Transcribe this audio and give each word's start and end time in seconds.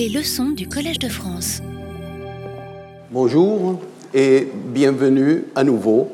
Les 0.00 0.08
leçons 0.08 0.48
du 0.48 0.66
Collège 0.66 0.98
de 0.98 1.10
France. 1.10 1.60
Bonjour 3.10 3.78
et 4.14 4.48
bienvenue 4.72 5.44
à 5.54 5.62
nouveau. 5.62 6.10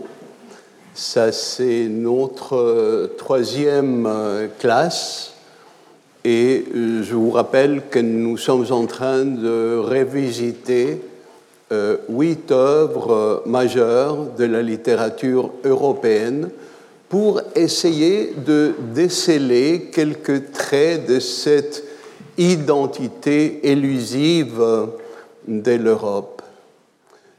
Ça, 0.93 1.31
c'est 1.31 1.87
notre 1.87 2.57
euh, 2.57 3.15
troisième 3.17 4.07
euh, 4.09 4.49
classe 4.59 5.35
et 6.25 6.65
euh, 6.75 7.05
je 7.05 7.15
vous 7.15 7.31
rappelle 7.31 7.83
que 7.89 8.01
nous 8.01 8.37
sommes 8.37 8.67
en 8.71 8.87
train 8.87 9.25
de 9.25 9.79
révisiter 9.79 11.01
huit 12.09 12.51
œuvres 12.51 13.45
majeures 13.47 14.35
de 14.37 14.47
la 14.47 14.63
littérature 14.63 15.53
européenne 15.65 16.51
pour 17.09 17.41
essayer 17.55 18.35
de 18.45 18.75
déceler 18.93 19.91
quelques 19.93 20.51
traits 20.51 21.07
de 21.07 21.21
cette 21.21 21.86
identité 22.39 23.71
élusive 23.71 24.63
de 25.47 25.73
l'Europe. 25.73 26.43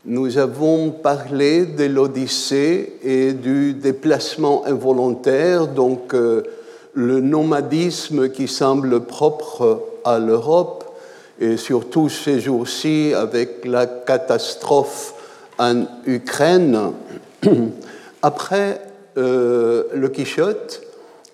Nous 0.06 0.38
avons 0.38 0.92
parlé 0.92 1.66
de 1.66 1.84
l'Odyssée 1.84 2.94
et 3.04 3.34
du 3.34 3.74
déplacement 3.74 4.66
involontaire, 4.66 5.68
donc 5.68 6.14
euh, 6.14 6.44
le 6.94 7.20
nomadisme 7.20 8.30
qui 8.30 8.48
semble 8.48 9.02
propre 9.02 9.84
à 10.06 10.18
l'Europe, 10.18 10.86
et 11.40 11.58
surtout 11.58 12.08
ces 12.08 12.40
jours-ci 12.40 13.14
avec 13.14 13.66
la 13.66 13.86
catastrophe 13.86 15.14
en 15.60 15.84
Ukraine. 16.06 16.94
Après 18.22 18.82
euh, 19.18 19.84
le 19.94 20.08
Quichotte 20.08 20.82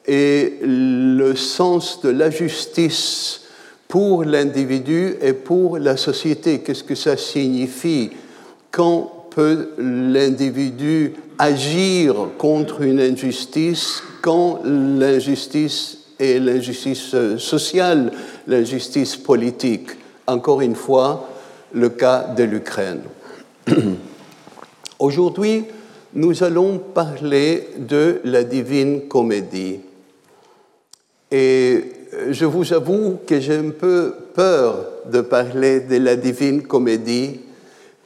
et 0.08 0.58
le 0.64 1.36
sens 1.36 2.02
de 2.02 2.10
la 2.10 2.30
justice 2.30 3.43
pour 3.94 4.24
l'individu 4.24 5.18
et 5.22 5.34
pour 5.34 5.78
la 5.78 5.98
société. 5.98 6.62
Qu'est-ce 6.62 6.84
que 6.84 6.96
ça 6.96 7.16
signifie 7.16 8.10
Quand 8.72 9.28
peut 9.30 9.70
l'individu 9.78 11.14
agir 11.38 12.16
contre 12.40 12.82
une 12.82 13.00
injustice 13.00 14.02
quand 14.24 14.62
l'injustice 14.66 16.00
est 16.20 16.40
l'injustice 16.40 17.16
sociale, 17.38 18.12
l'injustice 18.48 19.16
politique? 19.16 19.92
Encore 20.26 20.62
une 20.62 20.76
fois, 20.76 21.30
le 21.72 21.90
cas 21.90 22.34
de 22.36 22.46
l'Ukraine. 22.46 23.02
Aujourd'hui, 24.98 25.66
nous 26.16 26.44
allons 26.44 26.80
parler 26.80 27.68
de 27.78 28.22
la 28.24 28.44
divine 28.44 29.08
comédie. 29.08 29.82
Et 31.30 32.03
je 32.32 32.46
vous 32.46 32.74
avoue 32.74 33.20
que 33.26 33.40
j'ai 33.40 33.56
un 33.56 33.70
peu 33.70 34.14
peur 34.34 34.86
de 35.06 35.22
parler 35.22 35.82
de 35.82 35.98
la 35.98 36.16
Divine 36.16 36.64
Comédie 36.64 37.40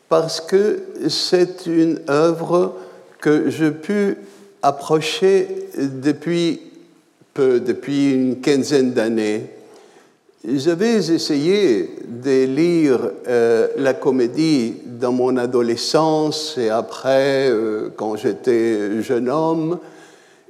parce 0.10 0.42
que 0.42 0.80
c'est 1.10 1.66
une 1.66 2.00
œuvre 2.10 2.76
que 3.20 3.50
je 3.50 3.70
pu 3.70 4.18
approcher 4.62 5.48
depuis 5.78 6.62
peu, 7.34 7.60
depuis 7.60 8.14
une 8.14 8.42
quinzaine 8.42 8.94
d'années. 8.94 9.48
J'avais 10.48 10.96
essayé 10.96 11.90
de 12.08 12.46
lire 12.46 13.00
euh, 13.28 13.68
la 13.78 13.94
comédie 13.94 14.76
dans 14.86 15.12
mon 15.12 15.36
adolescence 15.36 16.58
et 16.58 16.70
après, 16.70 17.50
euh, 17.50 17.90
quand 17.96 18.16
j'étais 18.16 19.02
jeune 19.02 19.30
homme, 19.30 19.80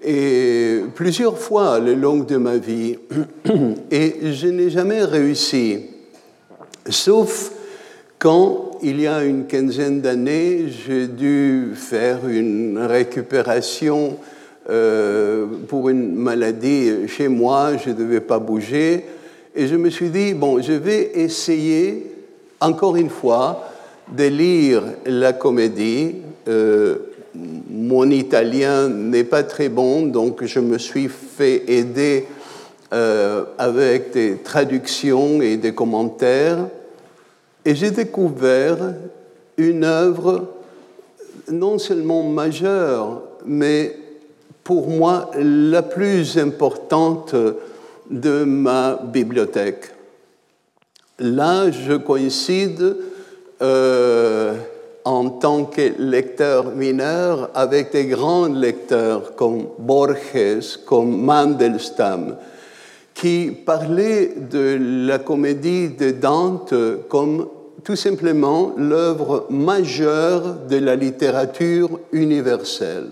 et 0.07 0.83
plusieurs 0.95 1.37
fois 1.37 1.79
le 1.79 1.93
long 1.93 2.19
de 2.19 2.37
ma 2.37 2.55
vie, 2.55 2.97
et 3.91 4.31
je 4.31 4.47
n'ai 4.47 4.69
jamais 4.69 5.03
réussi, 5.03 5.79
sauf 6.89 7.51
quand, 8.17 8.71
il 8.81 9.01
y 9.01 9.07
a 9.07 9.23
une 9.23 9.47
quinzaine 9.47 9.99
d'années, 9.99 10.67
j'ai 10.69 11.07
dû 11.07 11.71
faire 11.75 12.27
une 12.27 12.77
récupération 12.79 14.17
euh, 14.69 15.45
pour 15.67 15.89
une 15.89 16.15
maladie 16.15 17.07
chez 17.07 17.27
moi, 17.27 17.71
je 17.75 17.89
ne 17.89 17.95
devais 17.95 18.21
pas 18.21 18.39
bouger, 18.39 19.03
et 19.53 19.67
je 19.67 19.75
me 19.75 19.89
suis 19.89 20.09
dit, 20.09 20.33
bon, 20.33 20.61
je 20.61 20.73
vais 20.73 21.11
essayer, 21.15 22.11
encore 22.61 22.95
une 22.95 23.09
fois, 23.09 23.65
de 24.15 24.23
lire 24.23 24.83
la 25.05 25.33
comédie. 25.33 26.15
Euh, 26.47 26.95
mon 27.35 28.09
italien 28.09 28.89
n'est 28.89 29.23
pas 29.23 29.43
très 29.43 29.69
bon, 29.69 30.07
donc 30.07 30.43
je 30.45 30.59
me 30.59 30.77
suis 30.77 31.07
fait 31.07 31.63
aider 31.71 32.25
euh, 32.93 33.43
avec 33.57 34.11
des 34.11 34.37
traductions 34.37 35.41
et 35.41 35.57
des 35.57 35.73
commentaires. 35.73 36.67
Et 37.65 37.75
j'ai 37.75 37.91
découvert 37.91 38.77
une 39.57 39.83
œuvre 39.83 40.47
non 41.51 41.77
seulement 41.79 42.23
majeure, 42.23 43.21
mais 43.45 43.97
pour 44.63 44.89
moi 44.89 45.31
la 45.37 45.81
plus 45.81 46.37
importante 46.37 47.35
de 48.09 48.43
ma 48.43 48.99
bibliothèque. 49.03 49.91
Là, 51.19 51.71
je 51.71 51.93
coïncide 51.93 52.95
euh, 53.61 54.53
en 55.07 55.29
tant 55.29 55.63
que 55.63 55.93
lecteur 55.99 56.75
mineur 56.75 57.49
avec 57.55 57.93
des 57.93 58.07
grands 58.07 58.47
lecteurs 58.47 59.35
comme 59.37 59.67
Borges, 59.79 60.81
comme 60.85 61.21
Mandelstam, 61.21 62.35
qui 63.13 63.51
parlaient 63.65 64.33
de 64.35 64.77
la 65.07 65.19
comédie 65.19 65.87
de 65.87 66.11
Dante 66.11 66.73
comme 67.07 67.47
tout 67.85 67.95
simplement 67.95 68.73
l'œuvre 68.75 69.45
majeure 69.49 70.57
de 70.69 70.75
la 70.75 70.97
littérature 70.97 72.01
universelle. 72.11 73.11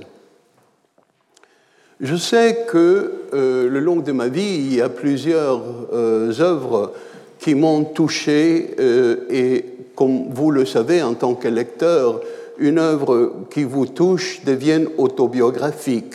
Je 2.01 2.17
sais 2.17 2.65
que 2.67 3.13
euh, 3.33 3.69
le 3.69 3.79
long 3.79 4.01
de 4.01 4.11
ma 4.11 4.27
vie, 4.27 4.55
il 4.55 4.75
y 4.75 4.81
a 4.81 4.89
plusieurs 4.89 5.61
euh, 5.93 6.33
œuvres 6.41 6.91
qui 7.39 7.55
m'ont 7.55 7.85
touché 7.85 8.75
euh, 8.79 9.25
et 9.29 9.74
comme 9.95 10.29
vous 10.31 10.51
le 10.51 10.65
savez 10.65 11.01
en 11.01 11.13
tant 11.13 11.35
que 11.35 11.47
lecteur, 11.47 12.21
une 12.57 12.79
œuvre 12.79 13.33
qui 13.49 13.63
vous 13.63 13.85
touche 13.85 14.43
devient 14.45 14.85
autobiographique. 14.97 16.13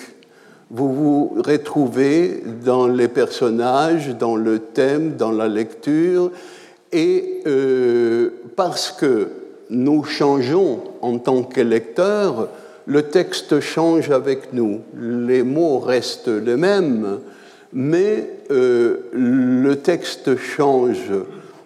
Vous 0.71 0.93
vous 0.93 1.43
retrouvez 1.45 2.43
dans 2.65 2.87
les 2.87 3.09
personnages, 3.09 4.17
dans 4.17 4.37
le 4.37 4.61
thème, 4.61 5.17
dans 5.17 5.33
la 5.33 5.49
lecture, 5.49 6.31
et 6.93 7.43
euh, 7.47 8.31
parce 8.57 8.93
que 8.93 9.29
nous 9.71 10.05
changeons 10.05 10.81
en 11.03 11.19
tant 11.19 11.43
que 11.43 11.61
lecteurs, 11.61 12.49
le 12.87 13.03
texte 13.03 13.61
change 13.61 14.11
avec 14.11 14.53
nous. 14.53 14.81
Les 14.99 15.43
mots 15.43 15.79
restent 15.79 16.29
les 16.29 16.57
mêmes, 16.57 17.21
mais 17.73 18.29
euh, 18.51 19.09
le 19.13 19.77
texte 19.77 20.37
change. 20.37 21.13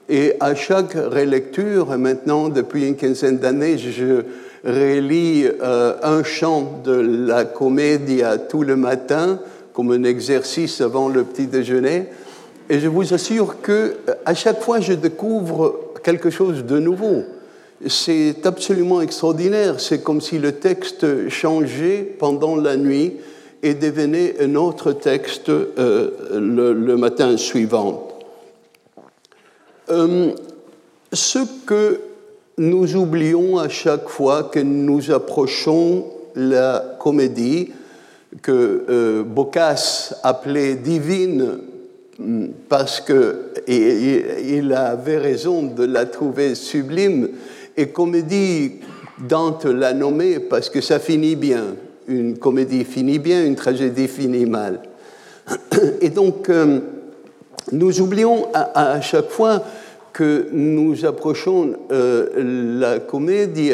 Et 0.08 0.34
à 0.40 0.54
chaque 0.54 0.92
relecture, 0.92 1.96
maintenant 1.96 2.48
depuis 2.48 2.86
une 2.86 2.96
quinzaine 2.96 3.38
d'années, 3.38 3.78
je 3.78 4.22
relis 4.64 5.46
euh, 5.46 5.94
un 6.02 6.22
chant 6.22 6.80
de 6.84 6.92
la 6.92 7.44
comédie 7.44 8.22
tout 8.48 8.62
le 8.62 8.76
matin 8.76 9.38
comme 9.72 9.92
un 9.92 10.04
exercice 10.04 10.80
avant 10.80 11.08
le 11.08 11.24
petit 11.24 11.46
déjeuner. 11.46 12.06
Et 12.70 12.80
je 12.80 12.88
vous 12.88 13.12
assure 13.12 13.60
que 13.62 13.72
euh, 14.08 14.14
à 14.24 14.34
chaque 14.34 14.60
fois, 14.60 14.80
je 14.80 14.92
découvre 14.92 15.92
quelque 16.02 16.30
chose 16.30 16.64
de 16.64 16.78
nouveau. 16.78 17.24
C'est 17.86 18.46
absolument 18.46 19.00
extraordinaire. 19.00 19.80
C'est 19.80 20.02
comme 20.02 20.20
si 20.20 20.38
le 20.38 20.52
texte 20.52 21.28
changeait 21.28 22.14
pendant 22.18 22.56
la 22.56 22.76
nuit 22.76 23.14
et 23.62 23.74
devenait 23.74 24.36
un 24.40 24.54
autre 24.54 24.92
texte 24.92 25.48
euh, 25.48 26.10
le, 26.32 26.72
le 26.72 26.96
matin 26.96 27.36
suivant. 27.36 28.13
Euh, 29.90 30.32
ce 31.12 31.40
que 31.66 32.00
nous 32.56 32.96
oublions 32.96 33.58
à 33.58 33.68
chaque 33.68 34.08
fois 34.08 34.44
que 34.44 34.60
nous 34.60 35.10
approchons 35.10 36.06
la 36.34 36.96
comédie, 36.98 37.72
que 38.42 38.84
euh, 38.88 39.22
Boccace 39.22 40.14
appelait 40.22 40.74
divine, 40.74 41.58
hmm, 42.18 42.46
parce 42.68 43.00
qu'il 43.00 44.72
avait 44.72 45.18
raison 45.18 45.62
de 45.62 45.84
la 45.84 46.06
trouver 46.06 46.54
sublime, 46.54 47.28
et 47.76 47.88
comédie, 47.88 48.72
Dante 49.18 49.66
l'a 49.66 49.92
nommée 49.92 50.40
parce 50.40 50.68
que 50.70 50.80
ça 50.80 50.98
finit 50.98 51.36
bien. 51.36 51.76
Une 52.08 52.36
comédie 52.38 52.84
finit 52.84 53.18
bien, 53.18 53.44
une 53.44 53.54
tragédie 53.54 54.08
finit 54.08 54.46
mal. 54.46 54.80
Et 56.00 56.10
donc, 56.10 56.48
euh, 56.48 56.80
nous 57.72 58.00
oublions 58.00 58.48
à, 58.52 59.00
chaque 59.00 59.30
fois 59.30 59.62
que 60.12 60.48
nous 60.52 61.04
approchons 61.04 61.74
euh, 61.90 62.78
la 62.78 63.00
comédie 63.00 63.72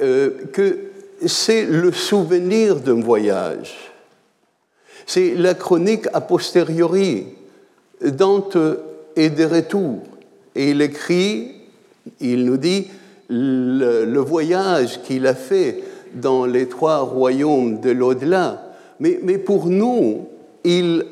euh, 0.00 0.30
que 0.52 0.78
c'est 1.26 1.64
le 1.64 1.92
souvenir 1.92 2.76
d'un 2.76 3.00
voyage. 3.00 3.92
C'est 5.06 5.34
la 5.34 5.54
chronique 5.54 6.06
a 6.12 6.20
posteriori. 6.20 7.26
Dante 8.02 8.56
est 9.16 9.30
de 9.30 9.44
retour. 9.44 10.00
Et 10.54 10.70
il 10.70 10.82
écrit, 10.82 11.52
il 12.20 12.44
nous 12.44 12.56
dit, 12.56 12.88
le, 13.28 14.18
voyage 14.18 15.02
qu'il 15.02 15.26
a 15.26 15.34
fait 15.34 15.82
dans 16.14 16.46
les 16.46 16.68
trois 16.68 16.98
royaumes 16.98 17.80
de 17.80 17.90
l'au-delà. 17.90 18.72
Mais, 19.00 19.18
mais, 19.22 19.38
pour 19.38 19.66
nous, 19.66 20.28
il 20.62 21.04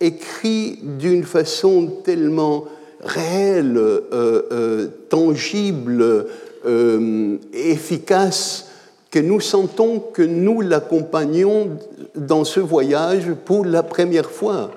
écrit 0.00 0.78
d'une 0.82 1.24
façon 1.24 1.88
tellement 2.04 2.66
réelle, 3.02 3.76
euh, 3.76 4.42
euh, 4.52 4.86
tangible, 5.08 6.26
euh, 6.66 7.36
efficace, 7.52 8.66
que 9.10 9.18
nous 9.18 9.40
sentons 9.40 10.00
que 10.00 10.22
nous 10.22 10.60
l'accompagnons 10.60 11.70
dans 12.14 12.44
ce 12.44 12.60
voyage 12.60 13.24
pour 13.44 13.64
la 13.64 13.82
première 13.82 14.30
fois. 14.30 14.70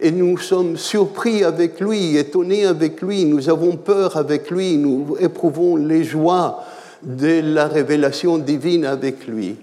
Et 0.00 0.10
nous 0.10 0.38
sommes 0.38 0.76
surpris 0.76 1.44
avec 1.44 1.80
lui, 1.80 2.16
étonnés 2.16 2.64
avec 2.64 3.02
lui, 3.02 3.24
nous 3.24 3.48
avons 3.48 3.76
peur 3.76 4.16
avec 4.16 4.50
lui, 4.50 4.76
nous 4.76 5.16
éprouvons 5.20 5.76
les 5.76 6.04
joies 6.04 6.62
de 7.02 7.40
la 7.40 7.66
révélation 7.66 8.38
divine 8.38 8.84
avec 8.84 9.26
lui. 9.26 9.56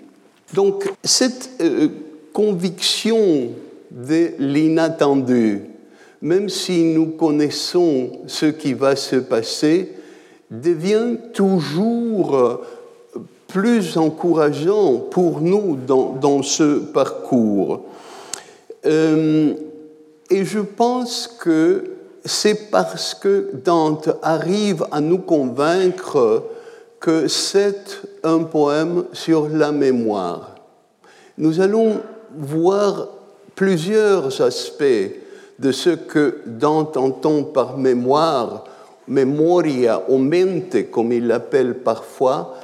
Donc 0.53 0.89
cette 1.03 1.49
conviction 2.33 3.49
de 3.91 4.31
l'inattendu, 4.39 5.63
même 6.21 6.49
si 6.49 6.83
nous 6.83 7.07
connaissons 7.07 8.11
ce 8.27 8.45
qui 8.45 8.73
va 8.73 8.95
se 8.95 9.15
passer, 9.15 9.93
devient 10.51 11.17
toujours 11.33 12.61
plus 13.47 13.97
encourageant 13.97 14.97
pour 14.97 15.41
nous 15.41 15.75
dans, 15.75 16.43
ce 16.43 16.79
parcours. 16.79 17.81
Euh, 18.85 19.53
et 20.29 20.45
je 20.45 20.59
pense 20.59 21.27
que 21.27 21.95
c'est 22.23 22.69
parce 22.69 23.15
que 23.15 23.49
Dante 23.65 24.09
arrive 24.21 24.85
à 24.91 25.01
nous 25.01 25.17
convaincre 25.17 26.43
que 26.99 27.27
c'est 27.27 28.01
un 28.23 28.43
poème 28.43 29.05
sur 29.13 29.47
la 29.49 29.71
mémoire. 29.71 30.55
Nous 31.37 31.61
allons 31.61 32.01
voir 32.37 33.07
plusieurs 33.59 34.39
aspects 34.39 35.11
de 35.59 35.73
ce 35.73 35.89
que 35.89 36.37
Dante 36.45 36.95
entend 36.95 37.43
par 37.43 37.77
mémoire, 37.77 38.63
memoria 39.05 40.01
o 40.07 40.17
mente, 40.17 40.89
comme 40.89 41.11
il 41.11 41.27
l'appelle 41.27 41.73
parfois, 41.73 42.55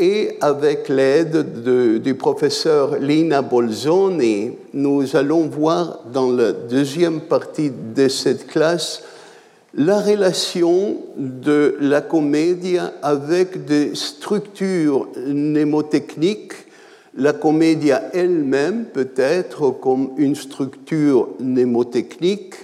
et 0.00 0.36
avec 0.40 0.88
l'aide 0.88 2.02
du 2.02 2.14
professeur 2.16 2.96
Lina 2.98 3.40
Bolzoni, 3.40 4.50
nous 4.74 5.14
allons 5.14 5.46
voir 5.46 6.00
dans 6.12 6.32
la 6.32 6.50
deuxième 6.50 7.20
partie 7.20 7.70
de 7.94 8.08
cette 8.08 8.48
classe 8.48 9.04
la 9.74 10.00
relation 10.00 10.96
de 11.16 11.76
la 11.80 12.00
comédie 12.00 12.78
avec 13.00 13.64
des 13.64 13.94
structures 13.94 15.06
mnémotechniques, 15.24 16.71
la 17.14 17.32
comédie 17.32 17.92
elle-même 18.12 18.86
peut 18.86 19.10
être 19.16 19.70
comme 19.70 20.12
une 20.16 20.34
structure 20.34 21.28
mnémotechnique 21.40 22.54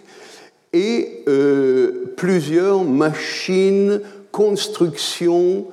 et 0.72 1.22
euh, 1.28 2.12
plusieurs 2.16 2.84
machines, 2.84 4.00
constructions, 4.32 5.66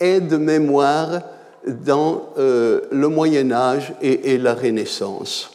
aide-mémoire 0.00 1.22
dans 1.66 2.32
euh, 2.38 2.82
le 2.90 3.08
Moyen 3.08 3.52
Âge 3.52 3.92
et, 4.00 4.38
la 4.38 4.54
Renaissance. 4.54 5.50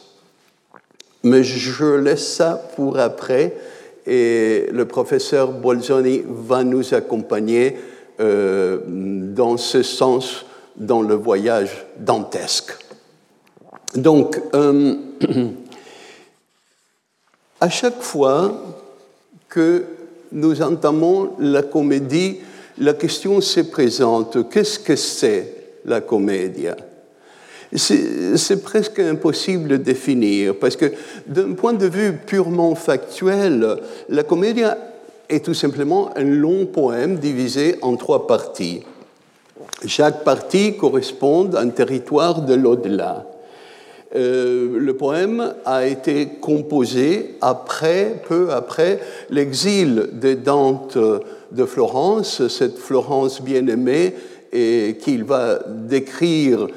Mais 1.22 1.42
je 1.42 1.96
laisse 1.96 2.34
ça 2.34 2.62
pour 2.76 2.98
après 2.98 3.54
et 4.06 4.66
le 4.70 4.84
professeur 4.84 5.50
Bolzoni 5.52 6.22
va 6.26 6.62
nous 6.62 6.92
accompagner 6.92 7.76
euh, 8.20 8.78
dans 8.86 9.56
ce 9.56 9.82
sens 9.82 10.44
dans 10.76 11.02
le 11.02 11.14
voyage 11.14 11.86
dantesque. 11.98 12.72
Donc, 13.94 14.40
euh, 14.54 14.94
à 17.60 17.68
chaque 17.68 18.02
fois 18.02 18.60
que 19.48 19.84
nous 20.32 20.62
entamons 20.62 21.30
la 21.38 21.62
comédie, 21.62 22.38
la 22.78 22.94
question 22.94 23.40
se 23.40 23.60
présente, 23.60 24.48
qu'est-ce 24.50 24.78
que 24.78 24.96
c'est 24.96 25.54
la 25.84 26.00
comédie 26.00 26.68
c'est 27.76 28.62
presque 28.62 29.00
impossible 29.00 29.68
de 29.68 29.76
définir, 29.76 30.54
parce 30.56 30.76
que 30.76 30.92
d'un 31.26 31.52
point 31.52 31.72
de 31.72 31.86
vue 31.86 32.12
purement 32.12 32.74
factuel, 32.74 33.76
la 34.08 34.22
comédie 34.22 34.62
est 35.28 35.44
tout 35.44 35.54
simplement 35.54 36.10
un 36.16 36.24
long 36.24 36.66
poème 36.66 37.16
divisé 37.16 37.76
en 37.82 37.96
trois 37.96 38.26
parties. 38.26 38.82
Chaque 39.86 40.24
partie 40.24 40.76
correspond 40.76 41.50
à 41.54 41.60
un 41.60 41.68
territoire 41.68 42.42
de 42.42 42.54
l'au-delà. 42.54 43.26
Euh, 44.16 44.78
le 44.78 44.96
poème 44.96 45.54
a 45.64 45.86
été 45.86 46.28
composé 46.40 47.36
après, 47.40 48.22
peu 48.28 48.50
après, 48.52 49.00
l'exil 49.30 50.08
de 50.12 50.34
Dante 50.34 50.96
de 51.50 51.64
Florence, 51.64 52.46
cette 52.48 52.78
Florence 52.78 53.42
bien-aimée, 53.42 54.14
et 54.52 54.96
qu'il 55.00 55.24
va 55.24 55.58
décrire 55.68 56.68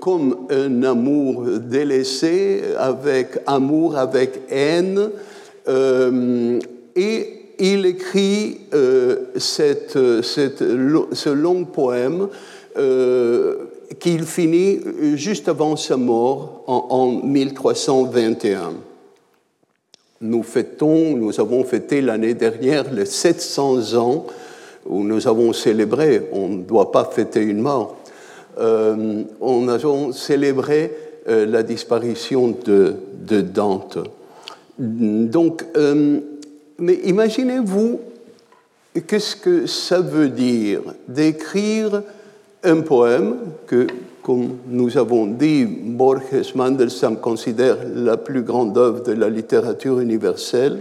comme 0.00 0.46
un 0.50 0.82
amour 0.82 1.44
délaissé, 1.60 2.62
avec 2.78 3.38
amour, 3.46 3.96
avec 3.96 4.40
haine. 4.50 5.10
Euh, 5.68 6.58
et 6.96 7.41
il 7.70 7.86
écrit 7.86 8.60
euh, 8.74 9.16
cette, 9.36 9.92
ce 9.92 11.28
long 11.30 11.64
poème 11.64 12.28
euh, 12.76 13.56
qu'il 13.98 14.24
finit 14.24 14.80
juste 15.14 15.48
avant 15.48 15.76
sa 15.76 15.96
mort 15.96 16.64
en, 16.66 16.86
en 16.90 17.06
1321. 17.26 18.74
Nous 20.20 20.42
fêtons, 20.42 21.16
nous 21.16 21.40
avons 21.40 21.64
fêté 21.64 22.00
l'année 22.00 22.34
dernière 22.34 22.92
les 22.92 23.06
700 23.06 23.94
ans 23.94 24.26
où 24.86 25.02
nous 25.04 25.28
avons 25.28 25.52
célébré, 25.52 26.28
on 26.32 26.48
ne 26.48 26.62
doit 26.62 26.90
pas 26.92 27.04
fêter 27.04 27.40
une 27.40 27.60
mort, 27.60 27.96
euh, 28.58 29.22
on 29.40 29.68
a 29.68 29.78
célébré 30.12 30.92
euh, 31.28 31.46
la 31.46 31.62
disparition 31.62 32.54
de, 32.64 32.96
Dante. 33.40 33.98
Donc, 34.78 35.64
euh, 35.76 36.20
mais 36.78 36.94
imaginez-vous 37.04 38.00
qu'est-ce 39.06 39.36
que 39.36 39.66
ça 39.66 40.00
veut 40.00 40.28
dire 40.28 40.82
d'écrire 41.08 42.02
un 42.62 42.80
poème 42.80 43.36
que 43.66 43.86
comme 44.22 44.58
nous 44.68 44.96
avons 44.96 45.26
dit, 45.26 45.64
Borges 45.64 46.54
Mandelstam 46.54 47.16
considère 47.16 47.78
la 47.92 48.16
plus 48.16 48.42
grande 48.42 48.78
œuvre 48.78 49.02
de 49.02 49.12
la 49.12 49.28
littérature 49.28 49.98
universelle, 49.98 50.80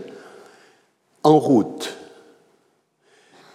en 1.24 1.40
route. 1.40 1.96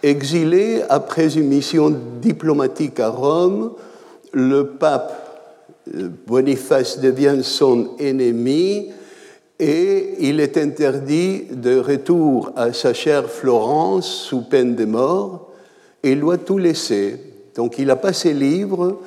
Exilé 0.03 0.83
après 0.89 1.35
une 1.37 1.47
mission 1.47 1.93
diplomatique 2.21 2.99
à 2.99 3.09
Rome, 3.09 3.71
le 4.33 4.67
pape 4.67 5.39
euh, 5.95 6.09
Boniface 6.27 6.99
devient 6.99 7.39
son 7.41 7.91
ennemi 7.97 8.89
et 9.59 10.15
il 10.19 10.39
est 10.39 10.57
interdit 10.57 11.45
de 11.51 11.79
retour 11.79 12.51
à 12.55 12.73
sa 12.73 12.93
chère 12.93 13.29
Florence 13.29 14.07
sous 14.07 14.41
peine 14.41 14.75
de 14.75 14.85
mort 14.85 15.47
il 16.03 16.19
doit 16.19 16.37
tout 16.37 16.57
laisser. 16.57 17.17
Donc 17.55 17.79
il 17.79 17.87
n'a 17.87 17.95
pas 17.95 18.13
ses 18.13 18.33
livres, 18.33 18.99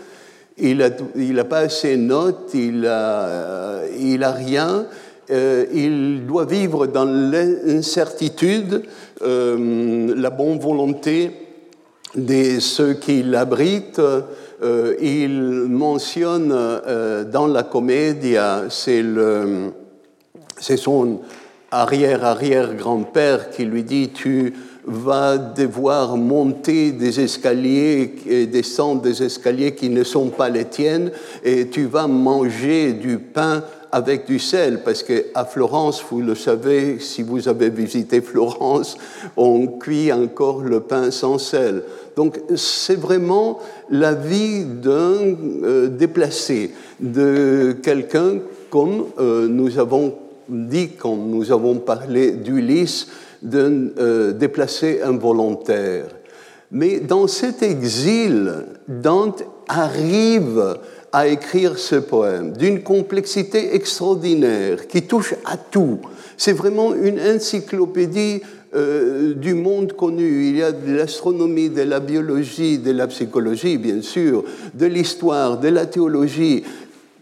il 0.59 0.78
n'a 1.16 1.45
pas 1.45 1.69
ses 1.69 1.97
notes, 1.97 2.50
il 2.54 2.80
n'a 2.80 3.25
euh, 3.25 3.88
il 3.99 4.25
a 4.25 4.33
rien. 4.33 4.87
Euh, 5.30 5.64
il 5.73 6.26
doit 6.26 6.45
vivre 6.45 6.87
dans 6.87 7.04
l'incertitude, 7.04 8.83
euh, 9.23 10.12
la 10.16 10.30
bonne 10.30 10.59
volonté 10.59 11.30
de 12.16 12.59
ceux 12.59 12.95
qui 12.95 13.23
l'abritent. 13.23 14.02
il 15.00 15.66
mentionne 15.69 16.52
dans 17.33 17.47
la 17.47 17.62
comédie, 17.62 18.37
c'est 18.69 19.02
son 20.61 21.21
arrière-arrière-grand-père 21.71 23.50
qui 23.50 23.64
lui 23.64 23.83
dit 23.83 24.11
Tu 24.12 24.55
va 24.85 25.37
devoir 25.37 26.17
monter 26.17 26.93
des 26.93 27.21
escaliers 27.21 28.14
et 28.26 28.47
descendre 28.47 29.02
des 29.02 29.23
escaliers 29.23 29.75
qui 29.75 29.90
ne 29.90 30.05
sont 30.05 30.29
pas 30.29 30.49
les 30.49 30.64
tiennes 30.64 31.11
et 31.45 31.69
tu 31.69 31.85
vas 31.85 32.07
manger 32.07 32.93
du 32.93 33.19
pain 33.19 33.62
avec 33.93 34.26
du 34.26 34.38
sel, 34.38 34.83
parce 34.85 35.02
qu'à 35.02 35.45
Florence, 35.45 36.05
vous 36.11 36.21
le 36.21 36.35
savez, 36.35 36.99
si 37.00 37.23
vous 37.23 37.49
avez 37.49 37.71
visité 37.71 38.21
Florence, 38.21 38.97
on 39.37 39.67
cuit 39.67 40.12
encore 40.12 40.61
le 40.61 40.81
pain 40.81 41.11
sans 41.11 41.38
sel. 41.38 41.83
Donc 42.17 42.38
c'est 42.55 42.99
vraiment 42.99 43.59
la 43.90 44.12
vie 44.12 44.64
d'un 44.64 45.35
euh, 45.64 45.88
déplacé, 45.88 46.73
de 47.00 47.76
quelqu'un 47.83 48.38
comme 48.71 49.07
euh, 49.19 49.49
nous 49.49 49.79
avons 49.79 50.14
dit 50.50 50.90
quand 50.99 51.16
nous 51.16 51.52
avons 51.52 51.76
parlé 51.76 52.33
d'Ulysse, 52.33 53.09
d'un 53.42 53.88
déplacé 54.33 55.00
involontaire. 55.02 56.07
Mais 56.71 57.00
dans 57.00 57.26
cet 57.26 57.62
exil, 57.62 58.66
Dante 58.87 59.42
arrive 59.66 60.78
à 61.12 61.26
écrire 61.26 61.78
ce 61.78 61.97
poème 61.97 62.52
d'une 62.52 62.83
complexité 62.83 63.75
extraordinaire 63.75 64.87
qui 64.87 65.02
touche 65.02 65.35
à 65.45 65.57
tout. 65.57 65.99
C'est 66.37 66.52
vraiment 66.52 66.95
une 66.95 67.19
encyclopédie 67.21 68.42
euh, 68.73 69.35
du 69.35 69.54
monde 69.54 69.95
connu. 69.95 70.47
Il 70.47 70.57
y 70.59 70.62
a 70.62 70.71
de 70.71 70.95
l'astronomie, 70.95 71.71
de 71.71 71.83
la 71.83 71.99
biologie, 71.99 72.78
de 72.78 72.92
la 72.92 73.09
psychologie, 73.09 73.78
bien 73.78 74.00
sûr, 74.00 74.45
de 74.75 74.87
l'histoire, 74.87 75.59
de 75.59 75.69
la 75.69 75.87
théologie. 75.87 76.62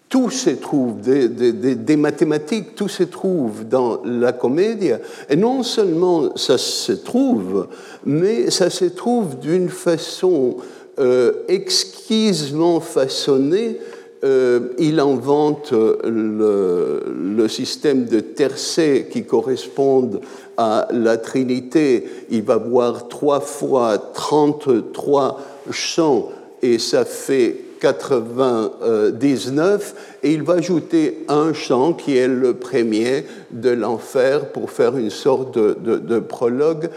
Tout 0.09 0.31
se 0.31 0.51
trouve, 0.51 1.01
des, 1.01 1.97
mathématiques, 1.97 2.75
tout 2.75 2.89
se 2.89 3.03
trouve 3.03 3.69
dans 3.69 4.01
la 4.05 4.33
comédie. 4.33 4.93
Et 5.29 5.37
non 5.37 5.63
seulement 5.63 6.35
ça 6.37 6.57
se 6.57 6.93
trouve, 6.93 7.69
mais 8.07 8.51
ça 8.51 8.71
se 8.71 8.87
trouve 8.87 9.39
d'une 9.39 9.69
façon 9.69 10.57
euh, 10.99 11.33
exquisement 11.49 12.81
façonnée 12.81 13.79
euh, 14.25 14.71
il 14.79 14.99
invente 14.99 15.71
le, 15.71 17.05
le, 17.07 17.49
système 17.49 18.07
de 18.07 18.19
tercets 18.19 19.07
qui 19.09 19.23
correspondent 19.23 20.21
à 20.57 20.89
la 20.91 21.19
Trinité. 21.19 22.05
Il 22.29 22.43
va 22.43 22.57
voir 22.57 23.07
trois 23.07 23.39
fois 23.39 23.97
33 23.97 25.41
chants 25.71 26.31
et 26.63 26.81
ça 26.81 27.05
fait 27.05 27.68
99 27.81 29.95
et 30.23 30.33
il 30.33 30.43
va 30.43 30.55
ajouter 30.55 31.25
un 31.29 31.53
chant 31.53 31.93
qui 31.93 32.17
est 32.17 32.29
le 32.29 32.55
premier 32.55 33.25
de 33.51 33.71
l'enfer 33.71 34.53
pour 34.53 34.71
faire 34.71 34.97
une 34.97 35.11
sorte 35.11 35.59
de, 35.59 36.19
prologue 36.19 36.91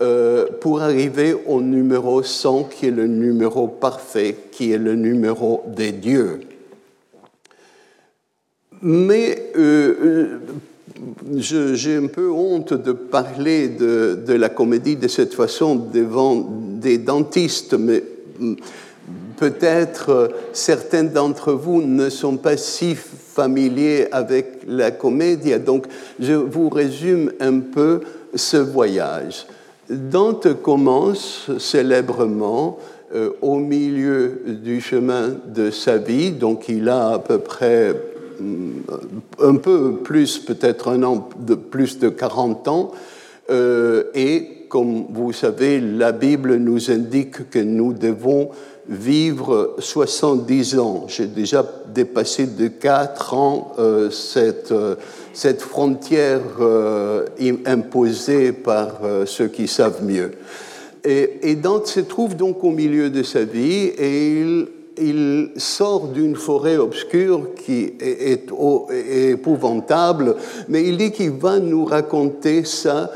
euh, 0.00 0.46
pour 0.60 0.80
arriver 0.80 1.34
au 1.46 1.60
numéro 1.60 2.22
100 2.22 2.64
qui 2.64 2.86
est 2.86 2.92
le 2.92 3.06
numéro 3.06 3.66
parfait, 3.66 4.36
qui 4.52 4.72
est 4.72 4.78
le 4.78 4.94
numéro 4.94 5.64
des 5.66 5.92
dieux. 5.92 6.40
Mais 8.80 9.50
euh, 9.56 9.94
euh, 10.04 10.38
j'ai 11.36 11.96
un 11.96 12.06
peu 12.06 12.30
honte 12.30 12.74
de 12.74 12.92
parler 12.92 13.68
de, 13.68 14.16
de, 14.24 14.34
la 14.34 14.48
comédie 14.48 14.94
de 14.94 15.08
cette 15.08 15.34
façon 15.34 15.74
devant 15.74 16.46
des 16.80 16.98
dentistes, 16.98 17.74
mais 17.74 18.04
mm, 18.38 18.54
peut-être 19.38 20.10
euh, 20.10 20.28
certains 20.52 21.04
d'entre 21.04 21.52
vous 21.52 21.82
ne 21.82 22.08
sont 22.08 22.36
pas 22.36 22.56
si 22.56 22.94
familiers 22.94 24.08
avec 24.12 24.62
la 24.66 24.90
comédie, 24.90 25.58
donc 25.58 25.86
je 26.18 26.32
vous 26.32 26.68
résume 26.68 27.32
un 27.40 27.60
peu 27.60 28.00
ce 28.34 28.56
voyage. 28.56 29.46
Dante 29.88 30.60
commence 30.60 31.50
célèbrement 31.58 32.78
au 33.40 33.56
milieu 33.56 34.42
du 34.44 34.82
chemin 34.82 35.30
de 35.46 35.70
sa 35.70 35.96
vie, 35.96 36.30
donc 36.30 36.68
il 36.68 36.90
a 36.90 37.14
à 37.14 37.18
peu 37.18 37.38
près 37.38 37.94
un 39.40 39.56
peu 39.56 39.96
plus, 39.96 40.38
peut-être 40.38 40.88
un 40.88 41.02
an 41.02 41.28
de 41.38 41.54
plus 41.54 41.98
de 41.98 42.08
40 42.08 42.68
ans. 42.68 42.92
Euh, 43.50 44.04
et 44.14 44.66
comme 44.68 45.06
vous 45.10 45.32
savez, 45.32 45.80
la 45.80 46.12
Bible 46.12 46.56
nous 46.56 46.90
indique 46.90 47.50
que 47.50 47.58
nous 47.58 47.92
devons 47.92 48.50
vivre 48.88 49.76
70 49.78 50.78
ans. 50.78 51.04
J'ai 51.08 51.26
déjà 51.26 51.64
dépassé 51.94 52.46
de 52.46 52.68
4 52.68 53.34
ans 53.34 53.72
euh, 53.78 54.10
cette, 54.10 54.72
euh, 54.72 54.94
cette 55.32 55.62
frontière 55.62 56.40
imposée 57.66 58.52
par 58.52 59.00
ceux 59.26 59.48
qui 59.48 59.68
savent 59.68 60.04
mieux. 60.04 60.32
Et, 61.04 61.54
Dante 61.54 61.86
se 61.86 62.00
trouve 62.00 62.36
donc 62.36 62.64
au 62.64 62.70
milieu 62.70 63.08
de 63.08 63.22
sa 63.22 63.44
vie 63.44 63.92
et 63.98 64.42
il 65.00 65.50
sort 65.56 66.08
d'une 66.08 66.34
forêt 66.34 66.76
obscure 66.76 67.54
qui 67.54 67.92
est, 68.00 68.50
épouvantable, 69.30 70.36
mais 70.68 70.84
il 70.84 70.96
dit 70.96 71.12
qu'il 71.12 71.30
va 71.30 71.60
nous 71.60 71.84
raconter 71.84 72.64
ça 72.64 73.10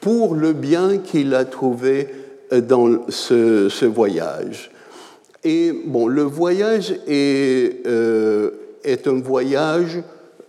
pour 0.00 0.34
le 0.34 0.52
bien 0.52 0.98
qu'il 0.98 1.34
a 1.34 1.44
trouvé 1.44 2.08
dans 2.52 3.08
ce, 3.08 3.84
voyage. 3.86 4.70
Et 5.44 5.72
bon, 5.72 6.06
le 6.08 6.22
voyage 6.22 6.94
est, 7.06 7.86
euh, 7.86 8.50
un 8.86 9.20
voyage 9.20 10.02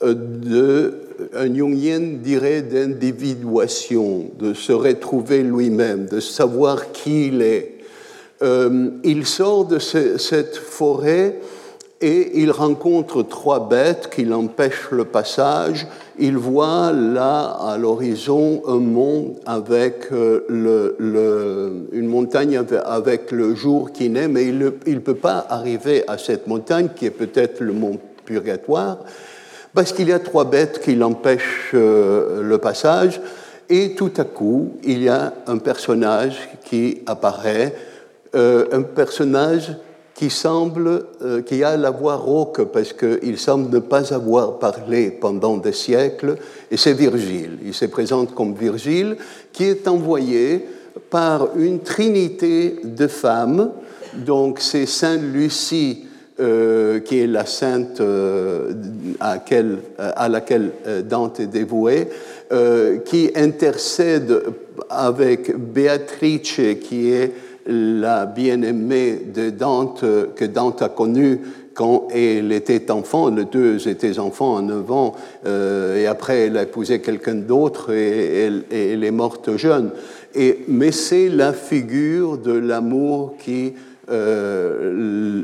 euh, 0.04 0.14
de, 0.14 0.94
un 1.34 1.54
Jungien 1.54 2.00
dirait 2.22 2.62
d'individuation, 2.62 4.32
de 4.40 4.54
se 4.54 4.72
retrouver 4.72 5.44
lui-même, 5.44 6.06
de 6.06 6.22
savoir 6.22 6.94
qui 6.94 7.28
il 7.28 7.42
est. 7.42 7.74
Euh, 8.42 8.90
il 9.04 9.26
sort 9.26 9.66
de 9.66 9.80
cette 9.80 10.56
forêt 10.56 11.40
et 12.02 12.42
il 12.42 12.52
rencontre 12.52 13.24
trois 13.24 13.68
bêtes 13.68 14.10
qui 14.14 14.24
l'empêchent 14.24 14.92
le 14.92 15.06
passage. 15.06 15.88
Il 16.18 16.38
voit 16.38 16.94
là 16.94 17.58
à 17.60 17.78
l'horizon 17.78 18.62
un 18.68 18.80
mont 18.80 19.36
avec 19.46 20.06
euh, 20.14 20.42
une 21.92 22.08
montagne 22.08 22.62
avec 22.86 23.32
le 23.32 23.54
jour 23.54 23.92
qui 23.92 24.10
naît, 24.10 24.30
mais 24.30 24.46
il 24.46 24.58
ne 24.60 25.00
peut 25.00 25.16
pas 25.16 25.46
arriver 25.50 26.04
à 26.08 26.18
cette 26.18 26.48
montagne 26.48 26.90
qui 26.96 27.06
est 27.06 27.12
peut-être 27.12 27.60
le 27.60 27.74
mont 27.74 28.00
Purgatoire, 28.26 29.00
parce 29.74 29.94
qu'il 29.94 30.08
y 30.08 30.14
a 30.14 30.20
trois 30.20 30.46
bêtes 30.46 30.80
qui 30.80 30.96
l'empêchent 30.96 31.72
euh, 31.74 32.42
le 32.42 32.58
passage. 32.58 33.22
Et 33.70 33.96
tout 33.96 34.12
à 34.18 34.24
coup, 34.24 34.74
il 34.84 35.04
y 35.04 35.10
a 35.10 35.34
un 35.48 35.58
personnage 35.58 36.38
qui 36.64 37.02
apparaît 37.06 37.74
euh, 38.36 38.66
un 38.72 38.82
personnage 38.82 39.76
qui 40.16 40.30
semble, 40.30 41.08
euh, 41.22 41.42
qui 41.42 41.62
a 41.62 41.76
la 41.76 41.92
voix 41.92 42.16
rauque 42.16 42.64
parce 42.72 42.94
qu'il 42.94 43.38
semble 43.38 43.70
ne 43.70 43.80
pas 43.80 44.14
avoir 44.14 44.60
parlé 44.60 45.12
pendant 45.12 45.58
des 45.58 45.74
siècles, 45.74 46.38
et 46.72 46.78
c'est 46.78 46.94
Virgile. 46.94 47.60
Il 47.66 47.74
se 47.74 47.86
présente 47.86 48.34
comme 48.34 48.56
Virgile, 48.56 49.18
qui 49.52 49.66
est 49.66 49.88
envoyé 49.90 50.66
par 51.10 51.50
une 51.58 51.82
trinité 51.82 52.78
de 52.86 53.08
femmes, 53.08 53.72
donc 54.16 54.62
c'est 54.62 54.86
Sainte 54.86 55.22
Lucie, 55.22 56.06
euh, 56.40 57.00
qui 57.02 57.20
est 57.20 57.28
la 57.28 57.46
sainte 57.46 58.02
à, 59.20 59.44
à, 59.98 60.30
laquelle 60.30 60.72
Dante 61.04 61.42
est 61.42 61.48
dévoué, 61.48 62.08
qui 63.06 63.32
intercède 63.36 64.44
avec 64.90 65.58
Béatrice, 65.58 66.62
qui 66.82 67.12
est 67.12 67.34
la 67.66 68.26
bien-aimée 68.26 69.22
de 69.34 69.50
Dante 69.50 70.06
que 70.36 70.46
Dante 70.46 70.82
a 70.82 70.90
connue 70.90 71.40
quand 71.76 72.08
elle 72.14 72.54
était 72.54 72.90
enfant, 72.90 73.30
les 73.30 73.46
deux 73.46 73.88
étaient 73.88 74.18
enfants 74.18 74.58
à 74.58 74.62
9 74.62 74.92
ans, 74.92 75.14
euh, 75.46 75.98
et 75.98 76.08
après 76.08 76.46
elle 76.46 76.58
a 76.58 76.64
épousé 76.64 77.02
quelqu'un 77.02 77.36
d'autre 77.36 77.92
et, 77.92 78.50
elle, 78.72 79.04
est 79.04 79.12
morte 79.12 79.58
jeune. 79.58 79.92
Et, 80.34 80.60
mais 80.70 80.92
c'est 80.92 81.28
la 81.28 81.52
figure 81.52 82.38
de 82.38 82.54
l'amour 82.54 83.36
qui 83.38 83.74
euh, 84.10 85.44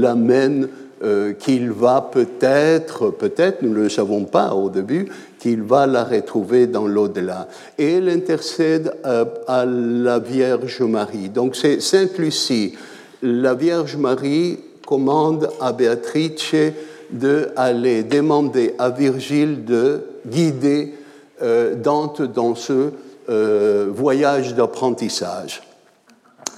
l'amène 0.00 0.68
euh, 1.02 1.32
qu'il 1.32 1.72
va 1.72 2.08
peut-être, 2.12 3.10
peut-être, 3.10 3.62
nous 3.62 3.70
ne 3.70 3.82
le 3.82 3.88
savons 3.88 4.24
pas 4.24 4.54
au 4.54 4.70
début, 4.70 5.08
qu'il 5.42 5.62
va 5.62 5.88
la 5.88 6.04
retrouver 6.04 6.68
dans 6.68 6.86
l'au-delà. 6.86 7.48
Et 7.76 7.94
elle 7.94 8.08
intercède 8.08 8.94
euh, 9.04 9.24
à, 9.48 9.64
la 9.66 10.20
Vierge 10.20 10.82
Marie. 10.82 11.30
Donc 11.30 11.56
c'est 11.56 11.80
Sainte 11.80 12.16
Lucie. 12.16 12.74
La 13.22 13.54
Vierge 13.54 13.96
Marie 13.96 14.60
commande 14.86 15.50
à 15.60 15.72
Béatrice 15.72 16.54
d'aller 17.10 18.04
demander 18.04 18.76
à 18.78 18.90
Virgile 18.90 19.64
de 19.64 20.02
guider 20.24 20.94
euh, 21.42 21.74
Dante 21.74 22.22
dans 22.22 22.54
ce 22.54 22.90
voyage 23.88 24.54
d'apprentissage. 24.54 25.62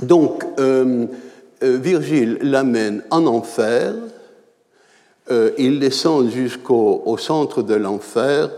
Donc, 0.01 0.45
Virgile 1.63 2.39
l'amène 2.43 3.05
en 3.11 3.27
enfer, 3.27 3.95
euh, 5.31 5.53
il 5.57 5.81
descend 5.81 6.29
jusqu'au 6.31 7.17
centre 7.19 7.63
de 7.63 7.75
l'enfer 7.75 8.51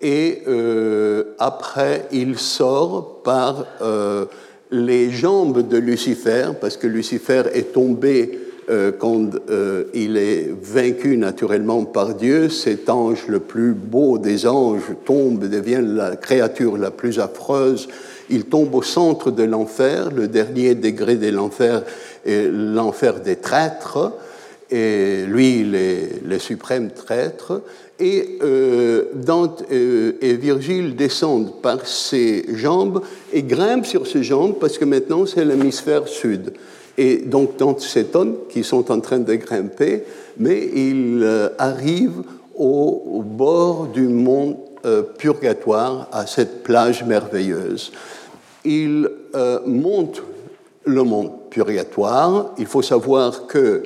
et 0.00 0.42
euh, 0.46 1.34
après 1.38 2.06
il 2.12 2.38
sort 2.38 3.22
par 3.22 3.66
euh, 3.82 4.26
les 4.70 5.10
jambes 5.10 5.66
de 5.66 5.76
Lucifer, 5.76 6.50
parce 6.60 6.76
que 6.76 6.86
Lucifer 6.86 7.44
est 7.52 7.72
tombé 7.72 8.40
quand 8.98 9.30
il 9.94 10.16
est 10.16 10.52
vaincu 10.60 11.16
naturellement 11.16 11.84
par 11.84 12.14
Dieu. 12.14 12.48
Cet 12.48 12.90
ange 12.90 13.28
le 13.28 13.38
plus 13.38 13.74
beau 13.74 14.18
des 14.18 14.44
anges 14.44 14.90
tombe, 15.04 15.48
devient 15.48 15.84
la 15.84 16.16
créature 16.16 16.76
la 16.76 16.90
plus 16.90 17.20
affreuse. 17.20 17.86
Il 18.28 18.46
tombe 18.46 18.74
au 18.74 18.82
centre 18.82 19.30
de 19.30 19.44
l'enfer, 19.44 20.10
le 20.10 20.26
dernier 20.26 20.74
degré 20.74 21.14
de 21.14 21.28
l'enfer 21.28 21.84
est 22.24 22.50
l'enfer 22.50 23.20
des 23.20 23.36
traîtres 23.36 24.12
et 24.70 25.24
lui, 25.26 25.60
il 25.60 25.74
est 25.74 26.22
le 26.26 26.38
suprême 26.38 26.90
traître, 26.90 27.62
Et 27.98 28.38
euh, 28.42 29.04
Dante 29.14 29.64
euh, 29.72 30.18
et 30.20 30.34
Virgile 30.34 30.96
descendent 30.96 31.62
par 31.62 31.86
ses 31.86 32.44
jambes 32.54 33.00
et 33.32 33.42
grimpent 33.42 33.86
sur 33.86 34.06
ses 34.06 34.22
jambes 34.22 34.56
parce 34.60 34.76
que 34.76 34.84
maintenant 34.84 35.24
c'est 35.24 35.44
l'hémisphère 35.44 36.06
sud. 36.06 36.52
Et 36.98 37.18
donc 37.18 37.56
Dante 37.56 37.80
s'étonne 37.80 38.34
qu'ils 38.50 38.64
sont 38.64 38.90
en 38.90 39.00
train 39.00 39.18
de 39.18 39.34
grimper, 39.34 40.02
mais 40.38 40.68
ils 40.74 41.20
euh, 41.22 41.48
arrivent 41.58 42.22
au, 42.54 43.22
bord 43.24 43.86
du 43.86 44.08
mont 44.08 44.60
Purgatoire, 45.18 46.08
à 46.12 46.28
cette 46.28 46.62
plage 46.62 47.02
merveilleuse. 47.02 47.90
Ils 48.64 49.10
montent 49.66 50.22
le 50.84 51.02
mont 51.02 51.32
Purgatoire. 51.50 52.54
Il 52.56 52.66
faut 52.66 52.82
savoir 52.82 53.48
que 53.48 53.82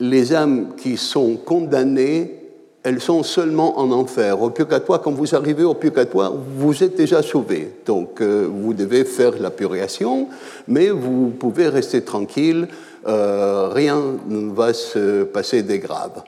les 0.00 0.34
âmes 0.34 0.72
qui 0.76 0.96
sont 0.96 1.36
condamnées 1.36 2.43
elles 2.84 3.00
sont 3.00 3.22
seulement 3.22 3.78
en 3.78 3.90
enfer. 3.92 4.40
Au 4.42 4.50
purgatoire, 4.50 5.00
quand 5.00 5.10
vous 5.10 5.34
arrivez 5.34 5.64
au 5.64 5.72
purgatoire, 5.72 6.34
vous 6.58 6.84
êtes 6.84 6.94
déjà 6.94 7.22
sauvé. 7.22 7.72
Donc, 7.86 8.20
euh, 8.20 8.46
vous 8.46 8.74
devez 8.74 9.06
faire 9.06 9.32
la 9.40 9.50
purgation, 9.50 10.28
mais 10.68 10.90
vous 10.90 11.30
pouvez 11.30 11.68
rester 11.68 12.02
tranquille, 12.02 12.68
euh, 13.08 13.70
rien 13.72 14.02
ne 14.28 14.52
va 14.52 14.74
se 14.74 15.24
passer 15.24 15.62
de 15.62 15.76
grave. 15.76 16.22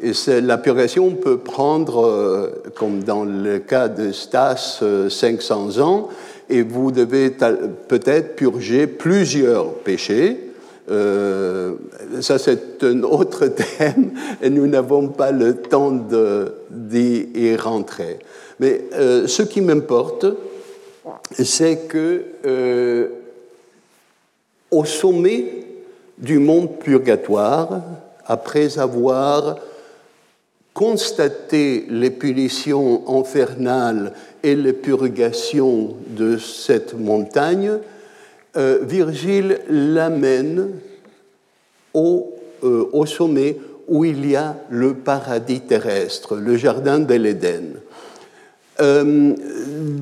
Et 0.00 0.12
la 0.42 0.58
purgation 0.58 1.10
peut 1.10 1.38
prendre, 1.38 2.06
euh, 2.06 2.62
comme 2.76 3.02
dans 3.02 3.24
le 3.24 3.58
cas 3.58 3.88
de 3.88 4.12
Stas, 4.12 4.84
500 5.08 5.80
ans, 5.80 6.08
et 6.48 6.62
vous 6.62 6.92
devez 6.92 7.30
peut-être 7.88 8.36
purger 8.36 8.86
plusieurs 8.86 9.72
péchés, 9.72 10.45
euh, 10.88 11.74
ça, 12.20 12.38
c'est 12.38 12.82
un 12.84 13.02
autre 13.02 13.46
thème 13.78 14.12
et 14.40 14.50
nous 14.50 14.66
n'avons 14.66 15.08
pas 15.08 15.32
le 15.32 15.56
temps 15.56 15.92
d'y 16.70 17.56
rentrer. 17.56 18.18
Mais 18.60 18.84
euh, 18.94 19.26
ce 19.26 19.42
qui 19.42 19.60
m'importe, 19.60 20.26
c'est 21.32 21.88
que 21.88 22.24
euh, 22.44 23.08
au 24.70 24.84
sommet 24.84 25.64
du 26.18 26.38
monde 26.38 26.78
purgatoire, 26.78 27.82
après 28.24 28.78
avoir 28.78 29.56
constaté 30.72 31.86
les 31.88 32.10
punitions 32.10 33.02
infernales 33.08 34.12
et 34.42 34.54
les 34.54 34.72
purgations 34.72 35.96
de 36.08 36.36
cette 36.36 36.94
montagne, 36.94 37.78
euh, 38.56 38.78
Virgile 38.82 39.58
l'amène 39.68 40.70
au, 41.92 42.32
euh, 42.64 42.88
au, 42.92 43.04
sommet 43.04 43.58
où 43.86 44.06
il 44.06 44.28
y 44.28 44.34
a 44.34 44.56
le 44.70 44.94
paradis 44.94 45.60
terrestre, 45.60 46.36
le 46.36 46.56
jardin 46.56 46.98
de 46.98 47.14
l'Éden. 47.14 47.74
Euh, 48.80 49.34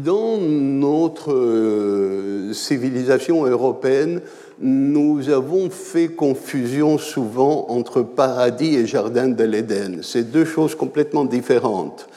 dans 0.04 0.38
notre 0.38 2.52
civilisation 2.52 3.44
européenne, 3.44 4.20
nous 4.60 5.28
avons 5.30 5.68
fait 5.68 6.08
confusion 6.08 6.96
souvent 6.96 7.66
entre 7.70 8.02
paradis 8.02 8.76
et 8.76 8.86
jardin 8.86 9.28
de 9.28 9.44
l'Éden. 9.44 9.98
C'est 10.02 10.30
deux 10.30 10.44
choses 10.44 10.76
complètement 10.76 11.24
différentes. 11.24 12.08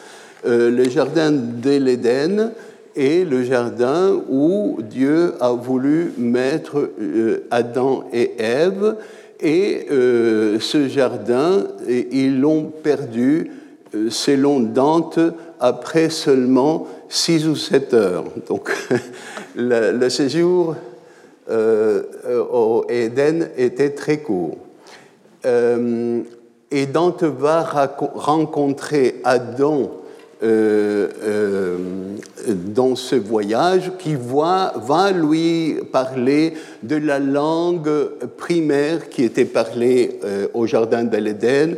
le 0.46 0.89
jardin 0.89 1.32
de 1.32 1.77
l'Éden, 1.77 2.51
et 2.98 3.24
le 3.24 3.44
jardin 3.44 4.20
où 4.27 4.80
Dieu 4.82 5.36
a 5.39 5.51
voulu 5.51 6.13
mettre 6.18 6.89
euh, 7.00 7.46
Adam 7.51 8.06
et 8.12 8.34
Ève. 8.39 8.96
Et 9.39 9.86
euh, 9.92 10.60
ce 10.60 10.88
jardin, 10.88 11.68
ils 11.88 12.42
l'ont 12.42 12.63
perdu, 12.63 13.51
euh, 13.94 14.10
selon 14.10 14.60
Dante, 14.60 15.20
après 15.60 16.10
seulement 16.10 16.88
six 17.08 17.48
ou 17.48 17.56
sept 17.56 17.94
heures. 17.94 18.25
Donc 18.48 18.72
le, 19.56 20.10
séjour 20.10 20.75
au 21.50 22.86
Éden 22.89 23.50
était 23.58 23.92
très 23.92 24.18
court. 24.18 24.58
et 25.46 26.86
Dante 26.88 27.24
va 27.24 27.88
rencontrer 28.16 29.22
Adam 29.24 29.92
euh, 30.44 31.08
euh, 31.24 31.78
dans 32.68 32.96
ce 32.96 33.16
voyage 33.16 33.92
qui 33.98 34.14
va, 34.14 34.72
va 34.78 35.12
lui 35.12 35.78
parler 35.92 36.54
de 36.84 36.96
la 36.96 37.18
langue 37.18 37.90
primaire 38.38 39.10
qui 39.10 39.24
était 39.24 39.46
parlée 39.46 40.20
euh, 40.24 40.48
au 40.54 40.68
Jardin 40.68 41.06
de 41.06 41.18
l'Éden 41.18 41.78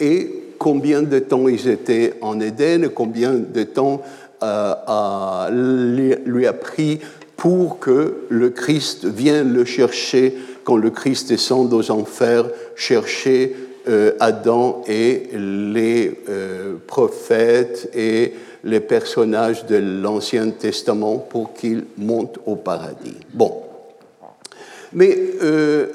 et 0.00 0.30
combien 0.58 1.02
de 1.02 1.18
temps 1.18 1.48
ils 1.48 1.68
étaient 1.68 2.14
en 2.22 2.40
Éden, 2.40 2.88
combien 2.88 3.34
de 3.34 3.62
temps 3.64 4.00
lui 5.50 6.46
a 6.46 6.52
pris 6.54 7.00
pour 7.36 7.78
que 7.78 8.22
le 8.30 8.48
Christ 8.48 9.04
vienne 9.04 9.52
le 9.52 9.66
chercher 9.66 10.34
quand 10.64 10.76
le 10.76 10.90
Christ 10.90 11.28
descend 11.28 11.72
aux 11.74 11.90
enfers, 11.90 12.46
chercher 12.74 13.54
Adam 14.20 14.82
et 14.86 15.28
les 15.32 16.12
euh, 16.28 16.74
prophètes 16.86 17.90
et 17.94 18.34
les 18.64 18.80
personnages 18.80 19.64
de 19.66 19.76
l'Ancien 19.76 20.50
Testament 20.50 21.16
pour 21.16 21.54
qu'ils 21.54 21.84
montent 21.96 22.38
au 22.44 22.56
paradis. 22.56 23.16
Bon. 23.32 23.62
Mais 24.92 25.16
euh, 25.42 25.86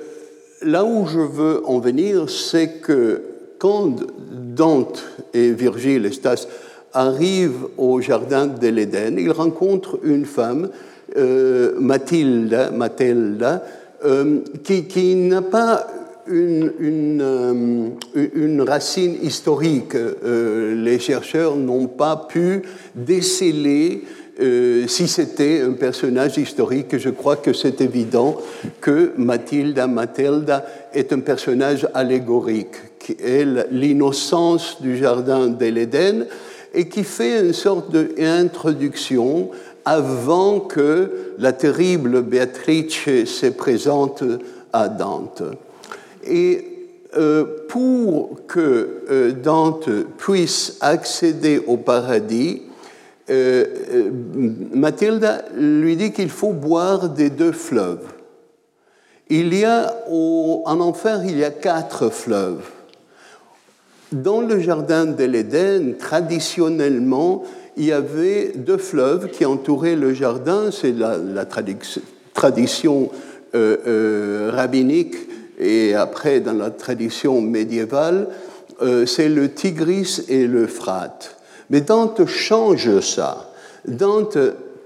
là 0.64 0.84
où 0.84 1.06
je 1.06 1.20
veux 1.20 1.62
en 1.66 1.80
venir, 1.80 2.30
c'est 2.30 2.80
que 2.82 3.22
quand 3.60 3.96
Dante 4.32 5.04
et 5.34 5.52
Virgile 5.52 6.06
et 6.08 6.12
Stas 6.12 6.48
arrivent 6.94 7.68
au 7.78 8.02
jardin 8.02 8.48
de 8.48 8.68
l'Éden, 8.68 9.18
ils 9.20 9.32
rencontrent 9.32 10.00
une 10.04 10.26
femme, 10.26 10.70
Mathilda, 11.16 12.72
Mathilda 12.72 13.64
qui 14.64 15.16
n'a 15.16 15.42
pas 15.42 15.88
une, 16.28 17.22
euh, 17.22 17.90
une, 18.36 18.62
racine 18.62 19.18
historique. 19.22 19.96
Euh, 19.96 20.76
les 20.76 21.00
chercheurs 21.00 21.56
n'ont 21.56 21.88
pas 21.88 22.28
pu 22.30 22.62
déceler 22.96 24.04
euh, 24.42 24.88
si 24.88 25.08
c'était 25.08 25.62
un 25.62 25.74
personnage 25.74 26.38
historique. 26.38 26.98
Je 26.98 27.10
crois 27.10 27.36
que 27.36 27.54
c'est 27.54 27.82
évident 27.82 28.38
que 28.82 29.14
Mathilda 29.18 29.88
Mathilda 29.88 30.66
est 30.94 31.14
un 31.14 31.20
personnage 31.20 31.88
allégorique, 31.94 32.76
qui 33.00 33.16
est 33.24 33.46
l'innocence 33.72 34.82
du 34.82 34.98
jardin 34.98 35.48
de 35.48 35.66
l'Éden 35.66 36.26
et 36.74 36.90
qui 36.90 37.04
fait 37.04 37.42
une 37.42 37.54
sorte 37.54 37.92
d'introduction 37.92 39.52
avant 39.86 40.62
que 40.62 41.36
la 41.38 41.54
terrible 41.54 42.22
Béatrice 42.24 43.26
se 43.26 43.48
présente 43.48 44.24
à 44.72 44.90
Dante. 44.90 45.44
Et 46.26 46.74
euh, 47.16 47.46
pour 47.68 48.40
que 48.48 49.04
euh, 49.12 49.34
Dante 49.34 49.88
puisse 50.18 50.78
accéder 50.82 51.62
au 51.68 51.78
paradis, 51.78 52.64
euh, 53.30 53.66
Mathilde 54.74 55.44
lui 55.56 55.96
dit 55.96 56.12
qu'il 56.12 56.30
faut 56.30 56.54
boire 56.54 57.10
des 57.10 57.30
deux 57.30 57.52
fleuves. 57.52 58.08
Il 59.30 59.54
y 59.54 59.64
a 59.64 59.96
en 60.10 60.80
enfer, 60.80 61.22
il 61.24 61.38
y 61.38 61.44
a 61.44 61.52
quatre 61.52 62.10
fleuves. 62.10 62.68
Dans 64.12 64.42
le 64.42 64.60
jardin 64.60 65.06
de 65.06 65.24
l'Éden, 65.24 65.96
traditionnellement, 65.98 67.44
il 67.78 67.86
y 67.86 67.92
avait 67.92 68.54
deux 68.56 68.78
fleuves 68.78 69.30
qui 69.30 69.46
entouraient 69.46 69.96
le 69.96 70.14
jardin. 70.14 70.72
C'est 70.72 70.92
la, 70.92 71.46
tradition 72.34 73.12
rabbinique 73.54 75.16
et 75.60 75.94
après 75.96 76.40
dans 76.40 76.54
la 76.54 76.72
tradition 76.72 77.42
médiévale, 77.42 78.28
euh, 78.82 79.06
c'est 79.06 79.30
le 79.30 79.50
Tigris 79.50 80.22
et 80.28 80.48
l'Euphrate. 80.48 81.38
Mais 81.70 81.82
Dante 81.82 82.26
change 82.26 83.00
ça. 83.00 83.52
Dante 83.88 84.38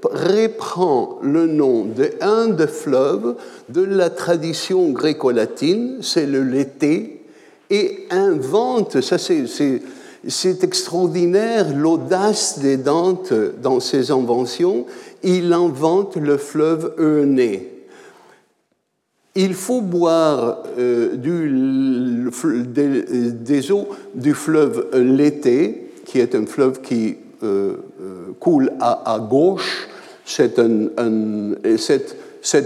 reprend 0.03 1.19
le 1.21 1.47
nom 1.47 1.85
d'un 1.85 2.49
des 2.49 2.67
fleuves 2.67 3.35
de 3.69 3.81
la 3.81 4.09
tradition 4.09 4.91
gréco-latine, 4.91 5.97
c'est 6.01 6.25
le 6.25 6.43
Lété, 6.43 7.25
et 7.69 8.05
invente, 8.11 9.01
ça 9.01 9.17
c'est 9.17 10.63
extraordinaire, 10.63 11.75
l'audace 11.75 12.59
des 12.59 12.77
Dante 12.77 13.33
dans 13.61 13.79
ses 13.79 14.11
inventions, 14.11 14.85
il 15.23 15.51
invente 15.51 16.15
le 16.15 16.37
fleuve 16.37 16.93
Euné 16.99 17.76
il 19.37 19.53
faut 19.53 19.81
boire 19.81 20.63
euh, 20.79 21.15
des, 22.65 23.71
eaux 23.71 23.87
du 24.15 24.33
fleuve 24.33 24.87
l'été, 24.93 25.91
qui 26.05 26.19
est 26.19 26.33
un 26.33 26.47
fleuve 26.47 26.81
qui 26.81 27.17
euh, 27.43 27.75
euh, 28.01 28.33
coule 28.39 28.71
à, 28.79 29.19
gauche. 29.19 29.87
cette, 30.25 30.59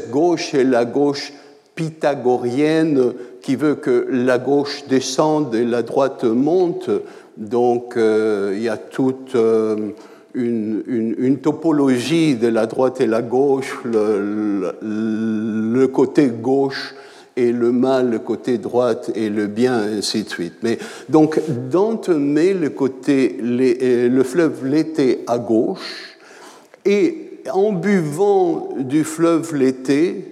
gauche 0.10 0.54
est 0.54 0.64
la 0.64 0.86
gauche 0.86 1.34
pythagorienne 1.76 3.16
qui 3.42 3.58
veut 3.58 3.76
que 3.76 4.08
la 4.10 4.38
gauche 4.38 4.86
descende 4.88 5.54
et 5.54 5.66
la 5.66 5.84
droite 5.84 6.24
monte. 6.24 6.90
Donc 7.36 7.96
il 7.98 8.62
y 8.62 8.70
a 8.70 8.78
toute 8.78 9.36
une, 10.34 11.38
topologie 11.42 12.36
de 12.36 12.48
la 12.48 12.66
droite 12.66 13.02
et 13.02 13.08
la 13.08 13.22
gauche, 13.22 13.78
le, 13.84 15.86
côté 15.88 16.28
gauche 16.28 16.96
et 17.36 17.52
le 17.52 17.72
mal, 17.72 18.10
le 18.10 18.20
côté 18.20 18.58
droite 18.58 19.12
et 19.16 19.30
le 19.30 19.48
bien, 19.48 19.98
ainsi 19.98 20.24
de 20.24 20.30
suite. 20.30 20.56
Mais 20.64 20.78
donc, 21.10 21.40
Dante 21.70 22.10
met 22.10 22.54
le, 22.54 22.70
côté, 22.70 23.38
euh, 23.42 24.10
le 24.10 24.24
fleuve 24.24 24.66
l'été 24.66 25.24
à 25.28 25.40
gauche, 25.40 26.18
et 26.86 27.42
en 27.52 27.74
buvant 27.74 28.70
du 28.78 29.04
fleuve 29.04 29.56
l'été, 29.56 30.26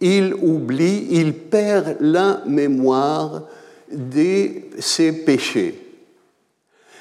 il 0.00 0.34
oublie, 0.34 1.08
il 1.10 1.32
perd 1.32 1.96
la 2.00 2.42
mémoire 2.46 3.42
de 3.90 4.48
ses 4.78 5.12
péchés. 5.12 5.80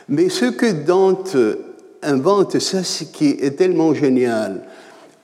Mais 0.08 0.30
ce 0.30 0.46
que 0.46 0.72
Dante 0.72 1.36
invente, 2.06 2.60
ça 2.60 2.84
ce 2.84 3.04
qui 3.04 3.32
est 3.32 3.58
tellement 3.58 3.94
génial. 3.94 4.62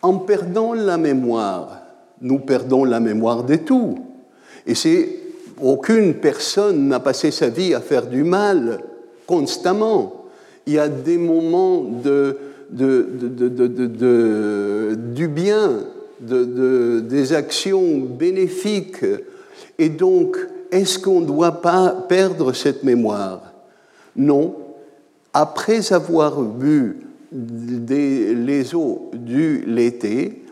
En 0.02 0.17
perdant 0.17 0.74
la 0.74 0.98
mémoire, 0.98 1.82
nous 2.22 2.39
perdons 2.39 2.84
la 2.84 3.00
mémoire 3.00 3.44
de 3.44 3.56
tout. 3.56 4.00
Et 4.65 4.76
c'est 4.76 5.10
aucune 5.62 6.15
personne 6.15 6.88
n'a 6.88 7.00
passé 7.00 7.32
sa 7.32 7.50
vie 7.50 7.74
à 7.74 7.82
faire 7.82 8.08
du 8.08 8.24
mal 8.24 8.80
constamment. 9.28 10.26
Il 10.65 10.74
y 10.74 10.80
a 10.80 10.88
des 10.89 11.17
moments 11.17 11.84
de, 11.84 12.38
du 15.13 15.28
bien, 15.28 15.72
des 16.20 17.34
actions 17.34 18.00
bénéfiques. 18.00 19.06
Et 19.78 19.89
donc, 19.89 20.38
est-ce 20.72 21.00
qu'on 21.00 21.22
ne 21.22 21.26
doit 21.26 21.62
pas 21.62 22.06
perdre 22.08 22.54
cette 22.54 22.84
mémoire? 22.84 23.41
Non, 24.15 24.56
après 25.34 25.94
avoir 25.94 26.41
bu 26.41 26.98
les 27.32 28.76
eaux 28.76 29.12
du 29.13 29.63
l'été, 29.65 30.44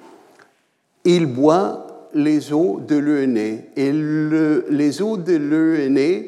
il 1.03 1.25
boit 1.25 2.09
les 2.13 2.53
eaux 2.53 2.79
de 2.85 2.95
l'ENE. 2.95 3.63
Et 3.75 3.91
les 3.91 5.01
eaux 5.01 5.17
de 5.17 5.35
l'ENE 5.35 6.25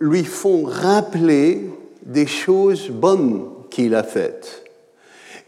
lui 0.00 0.24
font 0.24 0.64
rappeler 0.64 1.70
des 2.04 2.26
choses 2.26 2.90
bonnes 2.90 3.44
qu'il 3.70 3.94
a 3.94 4.02
faites. 4.02 4.64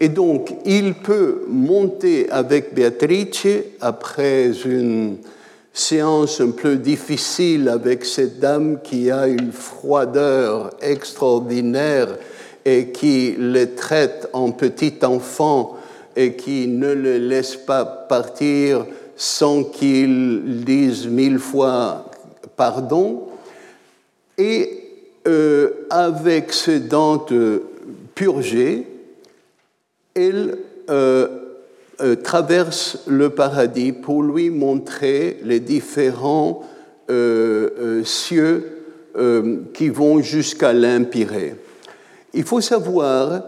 Et 0.00 0.08
donc, 0.08 0.54
il 0.64 0.94
peut 0.94 1.44
monter 1.46 2.30
avec 2.30 2.74
Beatrice 2.74 3.46
après 3.80 4.50
une 4.64 5.18
séance 5.72 6.40
un 6.40 6.50
peu 6.50 6.76
difficile 6.76 7.68
avec 7.68 8.04
cette 8.04 8.40
dame 8.40 8.80
qui 8.82 9.10
a 9.10 9.28
une 9.28 9.52
froideur 9.52 10.70
extraordinaire 10.80 12.08
et 12.64 12.88
qui 12.88 13.34
le 13.38 13.74
traite 13.74 14.28
en 14.32 14.50
petit 14.52 14.94
enfant 15.02 15.76
et 16.16 16.34
qui 16.34 16.66
ne 16.66 16.92
le 16.92 17.18
laisse 17.18 17.56
pas 17.56 17.84
partir 17.84 18.86
sans 19.16 19.64
qu'il 19.64 20.64
dise 20.64 21.06
mille 21.06 21.38
fois 21.38 22.10
pardon. 22.56 23.28
Et 24.38 24.80
euh, 25.28 25.86
avec 25.90 26.52
ses 26.52 26.80
dents 26.80 27.24
purgées, 28.14 28.86
elle 30.14 30.56
euh, 30.88 31.28
euh, 32.00 32.16
traverse 32.16 33.00
le 33.06 33.30
paradis 33.30 33.92
pour 33.92 34.22
lui 34.22 34.50
montrer 34.50 35.38
les 35.42 35.60
différents 35.60 36.62
cieux 38.04 38.84
qui 39.74 39.88
vont 39.88 40.22
jusqu'à 40.22 40.72
l'Empyrée. 40.72 41.56
Il 42.32 42.44
faut 42.44 42.60
savoir 42.60 43.42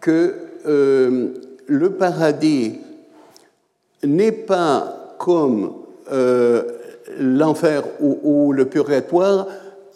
que 0.00 0.34
euh, 0.66 1.28
le 1.66 1.90
paradis 1.90 2.78
n'est 4.04 4.32
pas 4.32 5.14
comme 5.18 5.72
euh, 6.12 6.62
l'enfer 7.18 7.82
ou, 8.00 8.52
le 8.52 8.66
purgatoire 8.66 9.46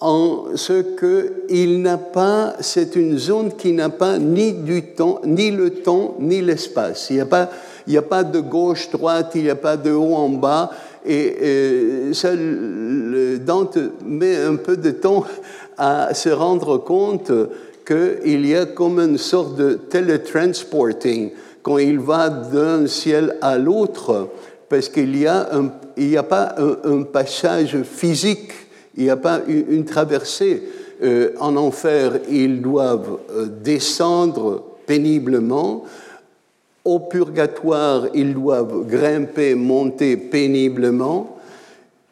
en 0.00 0.56
ce 0.56 0.82
qu'il 1.48 1.80
n'a 1.80 1.96
pas, 1.96 2.54
c'est 2.60 2.96
une 2.96 3.16
zone 3.16 3.52
qui 3.56 3.72
n'a 3.72 3.88
pas 3.88 4.18
ni 4.18 4.52
du 4.52 4.82
temps, 4.82 5.20
ni 5.24 5.50
le 5.50 5.70
temps, 5.70 6.16
ni 6.18 6.42
l'espace. 6.42 7.08
Il 7.08 7.16
n'y 7.16 7.22
a 7.22 7.26
pas, 7.26 7.48
il 7.86 7.96
a 7.96 8.02
pas 8.02 8.22
de 8.22 8.40
gauche, 8.40 8.90
droite, 8.90 9.32
il 9.34 9.44
n'y 9.44 9.50
a 9.50 9.56
pas 9.56 9.76
de 9.76 9.90
haut 9.92 10.14
en 10.14 10.28
bas. 10.28 10.70
Et, 11.04 12.08
et 12.08 12.14
ça, 12.14 12.30
Dante 12.34 13.78
met 14.04 14.36
un 14.36 14.56
peu 14.56 14.76
de 14.76 14.90
temps 14.90 15.24
à 15.78 16.12
se 16.12 16.28
rendre 16.28 16.78
compte 16.78 17.32
qu'il 17.87 18.46
y 18.46 18.55
a 18.55 18.66
comme 18.66 18.99
une 18.99 19.18
sorte 19.18 19.57
de 19.57 19.75
teletransporting 19.75 21.31
quand 21.62 21.79
il 21.79 21.99
va 21.99 22.29
d'un 22.29 22.87
ciel 22.87 23.37
à 23.40 23.59
l'autre, 23.59 24.29
parce 24.68 24.88
qu'il 24.88 25.11
n'y 25.11 25.27
a, 25.27 25.49
a 25.51 26.22
pas 26.22 26.55
un, 26.85 27.03
passage 27.03 27.83
physique, 27.83 28.53
il 28.96 29.05
n'y 29.05 29.11
a 29.11 29.16
pas 29.16 29.40
une, 29.49 29.85
traversée. 29.85 30.62
Euh, 31.03 31.33
en 31.40 31.57
enfer, 31.57 32.20
ils 32.31 32.62
doivent 32.62 33.18
euh, 33.31 33.46
descendre 33.46 34.62
péniblement. 34.87 35.85
Au 36.85 37.01
purgatoire, 37.01 38.07
ils 38.14 38.33
doivent 38.33 38.87
grimper, 38.87 39.55
monter 39.57 40.16
péniblement. 40.16 41.37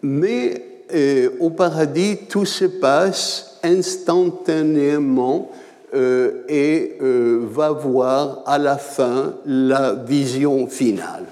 Mais 0.03 0.63
euh, 0.93 1.31
au 1.39 1.51
paradis, 1.51 2.19
tout 2.29 2.45
se 2.45 2.65
passe 2.65 3.61
instantanément 3.63 5.51
et 5.95 6.97
euh, 7.01 7.47
va 7.51 7.71
voir 7.71 8.43
à 8.47 8.59
la 8.59 8.77
fin 8.79 9.35
la 9.47 9.95
vision 9.95 10.67
finale. 10.67 11.25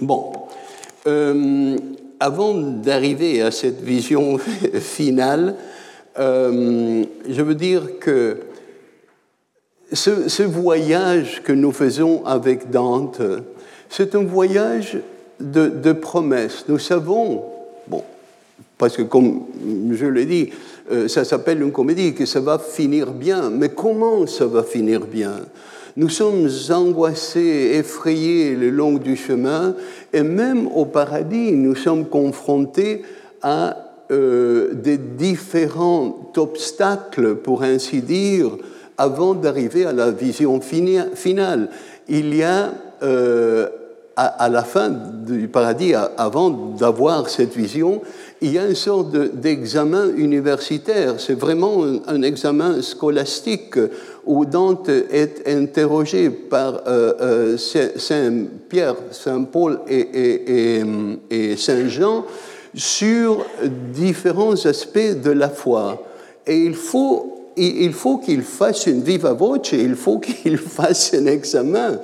Bon, 0.00 0.32
euh, 1.06 1.76
avant 2.18 2.54
d'arriver 2.54 3.42
à 3.42 3.50
cette 3.50 3.80
vision 3.80 4.38
finale, 4.80 5.54
je 6.16 7.42
veux 7.42 7.54
dire 7.54 7.98
que 7.98 8.38
ce, 9.92 10.42
voyage 10.42 11.42
que 11.42 11.52
nous 11.52 11.72
faisons 11.72 12.24
avec 12.26 12.70
Dante, 12.70 13.22
c'est 13.88 14.14
un 14.14 14.24
voyage 14.24 14.98
de, 15.40 15.68
de 15.68 15.92
promesses. 15.92 16.64
Nous 16.68 16.78
savons, 16.78 17.44
bon, 17.88 18.04
parce 18.78 18.96
que 18.96 19.02
comme 19.02 19.46
je 19.92 20.06
l'ai 20.06 20.26
dit, 20.26 20.50
euh, 20.90 21.08
ça 21.08 21.24
s'appelle 21.24 21.62
une 21.62 21.72
comédie, 21.72 22.14
que 22.14 22.26
ça 22.26 22.40
va 22.40 22.58
finir 22.58 23.12
bien. 23.12 23.50
Mais 23.50 23.68
comment 23.68 24.26
ça 24.26 24.46
va 24.46 24.62
finir 24.62 25.06
bien? 25.06 25.32
Nous 25.96 26.08
sommes 26.08 26.48
angoissés, 26.70 27.72
effrayés 27.74 28.54
le 28.54 28.70
long 28.70 28.94
du 28.94 29.16
chemin, 29.16 29.74
et 30.12 30.22
même 30.22 30.68
au 30.68 30.84
paradis, 30.84 31.52
nous 31.52 31.74
sommes 31.74 32.06
confrontés 32.06 33.02
à 33.42 33.76
euh, 34.10 34.74
des 34.74 34.98
différents 34.98 36.30
obstacles, 36.36 37.36
pour 37.36 37.62
ainsi 37.62 38.02
dire, 38.02 38.56
avant 38.98 39.34
d'arriver 39.34 39.86
à 39.86 39.92
la 39.92 40.10
vision 40.10 40.60
finale. 40.60 41.68
Il 42.08 42.34
y 42.34 42.42
a 42.42 42.72
euh, 43.02 43.68
à, 44.16 44.48
la 44.48 44.62
fin 44.62 44.90
du 44.90 45.48
paradis, 45.48 45.94
avant 45.94 46.50
d'avoir 46.50 47.30
cette 47.30 47.56
vision, 47.56 48.02
il 48.42 48.52
y 48.52 48.58
a 48.58 48.66
une 48.66 48.74
sorte 48.74 49.16
d'examen 49.34 50.10
universitaire. 50.16 51.14
C'est 51.18 51.38
vraiment 51.38 51.84
un, 52.06 52.22
examen 52.22 52.80
scolastique 52.80 53.76
où 54.24 54.46
Dante 54.46 54.88
est 54.88 55.46
interrogé 55.46 56.30
par 56.30 56.82
euh, 56.86 57.12
euh, 57.20 57.56
Saint 57.56 58.46
Pierre, 58.68 58.96
Saint 59.10 59.44
Paul 59.44 59.80
et, 59.88 60.82
et 61.30 61.56
Saint 61.56 61.88
Jean 61.88 62.24
sur 62.74 63.44
différents 63.92 64.66
aspects 64.66 65.20
de 65.22 65.30
la 65.30 65.48
foi. 65.48 66.02
Et 66.46 66.56
il 66.56 66.74
faut 66.74 67.40
il 67.56 67.92
faut 67.92 68.18
qu'il 68.18 68.42
fasse 68.42 68.86
une 68.86 69.02
viva 69.02 69.32
voce, 69.32 69.72
il 69.72 69.94
faut 69.94 70.18
qu'il 70.20 70.58
fasse 70.58 71.14
un 71.14 71.26
examen. 71.26 72.00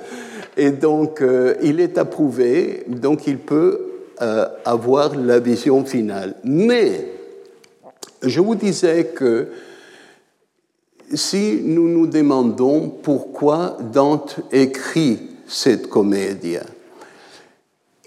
Et 0.55 0.71
donc, 0.71 1.21
euh, 1.21 1.53
il 1.61 1.79
est 1.79 1.97
approuvé, 1.97 2.83
donc 2.87 3.27
il 3.27 3.37
peut 3.37 3.86
euh, 4.21 4.47
avoir 4.65 5.15
la 5.15 5.39
vision 5.39 5.85
finale. 5.85 6.35
Mais, 6.43 7.05
je 8.23 8.39
vous 8.39 8.55
disais 8.55 9.11
que 9.15 9.49
si 11.13 11.61
nous 11.63 11.87
nous 11.87 12.07
demandons 12.07 12.89
pourquoi 12.89 13.77
Dante 13.93 14.39
écrit 14.51 15.19
cette 15.47 15.87
comédie, 15.87 16.57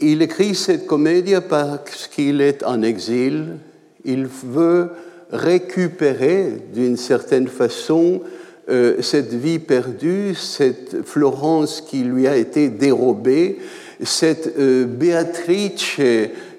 il 0.00 0.22
écrit 0.22 0.54
cette 0.54 0.86
comédie 0.86 1.36
parce 1.48 2.08
qu'il 2.08 2.40
est 2.40 2.62
en 2.64 2.82
exil, 2.82 3.58
il 4.04 4.26
veut 4.26 4.90
récupérer 5.30 6.56
d'une 6.72 6.96
certaine 6.96 7.48
façon 7.48 8.22
euh, 8.68 9.02
cette 9.02 9.32
vie 9.34 9.58
perdue, 9.58 10.34
cette 10.34 11.02
Florence 11.04 11.80
qui 11.80 12.02
lui 12.02 12.26
a 12.26 12.36
été 12.36 12.68
dérobée, 12.68 13.58
cette 14.02 14.54
euh, 14.58 14.84
Béatrice 14.86 15.96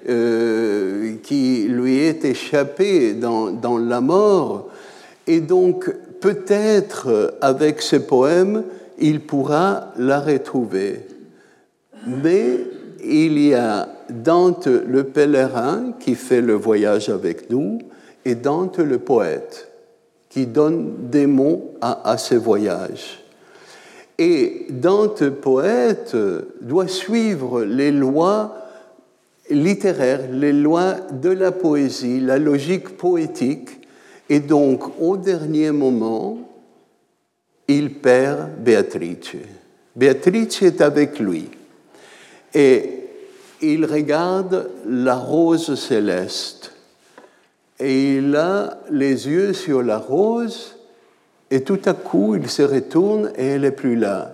euh, 0.08 1.14
qui 1.22 1.66
lui 1.68 1.98
est 1.98 2.24
échappée 2.24 3.14
dans, 3.14 3.78
la 3.78 4.00
mort. 4.00 4.68
Et 5.26 5.40
donc, 5.40 5.90
peut-être 6.20 7.36
avec 7.40 7.82
ce 7.82 7.96
poème, 7.96 8.64
il 8.98 9.20
pourra 9.20 9.92
la 9.96 10.20
retrouver. 10.20 11.00
Mais 12.06 12.58
il 13.04 13.38
y 13.38 13.54
a 13.54 13.88
Dante 14.08 14.66
le 14.66 15.04
pèlerin 15.04 15.92
qui 16.00 16.14
fait 16.14 16.40
le 16.40 16.54
voyage 16.54 17.08
avec 17.08 17.50
nous 17.50 17.78
et 18.24 18.34
Dante 18.34 18.78
le 18.78 18.98
poète 18.98 19.68
qui 20.28 20.46
donne 20.46 20.94
des 21.10 21.26
mots 21.26 21.74
à, 21.80 22.10
à 22.10 22.18
ce 22.18 22.34
voyage. 22.34 23.21
Et 24.24 24.66
Dante 24.70 25.30
poète 25.30 26.16
doit 26.60 26.86
suivre 26.86 27.64
les 27.64 27.90
lois 27.90 28.56
littéraires, 29.50 30.30
les 30.30 30.52
lois 30.52 30.94
de 31.10 31.30
la 31.30 31.50
poésie, 31.50 32.20
la 32.20 32.38
logique 32.38 32.90
poétique, 32.90 33.70
et 34.30 34.38
donc 34.38 34.84
au 35.00 35.16
dernier 35.16 35.72
moment, 35.72 36.38
il 37.66 37.94
perd 37.94 38.50
Beatrice. 38.58 39.38
Beatrice 39.96 40.62
est 40.62 40.80
avec 40.80 41.18
lui. 41.18 41.48
Et 42.54 43.00
il 43.60 43.84
regarde 43.84 44.70
la 44.86 45.16
rose 45.16 45.74
céleste. 45.74 46.70
Et 47.80 48.18
il 48.18 48.36
a 48.36 48.78
les 48.88 49.26
yeux 49.26 49.52
sur 49.52 49.82
la 49.82 49.98
rose, 49.98 50.71
et 51.52 51.60
tout 51.60 51.80
à 51.84 51.92
coup, 51.92 52.34
il 52.34 52.48
se 52.48 52.62
retourne 52.62 53.30
et 53.36 53.48
elle 53.48 53.60
n'est 53.60 53.72
plus 53.72 53.94
là. 53.94 54.32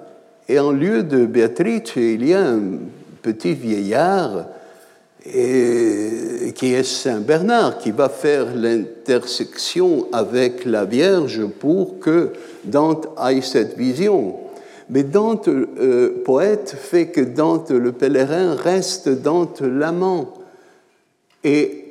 Et 0.49 0.61
en 0.61 0.71
lieu 0.71 1.03
de 1.03 1.27
Beatrice, 1.27 1.97
il 1.97 2.25
y 2.25 2.33
a 2.33 2.47
un 2.47 2.61
petit 3.23 3.55
vieillard 3.55 4.47
et, 5.27 6.53
qui 6.55 6.75
est 6.75 6.85
Saint 6.85 7.19
Bernard, 7.19 7.79
qui 7.79 7.91
va 7.91 8.09
faire 8.09 8.55
l'intersection 8.55 10.07
avec 10.13 10.65
la 10.65 10.85
Vierge 10.85 11.45
pour 11.45 11.99
que 11.99 12.35
Dante 12.63 13.09
ait 13.29 13.41
cette 13.41 13.77
vision. 13.77 14.37
Mais 14.89 15.03
Dante, 15.03 15.49
euh, 15.49 16.23
poète, 16.25 16.77
fait 16.79 17.09
que 17.09 17.21
Dante, 17.21 17.73
le 17.73 17.91
pèlerin, 17.91 18.55
reste 18.55 19.09
Dante 19.09 19.61
l'amant. 19.61 20.35
Et 21.43 21.88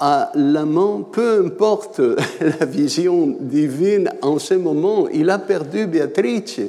à 0.00 0.32
l'amant, 0.34 1.02
peu 1.02 1.44
importe 1.44 2.00
la 2.40 2.64
vision 2.64 3.36
divine 3.38 4.10
en 4.22 4.38
ce 4.38 4.54
moment, 4.54 5.06
il 5.12 5.28
a 5.28 5.38
perdu 5.38 5.86
Béatrice. 5.86 6.60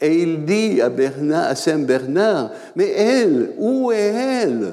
Et 0.00 0.18
il 0.18 0.44
dit 0.44 0.80
à, 0.80 0.88
Bernard, 0.88 1.50
à 1.50 1.54
Saint 1.54 1.78
Bernard, 1.78 2.50
mais 2.74 2.90
elle, 2.90 3.52
où 3.56 3.92
est 3.92 3.96
elle? 3.96 4.72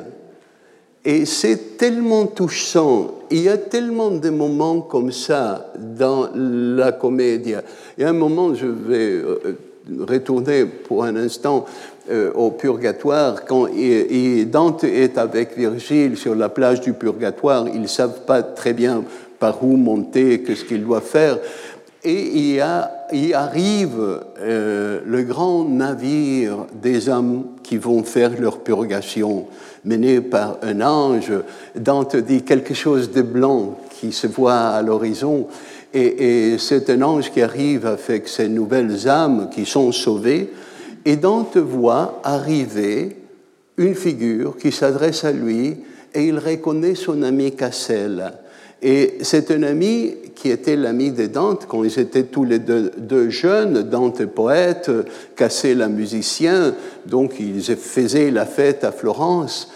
Et 1.05 1.25
c'est 1.25 1.77
tellement 1.77 2.25
touchant. 2.25 3.11
Il 3.29 3.43
y 3.43 3.49
a 3.49 3.57
tellement 3.57 4.09
de 4.09 4.29
moments 4.31 4.81
comme 4.81 5.11
ça 5.11 5.71
dans 5.77 6.29
la 6.33 6.91
comédie. 6.93 7.53
Il 7.97 8.01
y 8.01 8.05
a 8.05 8.09
un 8.09 8.13
moment, 8.13 8.55
je 8.55 8.65
vais 8.65 9.11
euh, 9.11 9.57
retourner 9.99 10.65
pour 10.65 11.03
un 11.03 11.15
instant 11.15 11.65
euh, 12.09 12.31
au 12.33 12.51
purgatoire, 12.51 13.45
quand 13.45 13.67
Dante 14.47 14.83
est 14.83 15.17
avec 15.17 15.55
Virgile 15.57 16.17
sur 16.17 16.33
la 16.33 16.49
plage 16.49 16.81
du 16.81 16.93
purgatoire, 16.93 17.67
ils 17.73 17.81
ne 17.81 17.87
savent 17.87 18.21
pas 18.25 18.41
très 18.41 18.73
bien 18.73 19.03
par 19.39 19.63
où 19.63 19.77
monter, 19.77 20.41
qu'est-ce 20.41 20.65
qu'ils 20.65 20.83
doivent 20.83 21.05
faire. 21.05 21.37
Et 22.03 22.21
il, 22.33 22.55
y 22.55 23.33
arrive 23.33 24.21
euh, 24.39 25.01
le 25.05 25.23
grand 25.23 25.65
navire 25.65 26.65
des 26.73 27.09
hommes 27.09 27.45
qui 27.61 27.77
vont 27.77 28.03
faire 28.03 28.31
leur 28.39 28.59
purgation, 28.59 29.47
mené 29.83 30.21
par 30.21 30.57
un 30.61 30.81
ange. 30.81 31.33
Dante 31.75 32.15
dit 32.15 32.43
quelque 32.43 32.73
chose 32.73 33.11
de 33.11 33.21
blanc 33.21 33.77
qui 33.99 34.13
se 34.13 34.27
voit 34.27 34.69
à 34.69 34.81
l'horizon. 34.81 35.47
Et, 35.93 36.51
et 36.51 36.57
c'est 36.57 36.89
un 36.89 37.01
ange 37.01 37.31
qui 37.31 37.41
arrive 37.41 37.85
avec 37.85 38.27
ces 38.29 38.47
nouvelles 38.47 39.07
âmes 39.09 39.49
qui 39.53 39.65
sont 39.65 39.91
sauvées. 39.91 40.51
Et 41.05 41.15
Dante 41.15 41.57
voit 41.57 42.21
arriver 42.23 43.17
une 43.77 43.95
figure 43.95 44.57
qui 44.57 44.71
s'adresse 44.71 45.23
à 45.23 45.31
lui 45.31 45.77
et 46.13 46.25
il 46.25 46.37
reconnaît 46.37 46.95
son 46.95 47.23
ami 47.23 47.55
Cassel. 47.55 48.33
Et 48.81 49.17
c'est 49.21 49.51
un 49.51 49.63
ami 49.63 50.15
qui 50.35 50.49
était 50.49 50.75
l'ami 50.75 51.11
de 51.11 51.27
Dante 51.27 51.65
quand 51.67 51.83
ils 51.83 51.99
étaient 51.99 52.23
tous 52.23 52.45
les 52.45 52.59
deux, 52.59 53.29
jeunes, 53.29 53.83
Dante 53.83 54.25
poète, 54.25 54.89
Cassel 55.35 55.85
musicien, 55.89 56.73
donc 57.05 57.39
ils 57.39 57.61
faisaient 57.61 58.31
la 58.31 58.45
fête 58.45 58.83
à 58.83 58.91
Florence. 58.91 59.69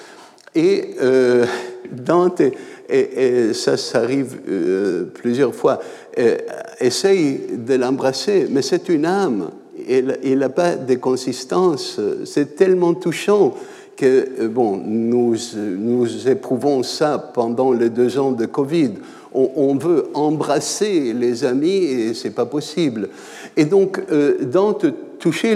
Et 0.55 0.95
euh, 1.01 1.45
Dante, 1.91 2.41
et, 2.89 3.53
ça, 3.53 3.75
ça 3.75 3.99
arrive 3.99 4.37
euh, 4.47 5.05
plusieurs 5.13 5.53
fois, 5.53 5.79
euh, 6.17 6.37
essaye 6.79 7.41
de 7.57 7.75
l'embrasser, 7.75 8.47
mais 8.49 8.61
c'est 8.61 8.87
une 8.89 9.05
âme 9.05 9.49
il 9.87 10.37
n'a 10.37 10.49
pas 10.49 10.75
de 10.75 10.95
consistance. 10.95 11.99
C'est 12.25 12.55
tellement 12.55 12.93
touchant 12.93 13.53
que, 13.95 14.27
euh, 14.39 14.47
bon, 14.47 14.77
nous, 14.77 15.35
nous 15.55 16.27
éprouvons 16.27 16.83
ça 16.83 17.17
pendant 17.17 17.71
les 17.71 17.89
deux 17.89 18.17
ans 18.17 18.31
de 18.31 18.45
Covid. 18.45 18.93
On, 19.35 19.75
veut 19.75 20.09
embrasser 20.13 21.11
les 21.11 21.43
amis 21.43 21.85
et 21.85 22.13
c'est 22.13 22.35
pas 22.35 22.45
possible. 22.45 23.09
Et 23.57 23.65
donc, 23.65 23.99
euh, 24.11 24.45
Dante 24.45 24.85
touché 25.17 25.55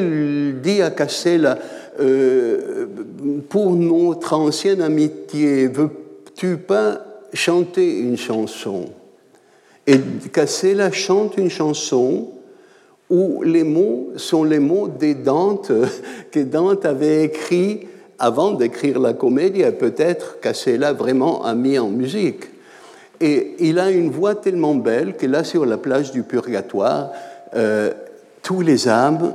dit 0.64 0.82
à 0.82 0.90
Cassel, 0.90 1.58
euh, 2.00 2.88
pour 3.50 3.76
notre 3.76 4.34
ancienne 4.34 4.82
amitié, 4.82 5.68
veux-tu 5.68 6.58
pas 6.58 7.02
chanter 7.34 8.00
une 8.00 8.18
chanson? 8.18 8.86
Et 9.86 10.00
Cassel 10.34 10.92
chante 10.92 11.38
une 11.38 11.52
chanson 11.52 12.30
où 13.10 13.42
les 13.44 13.64
mots 13.64 14.10
sont 14.18 14.44
les 14.44 14.60
mots 14.60 14.88
des 14.88 15.16
Dante 15.16 15.72
que 16.32 16.40
Dante 16.40 16.86
avait 16.86 17.24
écrit 17.26 17.88
avant 18.20 18.52
d'écrire 18.52 19.00
la 19.00 19.14
comédie, 19.14 19.64
peut-être 19.78 20.40
qu'Assela 20.40 20.94
vraiment 20.94 21.46
a 21.46 21.54
mis 21.54 21.78
en 21.78 21.90
musique. 21.90 22.46
Et 23.20 23.56
il 23.60 23.80
a 23.80 23.90
une 23.90 24.10
voix 24.10 24.36
tellement 24.36 24.76
belle 24.76 25.16
que 25.16 25.26
là, 25.26 25.44
sur 25.44 25.66
la 25.66 25.78
plage 25.78 26.12
du 26.12 26.24
Purgatoire, 26.24 27.12
euh, 27.56 27.92
tous 28.44 28.62
les 28.62 28.88
âmes 28.88 29.34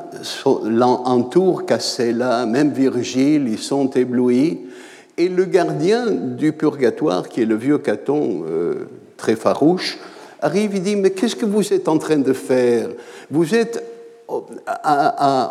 l'entourent 0.64 1.66
Cassela, 1.66 2.46
même 2.46 2.70
Virgile, 2.70 3.48
ils 3.48 3.58
sont 3.58 3.90
éblouis. 3.90 4.60
Et 5.18 5.28
le 5.28 5.44
gardien 5.44 6.06
du 6.10 6.52
Purgatoire, 6.52 7.28
qui 7.28 7.42
est 7.42 7.46
le 7.46 7.56
vieux 7.56 7.78
Caton 7.78 8.44
euh, 8.48 8.86
très 9.16 9.36
farouche, 9.36 9.98
arrive 10.40 10.74
et 10.74 10.80
dit, 10.80 10.96
mais 10.96 11.10
qu'est-ce 11.10 11.36
que 11.36 11.46
vous 11.46 11.72
êtes 11.72 11.88
en 11.88 11.98
train 11.98 12.18
de 12.18 12.32
faire? 12.32 12.88
Vous 13.32 13.54
êtes 13.54 13.82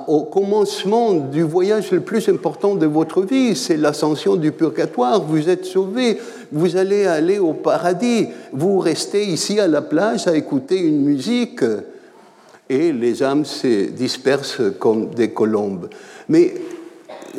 au 0.07 0.23
commencement 0.23 1.13
du 1.13 1.41
voyage 1.41 1.91
le 1.91 2.01
plus 2.01 2.29
important 2.29 2.75
de 2.75 2.85
votre 2.85 3.23
vie, 3.23 3.55
c'est 3.55 3.75
l'ascension 3.75 4.35
du 4.35 4.51
purgatoire, 4.51 5.23
vous 5.23 5.49
êtes 5.49 5.65
sauvé, 5.65 6.19
vous 6.51 6.77
allez 6.77 7.07
aller 7.07 7.39
au 7.39 7.53
paradis, 7.53 8.27
vous 8.53 8.77
restez 8.77 9.25
ici 9.25 9.59
à 9.59 9.67
la 9.67 9.81
plage 9.81 10.27
à 10.27 10.35
écouter 10.35 10.77
une 10.77 11.01
musique 11.01 11.63
et 12.69 12.91
les 12.91 13.23
âmes 13.23 13.45
se 13.45 13.89
dispersent 13.89 14.61
comme 14.79 15.09
des 15.09 15.31
colombes. 15.31 15.89
Mais 16.29 16.53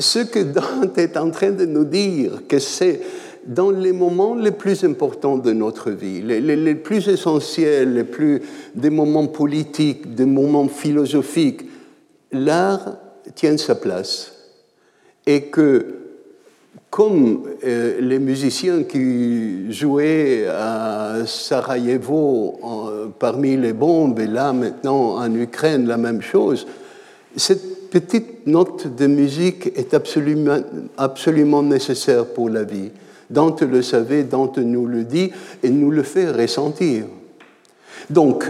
ce 0.01 0.19
que 0.19 0.41
Dante 0.41 0.99
est 0.99 1.17
en 1.17 1.31
train 1.31 1.53
de 1.53 1.67
nous 1.67 1.85
dire, 1.85 2.43
que 2.49 2.59
c'est 2.59 3.01
dans 3.47 3.71
les 3.71 3.93
moments 3.93 4.35
les 4.35 4.51
plus 4.51 4.85
importants 4.85 5.39
de 5.39 5.53
notre 5.53 5.91
vie, 5.91 6.23
les, 6.23 6.75
plus 6.75 7.09
essentiels, 7.09 7.95
les 7.95 8.05
plus, 8.05 8.43
des 8.75 8.91
moments 8.91 9.27
politiques, 9.27 10.15
des 10.15 10.27
moments 10.27 10.69
philosophiques, 10.69 11.63
l'art 12.31 12.97
tient 13.35 13.57
sa 13.57 13.75
place. 13.75 14.33
Et 15.27 15.43
que, 15.43 15.87
comme 16.91 17.49
euh, 17.65 18.01
les 18.01 18.19
musiciens 18.19 18.83
qui 18.85 19.73
jouaient 19.73 20.47
à 20.49 21.25
Sarajevo 21.27 23.13
parmi 23.19 23.57
les 23.57 23.73
bombes, 23.73 24.19
et 24.19 24.27
là 24.27 24.53
maintenant 24.53 25.17
en 25.17 25.35
Ukraine 25.35 25.87
la 25.87 25.97
même 25.97 26.23
chose, 26.23 26.67
cette 27.37 27.91
petite 27.91 28.47
note 28.47 28.95
de 28.95 29.07
musique 29.07 29.67
est 29.77 29.95
absolument, 29.95 30.59
absolument 30.97 31.63
nécessaire 31.63 32.27
pour 32.27 32.49
la 32.49 32.65
vie. 32.65 32.91
Dante 33.33 33.63
le 33.63 33.83
savait, 33.83 34.25
Dante 34.25 34.59
nous 34.59 34.87
le 34.87 35.05
dit 35.05 35.33
et 35.63 35.71
nous 35.71 35.91
le 35.91 36.03
fait 36.03 36.31
ressentir. 36.31 37.07
Donc, 38.11 38.45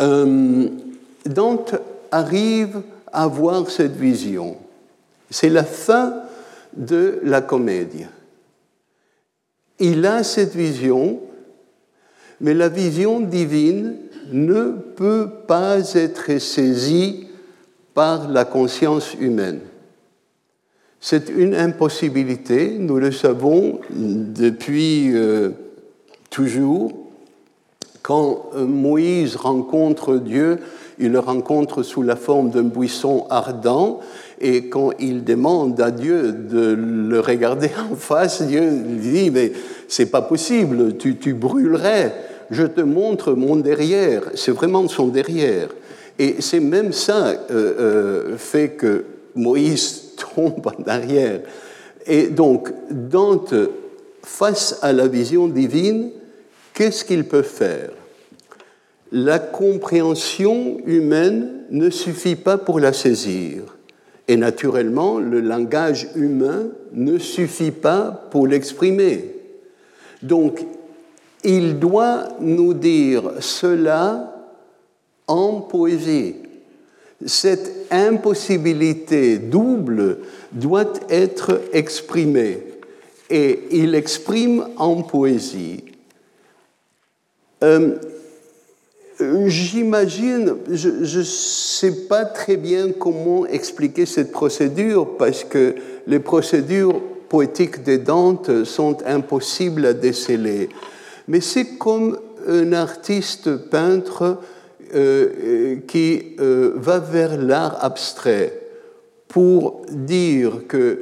euh, 0.00 0.68
Dante 1.24 1.76
arrive 2.10 2.82
à 3.12 3.26
voir 3.26 3.70
cette 3.70 3.96
vision. 3.96 4.56
C'est 5.30 5.48
la 5.48 5.64
fin 5.64 6.14
de 6.76 7.20
la 7.22 7.40
comédie. 7.40 8.06
Il 9.78 10.04
a 10.06 10.24
cette 10.24 10.54
vision, 10.54 11.20
mais 12.40 12.54
la 12.54 12.68
vision 12.68 13.20
divine 13.20 13.96
ne 14.32 14.72
peut 14.96 15.28
pas 15.46 15.94
être 15.94 16.38
saisie 16.38 17.28
par 17.94 18.28
la 18.28 18.44
conscience 18.44 19.14
humaine. 19.14 19.60
C'est 21.00 21.28
une 21.28 21.54
impossibilité, 21.54 22.76
nous 22.78 22.98
le 22.98 23.12
savons 23.12 23.80
depuis 23.90 25.12
euh, 25.14 25.50
toujours. 26.30 26.92
Quand 28.02 28.50
euh, 28.56 28.66
Moïse 28.66 29.36
rencontre 29.36 30.16
Dieu, 30.16 30.58
il 30.98 31.12
le 31.12 31.18
rencontre 31.20 31.82
sous 31.82 32.02
la 32.02 32.16
forme 32.16 32.50
d'un 32.50 32.64
buisson 32.64 33.26
ardent, 33.30 34.00
et 34.40 34.68
quand 34.68 34.90
il 34.98 35.24
demande 35.24 35.80
à 35.80 35.90
Dieu 35.90 36.32
de 36.32 36.74
le 36.74 37.20
regarder 37.20 37.70
en 37.92 37.94
face, 37.94 38.42
Dieu 38.42 38.68
dit, 39.00 39.30
mais 39.30 39.52
c'est 39.86 40.10
pas 40.10 40.22
possible, 40.22 40.96
tu, 40.96 41.16
tu 41.16 41.34
brûlerais, 41.34 42.14
je 42.50 42.64
te 42.64 42.80
montre 42.80 43.32
mon 43.34 43.56
derrière, 43.56 44.22
c'est 44.34 44.52
vraiment 44.52 44.88
son 44.88 45.08
derrière. 45.08 45.68
Et 46.18 46.36
c'est 46.40 46.60
même 46.60 46.92
ça 46.92 47.28
euh, 47.28 47.36
euh, 47.50 48.36
fait 48.36 48.70
que 48.70 49.04
Moïse 49.36 50.07
tombe 50.18 50.66
en 50.78 50.88
arrière. 50.88 51.40
Et 52.06 52.28
donc, 52.28 52.72
Dante, 52.90 53.54
face 54.22 54.78
à 54.82 54.92
la 54.92 55.08
vision 55.08 55.48
divine, 55.48 56.10
qu'est-ce 56.74 57.04
qu'il 57.04 57.24
peut 57.24 57.42
faire? 57.42 57.90
La 59.10 59.38
compréhension 59.38 60.78
humaine 60.84 61.64
ne 61.70 61.90
suffit 61.90 62.36
pas 62.36 62.58
pour 62.58 62.78
la 62.80 62.92
saisir. 62.92 63.62
Et 64.26 64.36
naturellement, 64.36 65.18
le 65.18 65.40
langage 65.40 66.08
humain 66.14 66.68
ne 66.92 67.18
suffit 67.18 67.70
pas 67.70 68.28
pour 68.30 68.46
l'exprimer. 68.46 69.34
Donc, 70.22 70.64
il 71.44 71.78
doit 71.78 72.28
nous 72.40 72.74
dire 72.74 73.32
cela 73.40 74.34
en 75.26 75.60
poésie. 75.60 76.36
Cette 77.26 77.86
impossibilité 77.90 79.38
double 79.38 80.18
doit 80.52 80.92
être 81.08 81.60
exprimée 81.72 82.62
et 83.28 83.60
il 83.72 83.94
exprime 83.94 84.68
en 84.76 85.02
poésie. 85.02 85.84
Euh, 87.64 87.96
j'imagine, 89.46 90.54
je 90.70 91.18
ne 91.18 91.24
sais 91.24 92.06
pas 92.06 92.24
très 92.24 92.56
bien 92.56 92.92
comment 92.92 93.46
expliquer 93.46 94.06
cette 94.06 94.30
procédure 94.30 95.16
parce 95.16 95.42
que 95.42 95.74
les 96.06 96.20
procédures 96.20 97.00
poétiques 97.28 97.82
des 97.82 97.98
Dante 97.98 98.64
sont 98.64 98.98
impossibles 99.04 99.86
à 99.86 99.92
déceler. 99.92 100.68
Mais 101.26 101.40
c'est 101.40 101.76
comme 101.78 102.18
un 102.46 102.72
artiste 102.72 103.56
peintre 103.56 104.38
qui 105.86 106.36
euh, 106.40 106.72
va 106.76 106.98
vers 106.98 107.36
l'art 107.36 107.78
abstrait 107.82 108.60
pour 109.28 109.82
dire 109.90 110.66
que 110.66 111.00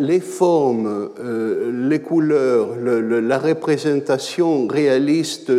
les 0.00 0.20
formes, 0.20 1.10
euh, 1.20 1.88
les 1.88 2.00
couleurs, 2.00 2.70
la 2.76 3.38
représentation 3.38 4.66
réaliste 4.66 5.52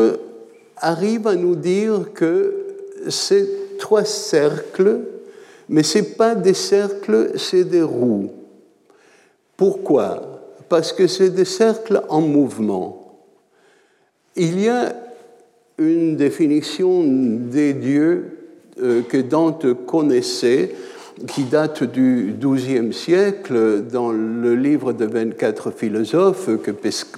arrive 0.77 1.27
à 1.27 1.35
nous 1.35 1.55
dire 1.55 2.13
que 2.13 2.53
ces 3.09 3.49
trois 3.79 4.05
cercles, 4.05 4.99
mais 5.69 5.83
ce 5.83 5.99
pas 5.99 6.35
des 6.35 6.53
cercles, 6.53 7.31
c'est 7.37 7.65
des 7.65 7.81
roues. 7.81 8.29
Pourquoi? 9.57 10.41
Parce 10.69 10.93
que 10.93 11.07
c'est 11.07 11.29
des 11.29 11.45
cercles 11.45 12.01
en 12.09 12.21
mouvement. 12.21 13.19
Il 14.35 14.59
y 14.59 14.69
a 14.69 14.95
une 15.77 16.15
définition 16.15 17.03
des 17.03 17.73
dieux 17.73 18.23
euh, 18.23 18.34
que 18.77 19.21
Dante 19.21 19.73
connaissait, 19.85 20.75
qui 21.27 21.43
date 21.43 21.83
du 21.83 22.35
XIIe 22.39 22.93
siècle, 22.93 23.83
dans 23.91 24.11
le 24.11 24.55
livre 24.55 24.91
de 24.91 25.05
24 25.05 25.71
philosophes 25.71 26.49
que 26.61 26.71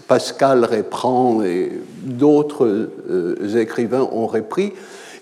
Pascal 0.07 0.65
reprend 0.65 1.41
et 1.43 1.71
d'autres 2.03 2.89
euh, 3.09 3.57
écrivains 3.57 4.07
ont 4.11 4.27
repris, 4.27 4.73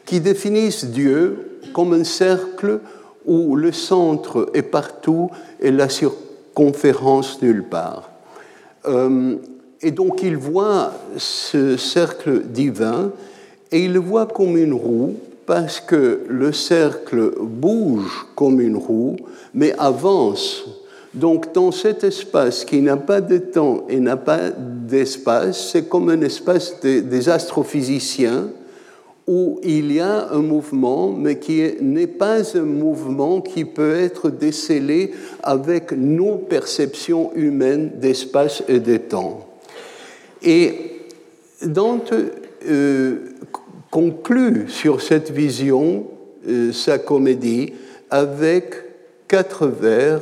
qui 0.06 0.19
définissent 0.19 0.86
Dieu 0.86 1.60
comme 1.74 1.93
un 1.93 2.04
cercle 2.04 2.80
où 3.26 3.56
le 3.56 3.71
centre 3.71 4.50
est 4.54 4.62
partout 4.62 5.30
et 5.60 5.71
la 5.71 5.89
circonférence 5.89 7.41
nulle 7.41 7.63
part. 7.63 8.10
Euh, 8.86 9.36
et 9.82 9.91
donc 9.91 10.21
il 10.21 10.38
voit 10.38 10.93
ce 11.17 11.78
cercle 11.78 12.43
divin 12.43 13.12
et 13.71 13.86
il 13.86 13.93
le 13.93 14.00
voit 14.00 14.28
comme 14.28 14.58
une 14.58 14.74
roue 14.74 15.15
parce 15.45 15.79
que 15.79 16.21
le 16.27 16.51
cercle 16.51 17.34
bouge 17.39 18.27
comme 18.36 18.60
une 18.62 18.77
roue, 18.77 19.15
mais 19.53 19.73
avance. 19.77 20.65
Donc 21.13 21.53
dans 21.53 21.71
cet 21.71 22.03
espace 22.03 22.65
qui 22.65 22.81
n'a 22.81 22.97
pas 22.97 23.21
de 23.21 23.38
temps 23.38 23.86
et 23.88 23.99
n'a 23.99 24.17
pas 24.17 24.49
d'espace, 24.49 25.71
c'est 25.71 25.88
comme 25.88 26.10
un 26.10 26.21
espace 26.21 26.79
des 26.81 27.29
astrophysiciens 27.29 28.49
où 29.27 29.60
il 29.63 29.91
y 29.91 29.99
a 29.99 30.29
un 30.31 30.41
mouvement, 30.41 31.12
mais 31.12 31.39
qui 31.39 31.63
n'est 31.81 32.05
pas 32.05 32.58
un 32.58 32.62
mouvement 32.62 33.41
qui 33.41 33.65
peut 33.65 33.95
être 33.95 34.29
décelé 34.29 35.12
avec 35.41 35.91
nos 35.93 36.36
perceptions 36.36 37.31
humaines 37.34 37.93
d'espace 37.95 38.63
et 38.67 38.79
de 38.79 38.97
temps. 38.97 39.47
Et 40.43 40.91
Dante 41.63 42.13
euh, 42.67 43.15
conclut 43.95 44.67
sur 44.67 45.01
cette 45.01 45.31
vision 45.31 46.03
euh, 46.49 46.73
sa 46.73 46.99
comédie 46.99 47.71
avec 48.10 48.75
quatre 49.25 49.67
vers 49.67 50.19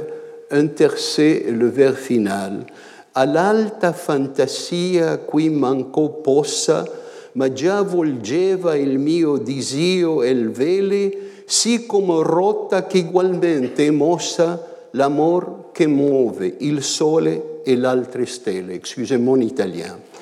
intercés 0.52 1.48
le 1.50 1.70
vers 1.70 1.98
final. 1.98 2.68
All'alta 3.16 3.92
fantasia 3.92 5.18
qui 5.18 5.50
manco 5.50 6.10
possa, 6.22 6.86
ma 7.34 7.52
già 7.52 7.82
volgeva 7.82 8.76
il 8.76 9.00
mio 9.00 9.38
disio 9.40 10.22
e 10.22 10.30
il 10.30 10.52
vele, 10.52 11.18
sì 11.48 11.88
come 11.88 12.22
rotta 12.22 12.86
che 12.86 13.00
ugualmente 13.00 13.90
mossa 13.90 14.68
l'amor 14.92 15.72
che 15.72 15.88
muove 15.88 16.58
il 16.60 16.84
sole 16.84 17.64
e 17.64 17.76
l'altre 17.76 18.28
stelle. 18.28 18.76
Excusez-moi 18.76 19.44
italien. 19.44 20.13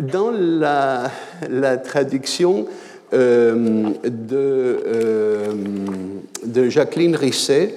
Dans 0.00 0.30
la, 0.30 1.10
traduction 1.84 2.66
euh, 3.12 3.90
euh, 4.32 5.52
de, 6.42 6.68
Jacqueline 6.70 7.14
Risset, 7.14 7.74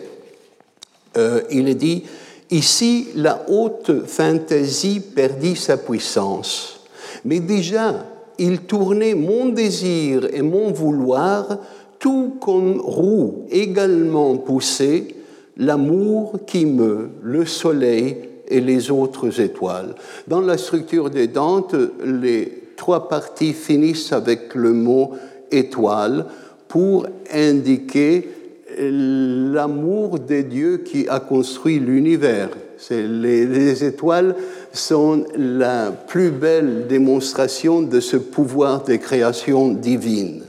euh, 1.18 1.42
il 1.52 1.68
est 1.68 1.76
dit 1.76 2.04
Ici, 2.50 3.10
la 3.16 3.44
haute 3.50 4.06
fantaisie 4.06 5.02
perdit 5.02 5.58
sa 5.58 5.76
puissance, 5.76 6.80
mais 7.26 7.42
déjà, 7.42 8.06
il 8.40 8.60
tournait 8.60 9.16
mon 9.16 9.50
désir 9.50 10.30
et 10.34 10.42
mon 10.42 10.72
vouloir 10.72 11.58
tout 12.00 12.38
comme 12.40 12.80
roue 12.80 13.48
également 13.52 14.38
poussée, 14.38 15.16
l'amour 15.58 16.40
qui 16.48 16.66
meut 16.66 17.10
le 17.22 17.46
soleil 17.46 18.30
et 18.48 18.62
les 18.62 18.92
autres 18.92 19.40
étoiles. 19.40 19.96
Dans 20.28 20.42
la 20.42 20.58
structure 20.58 21.10
des 21.10 21.28
Dantes, 21.28 21.76
les 22.04 22.64
trois 22.76 23.08
parties 23.08 23.54
finissent 23.54 24.12
avec 24.12 24.56
le 24.56 24.74
mot 24.74 25.14
étoile 25.52 26.26
pour 26.68 27.08
indiquer 27.32 28.30
l'amour 28.78 30.20
des 30.20 30.44
dieux 30.44 30.78
qui 30.78 31.08
a 31.08 31.20
construit 31.20 31.80
l'univers. 31.80 32.50
Les, 32.90 33.46
les, 33.46 33.84
étoiles 33.86 34.36
sont 34.74 35.24
la 35.38 35.92
plus 35.92 36.32
belle 36.32 36.88
démonstration 36.88 37.82
de 37.82 38.00
ce 38.00 38.18
pouvoir 38.18 38.84
de 38.84 38.96
création 38.96 39.70
divine. 39.70 40.44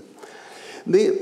Mais 0.87 1.13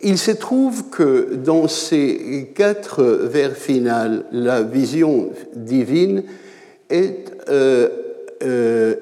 Il 0.00 0.16
se 0.16 0.30
trouve 0.30 0.90
que 0.90 1.34
dans 1.34 1.66
ces 1.66 2.52
quatre 2.54 3.02
vers 3.02 3.56
finales, 3.56 4.24
la 4.30 4.62
vision 4.62 5.30
divine 5.56 6.22
est 6.88 7.32
euh, 7.48 7.88
euh, 8.44 8.94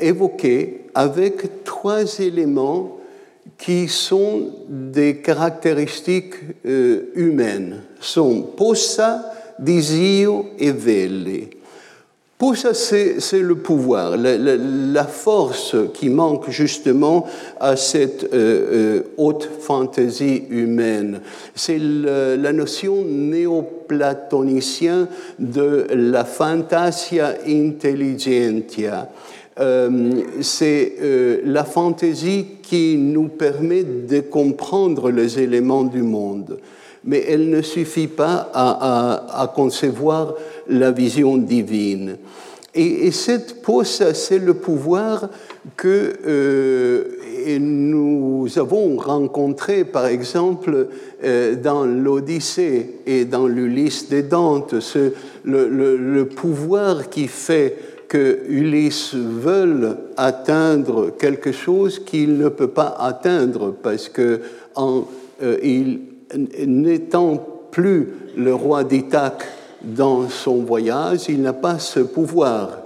évoquée 0.00 0.82
avec 0.94 1.64
trois 1.64 2.18
éléments 2.20 2.98
qui 3.56 3.88
sont 3.88 4.50
des 4.68 5.18
caractéristiques 5.18 6.34
euh, 6.66 7.10
humaines, 7.14 7.82
sont 8.00 8.42
posa, 8.42 9.32
disio 9.58 10.46
et 10.58 10.72
velle. 10.72 11.48
Posa, 12.38 12.74
c'est 12.74 13.40
le 13.40 13.54
pouvoir, 13.54 14.18
la, 14.18 15.04
force 15.04 15.74
qui 15.94 16.10
manque 16.10 16.50
justement 16.50 17.26
à 17.58 17.76
cette 17.76 18.24
euh, 18.24 18.28
euh, 18.34 19.02
haute 19.16 19.48
fantaisie 19.60 20.42
humaine. 20.50 21.22
C'est 21.54 21.78
la 21.78 22.52
notion 22.52 23.02
néoplatonicienne 23.06 25.06
de 25.38 25.86
la 25.90 26.26
fantasia 26.26 27.36
intelligentia. 27.48 29.08
Euh, 29.58 30.22
c'est 30.42 30.96
euh, 31.00 31.40
la 31.44 31.64
fantaisie 31.64 32.46
qui 32.62 32.98
nous 32.98 33.28
permet 33.28 33.84
de 33.84 34.20
comprendre 34.20 35.10
les 35.10 35.40
éléments 35.40 35.84
du 35.84 36.02
monde. 36.02 36.58
Mais 37.04 37.24
elle 37.26 37.48
ne 37.48 37.62
suffit 37.62 38.08
pas 38.08 38.50
à, 38.52 39.50
concevoir 39.54 40.34
la 40.68 40.90
vision 40.90 41.36
divine. 41.36 42.16
Et, 42.74 43.10
cette 43.10 43.62
pose, 43.62 44.02
c'est 44.12 44.38
le 44.38 44.52
pouvoir 44.54 45.30
que 45.76 46.12
euh, 46.26 47.04
nous 47.58 48.46
avons 48.56 48.96
rencontré, 48.98 49.84
par 49.84 50.06
exemple, 50.06 50.88
dans 51.62 51.84
l'Odyssée 51.86 52.96
et 53.06 53.24
dans 53.24 53.46
l'Ulysse 53.46 54.10
de 54.10 54.20
Dante, 54.20 54.74
le, 55.44 55.68
le, 55.68 56.24
pouvoir 56.26 57.08
qui 57.08 57.28
fait 57.28 57.76
que 58.08 58.40
Ulysse 58.48 59.14
veut 59.14 59.96
atteindre 60.16 61.10
quelque 61.16 61.52
chose 61.52 61.98
qu'il 61.98 62.38
ne 62.38 62.48
peut 62.48 62.68
pas 62.68 62.94
atteindre 62.98 63.74
parce 63.82 64.08
que 64.08 64.40
en, 64.74 65.04
euh, 65.42 65.58
il, 65.62 66.00
n'étant 66.66 67.36
plus 67.70 68.08
le 68.36 68.54
roi 68.54 68.84
d'Ithaque 68.84 69.44
dans 69.86 70.28
son 70.28 70.62
voyage, 70.62 71.28
il 71.28 71.42
n'a 71.42 71.52
pas 71.52 71.78
ce 71.78 72.00
pouvoir. 72.00 72.78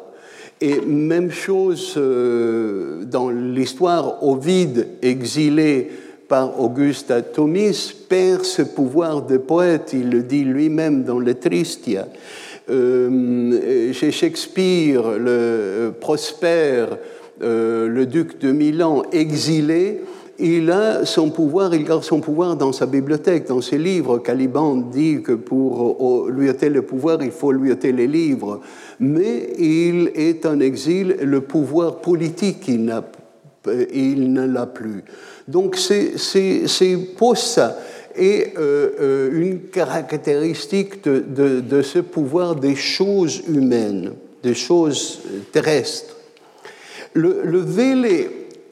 Et 0.61 0.81
même 0.83 1.31
chose 1.31 1.95
euh, 1.97 3.05
dans 3.05 3.31
l'histoire, 3.31 4.23
Ovide, 4.23 4.89
exilé 5.01 5.91
par 6.29 6.61
Auguste 6.61 7.11
Atomis, 7.11 7.95
perd 8.09 8.45
ce 8.45 8.63
pouvoir 8.63 9.23
de 9.23 9.39
poète, 9.39 9.93
il 9.95 10.11
le 10.11 10.23
dit 10.23 10.45
lui-même 10.45 11.03
dans 11.03 11.19
le 11.19 11.35
Tristia. 11.35 12.07
Euh, 12.69 13.93
chez 13.93 14.13
Shakespeare, 14.13 15.19
le 15.19 15.29
euh, 15.29 15.91
Prosper, 15.99 16.87
le 17.41 18.05
duc 18.05 18.39
de 18.39 18.53
Milan, 18.53 19.03
exilé, 19.13 20.03
il 20.41 20.71
a 20.71 21.05
son 21.05 21.31
pouvoir, 21.31 21.75
il 21.75 21.85
garde 21.85 22.03
son 22.03 22.21
pouvoir 22.21 22.57
dans 22.57 22.73
sa 22.73 22.87
bibliothèque, 22.87 23.47
dans 23.47 23.61
ses 23.61 23.79
livres. 23.79 24.19
Caliban 24.19 24.77
dit 24.77 25.23
que 25.23 25.33
pour 25.33 26.29
lui 26.31 26.49
ôter 26.49 26.69
le 26.69 26.83
pouvoir, 26.83 27.23
il 27.23 27.31
faut 27.31 27.53
lui 27.53 27.71
ôter 27.71 27.93
les 27.93 28.07
livres. 28.07 28.61
Mais 28.99 29.51
il 29.59 30.11
est 30.15 30.47
en 30.47 30.61
exil, 30.61 31.17
le 31.23 31.41
pouvoir 31.41 32.01
politique, 32.01 32.69
il, 32.69 32.93
il 33.93 34.33
ne 34.33 34.47
l'a 34.47 34.67
plus. 34.67 35.05
Donc 35.47 35.77
c'est 35.77 36.17
pour 37.17 37.37
ça 37.37 37.77
et 38.17 38.55
euh, 38.59 38.91
euh, 39.01 39.31
une 39.33 39.61
caractéristique 39.69 41.05
de, 41.05 41.83
ce 41.83 42.01
pouvoir 42.01 42.57
des 42.57 42.75
choses 42.75 43.43
humaines, 43.49 44.15
des 44.43 44.55
choses 44.55 45.21
terrestres. 45.53 46.17
Le, 47.15 47.43
le 47.45 47.61
vélé 47.61 48.29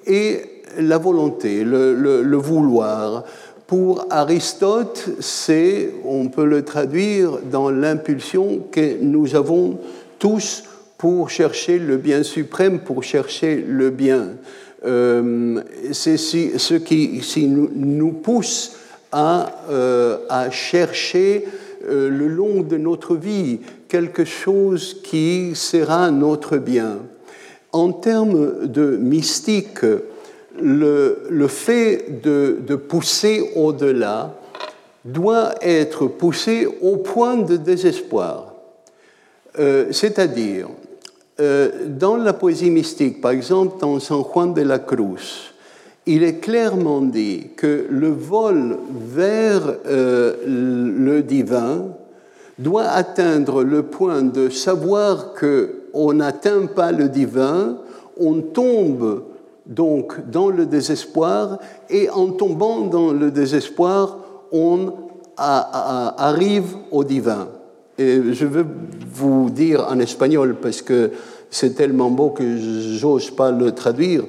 est 0.06 0.47
la 0.78 0.98
volonté, 0.98 1.64
le, 1.64 2.36
vouloir. 2.36 3.24
Pour 3.66 4.06
Aristote, 4.10 5.08
c'est, 5.20 5.90
on 6.04 6.28
peut 6.28 6.46
le 6.46 6.64
traduire 6.64 7.38
dans 7.50 7.70
l'impulsion 7.70 8.60
que 8.70 9.02
nous 9.02 9.34
avons 9.34 9.78
tous 10.18 10.64
pour 10.96 11.30
chercher 11.30 11.78
le 11.78 11.96
bien 11.96 12.22
suprême, 12.22 12.80
pour 12.80 13.02
chercher 13.02 13.64
le 13.66 13.90
bien. 13.90 14.30
Euh, 14.84 15.60
c'est 15.92 16.16
ce 16.16 16.74
qui 16.74 17.48
nous, 17.48 18.12
pousse 18.12 18.76
euh, 19.14 20.18
à, 20.28 20.50
chercher 20.50 21.44
euh, 21.88 22.08
le 22.08 22.28
long 22.28 22.62
de 22.62 22.76
notre 22.76 23.16
vie 23.16 23.60
quelque 23.88 24.24
chose 24.24 25.00
qui 25.02 25.52
sera 25.54 26.10
notre 26.10 26.58
bien. 26.58 26.98
En 27.72 27.92
termes 27.92 28.66
de 28.66 28.96
mystique, 28.96 29.84
le, 30.60 31.46
fait 31.48 32.22
de, 32.22 32.76
pousser 32.76 33.50
au-delà 33.54 34.34
doit 35.04 35.54
être 35.62 36.06
poussé 36.06 36.68
au 36.82 36.96
point 36.96 37.36
de 37.36 37.56
désespoir. 37.56 38.54
Euh, 39.58 39.86
c'est-à-dire, 39.90 40.68
dans 41.86 42.16
la 42.16 42.32
poésie 42.32 42.70
mystique, 42.70 43.20
par 43.20 43.30
exemple 43.30 43.78
dans 43.80 44.00
San 44.00 44.24
Juan 44.24 44.54
de 44.54 44.62
la 44.62 44.80
Cruz, 44.80 45.52
il 46.08 46.24
est 46.24 46.38
clairement 46.38 47.02
dit 47.02 47.48
que 47.54 47.86
le 47.90 48.08
vol 48.08 48.78
vers 48.90 49.60
euh, 49.86 50.36
le 50.46 51.22
divin 51.22 51.88
doit 52.58 52.86
atteindre 52.86 53.62
le 53.62 53.82
point 53.82 54.22
de 54.22 54.48
savoir 54.48 55.34
qu'on 55.34 56.14
n'atteint 56.14 56.64
pas 56.64 56.92
le 56.92 57.10
divin, 57.10 57.76
on 58.18 58.40
tombe 58.40 59.22
donc 59.68 60.28
dans 60.30 60.48
le 60.48 60.66
désespoir, 60.66 61.58
et 61.88 62.10
en 62.10 62.30
tombant 62.30 62.80
dans 62.80 63.12
le 63.12 63.30
désespoir, 63.30 64.18
on 64.50 64.92
arrive 65.36 66.74
au 66.90 67.04
divin. 67.04 67.48
Et 67.98 68.32
je 68.32 68.46
veux 68.46 68.66
vous 69.12 69.50
dire 69.50 69.86
en 69.88 69.98
espagnol, 70.00 70.56
parce 70.60 70.82
que 70.82 71.12
c'est 71.50 71.74
tellement 71.74 72.10
beau 72.10 72.30
que 72.30 72.56
j'ose 72.98 73.30
pas 73.30 73.50
le 73.50 73.72
traduire, 73.72 74.24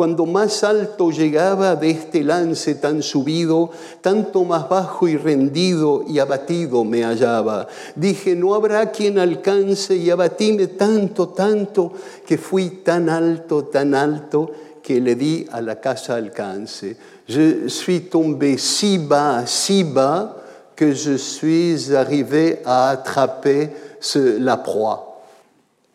Cuando 0.00 0.24
más 0.24 0.64
alto 0.64 1.10
llegaba 1.10 1.76
de 1.76 1.90
este 1.90 2.22
lance 2.24 2.74
tan 2.76 3.02
subido, 3.02 3.70
tanto 4.00 4.44
más 4.44 4.66
bajo 4.66 5.08
y 5.08 5.18
rendido 5.18 6.04
y 6.08 6.20
abatido 6.20 6.84
me 6.84 7.04
hallaba. 7.04 7.66
Dije, 7.96 8.34
no 8.34 8.54
habrá 8.54 8.92
quien 8.92 9.18
alcance 9.18 9.96
y 9.96 10.08
abatíme 10.08 10.68
tanto, 10.68 11.28
tanto, 11.28 11.92
que 12.24 12.38
fui 12.38 12.82
tan 12.82 13.10
alto, 13.10 13.64
tan 13.64 13.94
alto, 13.94 14.50
que 14.82 14.94
le 14.94 15.14
di 15.14 15.46
a 15.50 15.60
la 15.60 15.76
casa 15.76 16.14
alcance. 16.14 16.84
Je 17.28 17.68
suis 17.68 18.02
tombé 18.02 18.56
si 18.58 18.98
bas, 18.98 19.44
si 19.46 19.84
bas, 19.84 20.36
que 20.74 20.92
je 20.92 21.16
suis 21.16 21.94
arrivé 21.94 22.58
à 22.64 22.90
attraper 22.90 23.68
la 24.14 24.56
proie. 24.56 25.10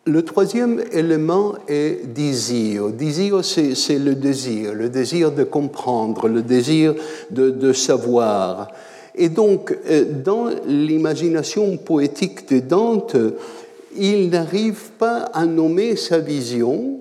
Le 0.04 0.22
troisième 0.22 0.80
élément 0.92 1.54
est 1.66 2.06
désir. 2.06 2.90
Désir, 2.90 3.44
c'est 3.44 3.98
le 3.98 4.14
désir, 4.14 4.72
le 4.72 4.88
désir 4.88 5.32
de 5.32 5.42
comprendre, 5.42 6.28
le 6.28 6.42
désir 6.42 6.94
de, 7.30 7.72
savoir. 7.72 8.68
Et 9.16 9.28
donc, 9.28 9.76
euh, 9.90 10.04
dans 10.24 10.48
l'imagination 10.68 11.76
poétique 11.78 12.48
de 12.48 12.60
Dante, 12.60 13.16
il 13.96 14.30
n'arrive 14.30 14.90
pas 14.96 15.22
à 15.32 15.44
nommer 15.44 15.96
sa 15.96 16.18
vision, 16.18 17.00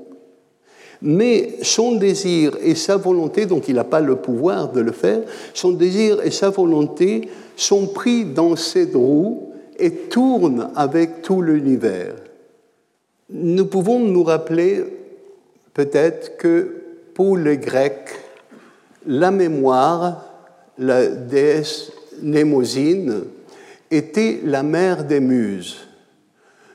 mais 1.05 1.59
son 1.61 1.95
désir 1.95 2.57
et 2.63 2.73
sa 2.73 2.97
volonté, 2.97 3.45
donc 3.45 3.69
il 3.69 3.75
n'a 3.75 3.83
pas 3.83 4.01
le 4.01 4.15
pouvoir 4.15 4.71
de 4.71 4.81
le 4.81 4.91
faire, 4.91 5.21
son 5.53 5.71
désir 5.71 6.19
et 6.25 6.31
sa 6.31 6.49
volonté 6.49 7.29
sont 7.55 7.85
pris 7.85 8.25
dans 8.25 8.55
cette 8.55 8.95
roue 8.95 9.53
et 9.77 9.91
tournent 9.91 10.71
avec 10.75 11.21
tout 11.21 11.43
l'univers. 11.43 12.15
Nous 13.29 13.67
pouvons 13.67 13.99
nous 13.99 14.23
rappeler 14.23 14.83
peut-être 15.75 16.37
que 16.37 16.75
pour 17.13 17.37
les 17.37 17.57
Grecs, 17.57 18.09
la 19.05 19.29
mémoire, 19.29 20.25
la 20.79 21.05
déesse 21.05 21.91
Némosine, 22.23 23.25
était 23.91 24.39
la 24.43 24.63
mère 24.63 25.03
des 25.03 25.19
muses. 25.19 25.87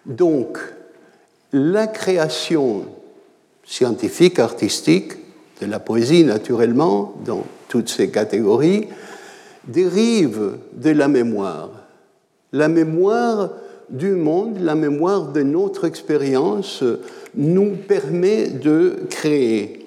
Donc, 0.07 0.59
la 1.53 1.89
création 1.89 2.85
scientifique, 3.71 4.41
artistique, 4.41 5.13
de 5.63 5.67
la 5.67 5.79
poésie 5.79 6.25
naturellement, 6.25 7.15
dans 7.25 7.45
toutes 7.69 7.89
ces 7.89 8.11
catégories, 8.11 8.89
dérive 9.67 10.57
de 10.75 10.91
la 10.91 11.07
mémoire. 11.07 11.71
La 12.53 12.67
mémoire 12.69 13.51
du 13.89 14.11
monde, 14.11 14.59
la 14.61 14.75
mémoire 14.75 15.29
de 15.29 15.43
notre 15.43 15.85
expérience 15.85 16.83
nous 17.37 17.77
permet 17.87 18.49
de 18.49 18.97
créer. 19.09 19.87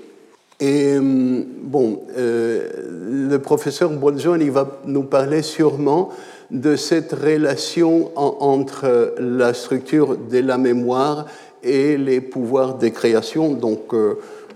Et 0.62 0.98
bon, 1.02 2.04
le 2.16 3.38
professeur 3.38 3.90
Bolzon, 3.90 4.40
il 4.40 4.52
va 4.52 4.80
nous 4.86 5.04
parler 5.04 5.42
sûrement 5.42 6.10
de 6.52 6.76
cette 6.76 7.12
relation 7.12 8.12
entre 8.16 9.16
la 9.20 9.54
structure 9.54 10.16
de 10.18 10.38
la 10.38 10.58
mémoire 10.58 11.26
et 11.64 11.98
les 11.98 12.22
pouvoirs 12.22 12.78
de 12.78 12.90
création. 12.90 13.54
Donc, 13.54 13.94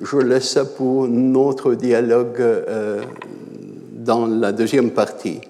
je 0.02 0.18
laisse 0.18 0.50
ça 0.50 0.66
pour 0.66 1.08
notre 1.08 1.74
dialogue 1.74 2.44
dans 3.92 4.26
la 4.26 4.52
deuxième 4.52 4.92
partie. 4.92 5.42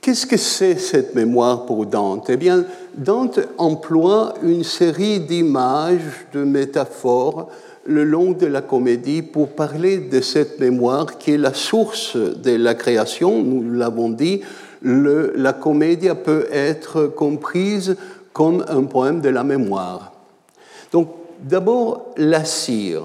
Qu'est-ce 0.00 0.26
que 0.26 0.38
c'est 0.38 0.76
cette 0.76 1.14
mémoire 1.14 1.66
pour 1.66 1.84
Dante? 1.84 2.30
Eh 2.30 2.38
bien, 2.38 2.64
Dante 2.96 3.40
emploie 3.58 4.32
une 4.42 4.64
série 4.64 5.20
d'images, 5.20 6.26
de 6.32 6.42
métaphores 6.44 7.50
le 7.86 8.02
long 8.02 8.30
de 8.30 8.46
la 8.46 8.62
comédie 8.62 9.20
pour 9.20 9.48
parler 9.48 9.98
de 9.98 10.22
cette 10.22 10.58
mémoire 10.58 11.18
qui 11.18 11.32
est 11.32 11.36
la 11.36 11.52
source 11.52 12.16
de 12.16 12.56
la 12.56 12.74
création. 12.74 13.42
Nous 13.42 13.72
l'avons 13.72 14.08
dit, 14.08 14.40
la 14.82 15.52
comédie 15.52 16.08
peut 16.24 16.46
être 16.50 17.06
comprise 17.08 17.96
comme 18.32 18.64
un 18.68 18.84
poème 18.84 19.20
de 19.20 19.28
la 19.28 19.44
mémoire. 19.44 20.13
Donc, 20.94 21.08
d'abord, 21.42 22.12
la 22.16 22.44
cire. 22.44 23.02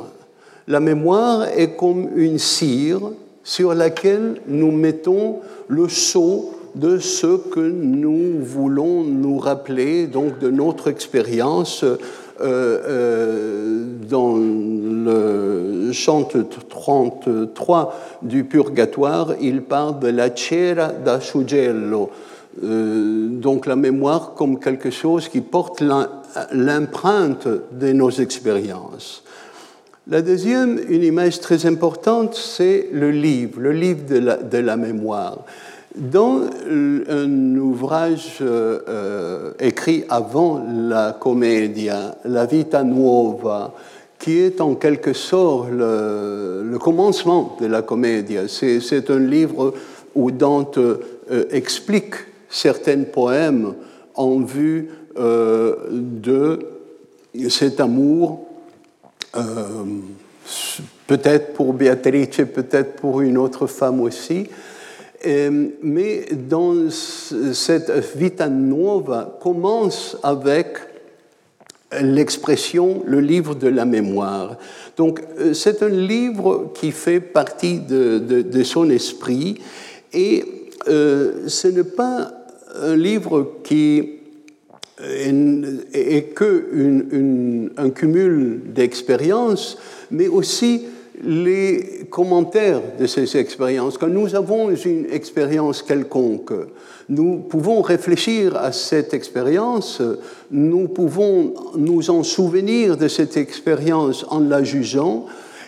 La 0.68 0.80
mémoire 0.80 1.48
est 1.58 1.76
comme 1.76 2.08
une 2.16 2.38
cire 2.38 3.02
sur 3.44 3.74
laquelle 3.74 4.36
nous 4.48 4.72
mettons 4.72 5.38
le 5.68 5.90
sceau 5.90 6.52
de 6.76 7.00
ce 7.00 7.36
que 7.38 7.60
nous 7.60 8.44
voulons 8.44 9.04
nous 9.04 9.40
rappeler, 9.40 10.06
donc 10.06 10.38
de 10.38 10.52
notre 10.52 10.88
expérience 10.88 11.84
euh, 11.84 11.98
euh, 12.42 13.86
dans 14.08 14.36
le 14.38 15.92
chant 15.92 16.30
33 16.70 17.96
du 18.22 18.44
Purgatoire, 18.44 19.34
il 19.42 19.64
parle 19.64 19.98
de 19.98 20.10
la 20.10 20.30
cera 20.36 20.90
da 20.90 21.20
suggello, 21.20 22.04
euh, 22.04 22.29
donc 22.62 23.66
la 23.66 23.76
mémoire 23.76 24.34
comme 24.34 24.60
quelque 24.60 24.90
chose 24.90 25.30
qui 25.30 25.42
porte 25.42 25.82
l'empreinte 26.52 27.48
de 27.72 27.92
nos 27.94 28.10
expériences. 28.10 29.24
La 30.12 30.24
deuxième, 30.24 30.80
une 30.90 31.04
image 31.04 31.40
très 31.40 31.68
importante, 31.68 32.34
c'est 32.34 32.88
le 32.92 33.12
livre, 33.12 33.60
le 33.62 33.72
livre 33.72 34.06
de 34.08 34.58
la, 34.58 34.76
mémoire. 34.76 35.38
Dans 35.96 36.42
un 36.68 37.56
ouvrage 37.58 38.40
euh, 38.42 38.80
euh, 38.90 39.52
écrit 39.60 40.06
avant 40.10 40.66
la 40.68 41.16
Commedia, 41.20 42.16
La 42.26 42.48
Vita 42.48 42.84
Nuova, 42.84 43.76
qui 44.18 44.40
est 44.40 44.62
en 44.62 44.74
quelque 44.74 45.14
sorte 45.14 45.68
le, 45.70 46.76
commencement 46.80 47.56
de 47.62 47.68
la 47.68 47.84
Commedia, 47.84 48.48
c'est 48.48 49.12
un 49.12 49.20
livre 49.20 49.76
où 50.16 50.32
Dante 50.32 50.80
euh, 50.80 50.98
explique 51.52 52.16
certains 52.50 53.04
poèmes 53.04 53.76
en 54.16 54.40
vue 54.40 54.90
de 55.16 56.60
cet 57.50 57.80
amour 57.80 58.50
euh, 59.36 59.86
peut-être 61.06 61.54
pour 61.54 61.74
Beatrice, 61.74 62.42
peut-être 62.54 62.96
pour 62.96 63.22
une 63.22 63.38
autre 63.38 63.68
femme 63.68 64.02
aussi. 64.02 64.48
Euh, 65.26 65.68
mais 65.84 66.26
dans 66.32 66.90
cette 66.90 67.92
Vita 68.16 68.48
Nova 68.48 69.38
commence 69.42 70.18
avec 70.24 70.78
l'expression 72.02 73.04
le 73.06 73.20
livre 73.20 73.56
de 73.56 73.68
la 73.68 73.86
mémoire. 73.86 74.58
Donc 74.96 75.22
euh, 75.40 75.54
c'est 75.54 75.84
un 75.84 75.90
livre 75.90 76.72
qui 76.74 76.92
fait 76.92 77.20
partie 77.20 77.80
de, 77.80 78.64
son 78.64 78.90
esprit 78.90 79.60
et 80.14 80.46
ce 80.86 81.68
n'est 81.68 81.84
pas 81.84 82.32
un 82.76 82.96
livre 82.96 83.56
qui 83.64 84.16
et 85.94 86.24
que 86.36 87.72
un 87.78 87.90
cumul 87.92 88.62
d'expériences, 88.74 89.78
mais 90.12 90.28
aussi 90.28 90.86
les 91.24 92.06
commentaires 92.10 92.82
de 93.00 93.06
ces 93.06 93.38
expériences. 93.38 93.98
Quand 93.98 94.08
nous 94.08 94.36
avons 94.36 94.70
une 94.72 95.06
expérience 95.12 95.82
quelconque, 95.82 96.54
nous 97.10 97.38
pouvons 97.38 97.82
réfléchir 97.82 98.56
à 98.56 98.72
cette 98.72 99.14
expérience, 99.14 100.02
nous 100.52 100.88
pouvons 100.88 101.54
nous 101.76 102.10
en 102.10 102.24
souvenir 102.24 102.98
de 102.98 103.08
cette 103.08 103.38
expérience 103.38 104.26
en 104.30 104.40
la 104.40 104.64
jugeant, 104.64 105.26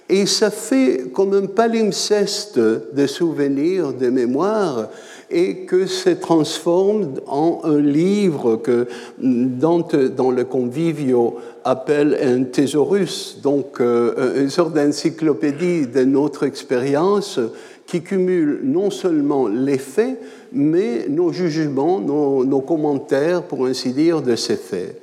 et 0.08 0.26
ça 0.26 0.52
fait 0.52 1.06
comme 1.14 1.34
un 1.34 1.46
palimpseste 1.46 2.60
de 2.60 3.08
souvenirs, 3.08 3.94
de 3.94 4.10
mémoires, 4.10 4.90
et 5.32 5.58
que 5.66 5.86
se 5.86 6.10
transforme 6.10 7.14
en 7.28 7.62
un 7.64 7.80
livre 7.80 8.58
que 8.58 8.88
Dante, 9.20 9.96
dans 9.96 10.32
le 10.32 10.44
Convivio, 10.44 11.38
appelle 11.64 12.18
un 12.22 12.44
thésaurus, 12.44 13.40
donc 13.42 13.80
euh, 13.80 14.42
une 14.42 14.50
sorte 14.50 14.74
d'encyclopédie 14.74 15.88
de 15.88 16.04
notre 16.04 16.44
expérience 16.44 17.40
qui 17.86 18.02
cumule 18.02 18.62
non 18.64 18.90
seulement 18.90 19.48
les 19.48 19.78
faits, 19.78 20.20
mais 20.54 21.08
nos 21.10 21.32
jugements, 21.32 22.00
nos, 22.00 22.46
nos 22.46 22.62
commentaires, 22.62 23.44
pour 23.44 23.66
ainsi 23.66 23.94
dire, 23.94 24.22
de 24.22 24.36
ces 24.36 24.56
faits. 24.56 25.02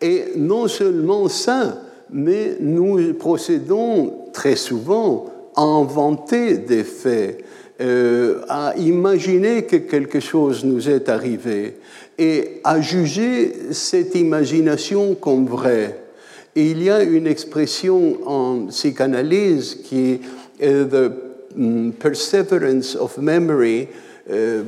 Et 0.00 0.32
non 0.36 0.68
seulement 0.68 1.28
ça, 1.28 1.78
mais 2.10 2.56
nous 2.60 3.14
procédons 3.14 4.12
très 4.32 4.56
souvent 4.56 5.26
à 5.54 5.62
inventer 5.62 6.58
des 6.58 6.84
faits 6.84 7.45
euh, 7.78 8.40
à 8.48 8.74
imaginer 8.78 9.64
que 9.64 9.76
quelque 9.76 10.18
chose 10.18 10.64
nous 10.64 10.88
est 10.88 11.10
arrivé 11.10 11.74
et 12.16 12.62
à 12.64 12.80
juger 12.80 13.52
cette 13.72 14.14
imagination 14.14 15.14
comme 15.14 15.44
vraie. 15.44 15.98
Il 16.54 16.82
y 16.82 16.88
a 16.88 17.02
une 17.02 17.26
expression 17.26 18.16
en 18.24 18.68
psychanalyse 18.68 19.74
qui 19.84 20.20
est 20.58 20.88
the 20.88 21.12
mm, 21.54 21.90
perseverance 21.90 22.96
of 22.96 23.18
memory, 23.18 23.88
euh, 24.30 24.62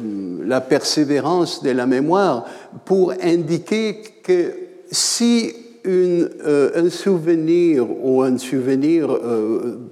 la 0.45 0.61
persévérance 0.61 1.63
de 1.63 1.71
la 1.71 1.87
mémoire, 1.87 2.45
pour 2.85 3.15
indiquer 3.23 4.03
que 4.23 4.53
si 4.91 5.55
euh, 5.87 6.71
un 6.75 6.91
souvenir 6.91 7.87
ou 8.05 8.21
un 8.21 8.37
souvenir 8.37 9.19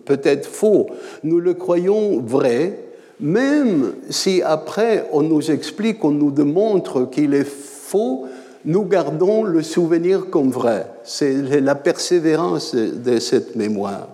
peut-être 0.04 0.46
faux, 0.46 0.90
nous 1.24 1.40
le 1.40 1.54
croyons 1.54 2.20
vrai, 2.20 2.86
même 3.20 3.92
si 4.10 4.42
après 4.42 5.08
on 5.12 5.22
nous 5.22 5.50
explique, 5.50 6.04
on 6.04 6.10
nous 6.10 6.30
démontre 6.30 7.08
qu'il 7.10 7.34
est 7.34 7.48
faux, 7.48 8.26
nous 8.64 8.84
gardons 8.84 9.44
le 9.44 9.62
souvenir 9.62 10.28
comme 10.30 10.50
vrai. 10.50 10.86
C'est 11.04 11.60
la 11.60 11.74
persévérance 11.74 12.74
de 12.74 13.18
cette 13.18 13.56
mémoire. 13.56 14.08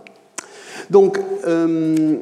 Donc, 0.91 1.19
euh, 1.47 2.17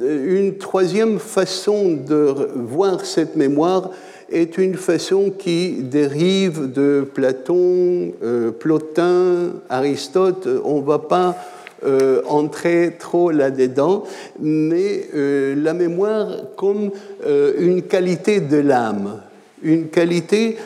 une 0.00 0.56
troisième 0.58 1.18
façon 1.18 1.92
de 1.92 2.34
voir 2.54 3.04
cette 3.04 3.36
mémoire 3.36 3.90
est 4.30 4.58
une 4.58 4.74
façon 4.74 5.30
qui 5.36 5.82
dérive 5.82 6.72
de 6.72 7.06
Platon, 7.14 8.12
euh, 8.22 8.50
Plotin, 8.50 9.52
Aristote. 9.68 10.48
On 10.64 10.80
ne 10.80 10.86
va 10.86 10.98
pas 10.98 11.36
euh, 11.84 12.22
entrer 12.26 12.94
trop 12.98 13.30
là-dedans, 13.30 14.04
mais 14.40 15.06
euh, 15.14 15.54
la 15.54 15.74
mémoire 15.74 16.28
comme 16.56 16.90
euh, 17.26 17.52
une 17.58 17.82
qualité 17.82 18.40
de 18.40 18.56
l'âme, 18.56 19.20
une 19.62 19.88
qualité 19.88 20.56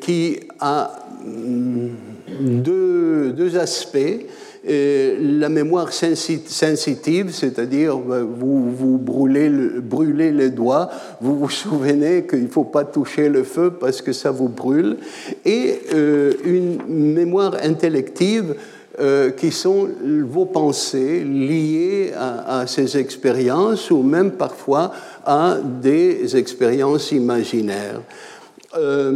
qui 0.00 0.40
a 0.60 0.92
mm, 1.26 1.88
deux, 2.40 3.32
deux 3.32 3.58
aspects. 3.58 4.26
la 4.64 5.48
mémoire 5.48 5.92
sensitive, 5.92 7.30
c'est-à-dire 7.32 7.98
vous, 7.98 8.70
vous 8.70 8.96
brûlez, 8.96 9.50
brûlez 9.82 10.30
les 10.30 10.50
doigts, 10.50 10.88
vous 11.20 11.36
vous 11.36 11.50
souvenez 11.50 12.26
qu'il 12.26 12.44
ne 12.44 12.48
faut 12.48 12.64
pas 12.64 12.84
toucher 12.84 13.28
le 13.28 13.42
feu 13.42 13.72
parce 13.78 14.00
que 14.00 14.12
ça 14.12 14.30
vous 14.30 14.48
brûle, 14.48 14.96
et 15.44 15.80
une 16.44 16.78
mémoire 16.88 17.56
intellective 17.62 18.54
euh, 19.00 19.30
qui 19.30 19.50
sont 19.50 19.88
vos 20.28 20.44
pensées 20.44 21.24
liées 21.24 22.12
à, 22.14 22.66
ces 22.66 22.98
expériences 22.98 23.90
ou 23.90 24.02
même 24.02 24.32
parfois 24.32 24.92
à 25.24 25.56
des 25.80 26.36
expériences 26.36 27.10
imaginaires. 27.12 28.02
Euh, 28.76 29.10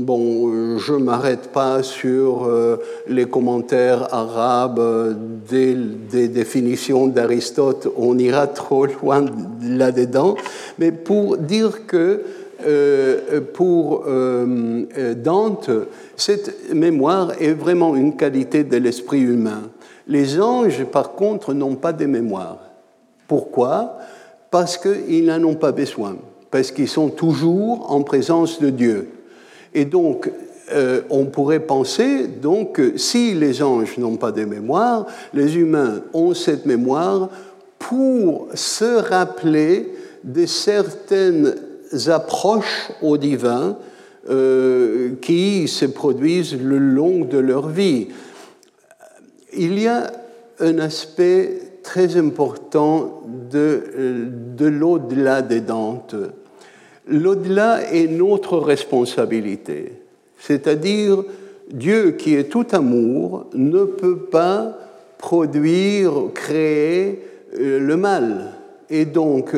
bon, 0.00 0.76
je 0.76 0.92
ne 0.92 1.04
m'arrête 1.04 1.50
pas 1.52 1.84
sur 1.84 2.46
euh, 2.46 2.78
les 3.06 3.26
commentaires 3.26 4.12
arabes 4.12 5.16
des, 5.48 6.28
définitions 6.28 7.06
d'Aristote, 7.06 7.86
on 7.96 8.18
ira 8.18 8.48
trop 8.48 8.86
loin 8.86 9.24
là-dedans, 9.62 10.34
mais 10.78 10.90
pour 10.90 11.36
dire 11.36 11.86
que 11.86 12.22
pour 13.54 14.04
euh, 14.06 15.14
Dante, 15.14 15.70
cette 16.16 16.74
mémoire 16.74 17.32
est 17.40 17.52
vraiment 17.52 17.94
une 17.94 18.16
qualité 18.16 18.64
de 18.64 18.76
l'esprit 18.76 19.20
humain. 19.20 19.70
Les 20.06 20.40
anges, 20.40 20.84
par 20.84 21.12
contre, 21.12 21.54
n'ont 21.54 21.76
pas 21.76 21.92
de 21.92 22.06
mémoire. 22.06 22.58
Pourquoi? 23.28 23.98
Parce 24.50 24.78
qu'ils 24.78 25.26
n'en 25.26 25.44
ont 25.44 25.54
pas 25.54 25.72
besoin, 25.72 26.16
parce 26.50 26.70
qu'ils 26.70 26.88
sont 26.88 27.10
toujours 27.10 27.92
en 27.92 28.02
présence 28.02 28.60
de 28.60 28.70
Dieu. 28.70 29.10
Et 29.74 29.84
donc, 29.84 30.30
euh, 30.72 31.02
on 31.10 31.26
pourrait 31.26 31.60
penser 31.60 32.26
donc 32.26 32.72
que 32.72 32.98
si 32.98 33.34
les 33.34 33.62
anges 33.62 33.98
n'ont 33.98 34.16
pas 34.16 34.32
de 34.32 34.44
mémoire, 34.44 35.06
les 35.32 35.56
humains 35.56 36.02
ont 36.12 36.34
cette 36.34 36.66
mémoire 36.66 37.30
pour 37.78 38.48
se 38.54 39.00
rappeler 39.00 39.92
de 40.24 40.46
certaines 40.46 41.54
approches 42.06 42.90
au 43.02 43.16
divin 43.16 43.76
euh, 44.28 45.12
qui 45.22 45.68
se 45.68 45.86
produisent 45.86 46.56
le 46.60 46.78
long 46.78 47.24
de 47.24 47.38
leur 47.38 47.68
vie. 47.68 48.08
Il 49.54 49.78
y 49.78 49.86
a 49.86 50.10
un 50.60 50.78
aspect 50.78 51.60
très 51.82 52.16
important 52.16 53.22
de, 53.50 54.28
de 54.56 54.66
l'au-delà 54.66 55.40
des 55.42 55.60
dentes. 55.60 56.14
L'au-delà 57.06 57.90
est 57.92 58.06
notre 58.06 58.58
responsabilité. 58.58 59.92
C'est-à-dire, 60.38 61.24
Dieu 61.70 62.12
qui 62.12 62.34
est 62.34 62.50
tout 62.50 62.66
amour 62.72 63.46
ne 63.54 63.84
peut 63.84 64.18
pas 64.18 64.78
produire, 65.18 66.12
créer 66.34 67.22
euh, 67.58 67.80
le 67.80 67.96
mal. 67.96 68.52
Et 68.90 69.04
donc, 69.04 69.54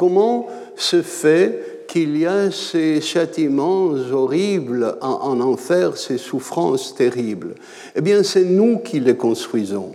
comment 0.00 0.46
se 0.76 1.02
fait 1.02 1.84
qu'il 1.86 2.16
y 2.16 2.24
a 2.24 2.50
ces 2.50 3.02
châtiments 3.02 3.90
horribles 4.10 4.96
en, 5.02 5.42
enfer, 5.42 5.98
ces 5.98 6.16
souffrances 6.16 6.94
terribles? 6.94 7.54
Eh 7.94 8.00
bien, 8.00 8.22
c'est 8.22 8.46
nous 8.46 8.78
qui 8.78 8.98
les 8.98 9.14
construisons. 9.14 9.92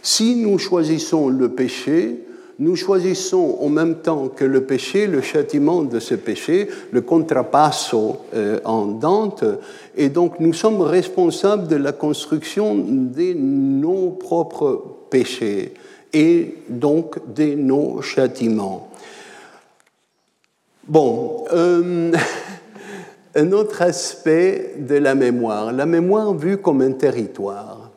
Si 0.00 0.36
nous 0.36 0.58
choisissons 0.58 1.28
le 1.28 1.48
péché, 1.48 2.20
nous 2.60 2.76
choisissons 2.76 3.58
en 3.60 3.68
même 3.68 3.96
temps 3.96 4.28
que 4.28 4.44
le 4.44 4.62
péché, 4.62 5.08
le 5.08 5.22
châtiment 5.22 5.82
de 5.82 5.98
ce 5.98 6.14
péché, 6.14 6.68
le 6.92 7.00
contrapasso 7.00 8.18
euh, 8.34 8.60
en 8.64 8.86
Dante, 8.86 9.42
et 9.96 10.08
donc 10.08 10.38
nous 10.38 10.52
sommes 10.52 10.82
responsables 10.82 11.66
de 11.66 11.76
la 11.76 11.90
construction 11.90 12.76
de 12.76 13.34
nos 13.34 14.10
propres 14.10 14.84
péchés 15.10 15.74
et 16.12 16.54
donc 16.68 17.18
de 17.34 17.54
nos 17.56 18.02
châtiments. 18.02 18.87
Bon, 20.88 21.44
euh, 21.52 22.12
un 23.34 23.52
autre 23.52 23.82
aspect 23.82 24.74
de 24.78 24.94
la 24.94 25.14
mémoire, 25.14 25.70
la 25.70 25.84
mémoire 25.84 26.32
vue 26.32 26.56
comme 26.56 26.80
un 26.80 26.92
territoire. 26.92 27.90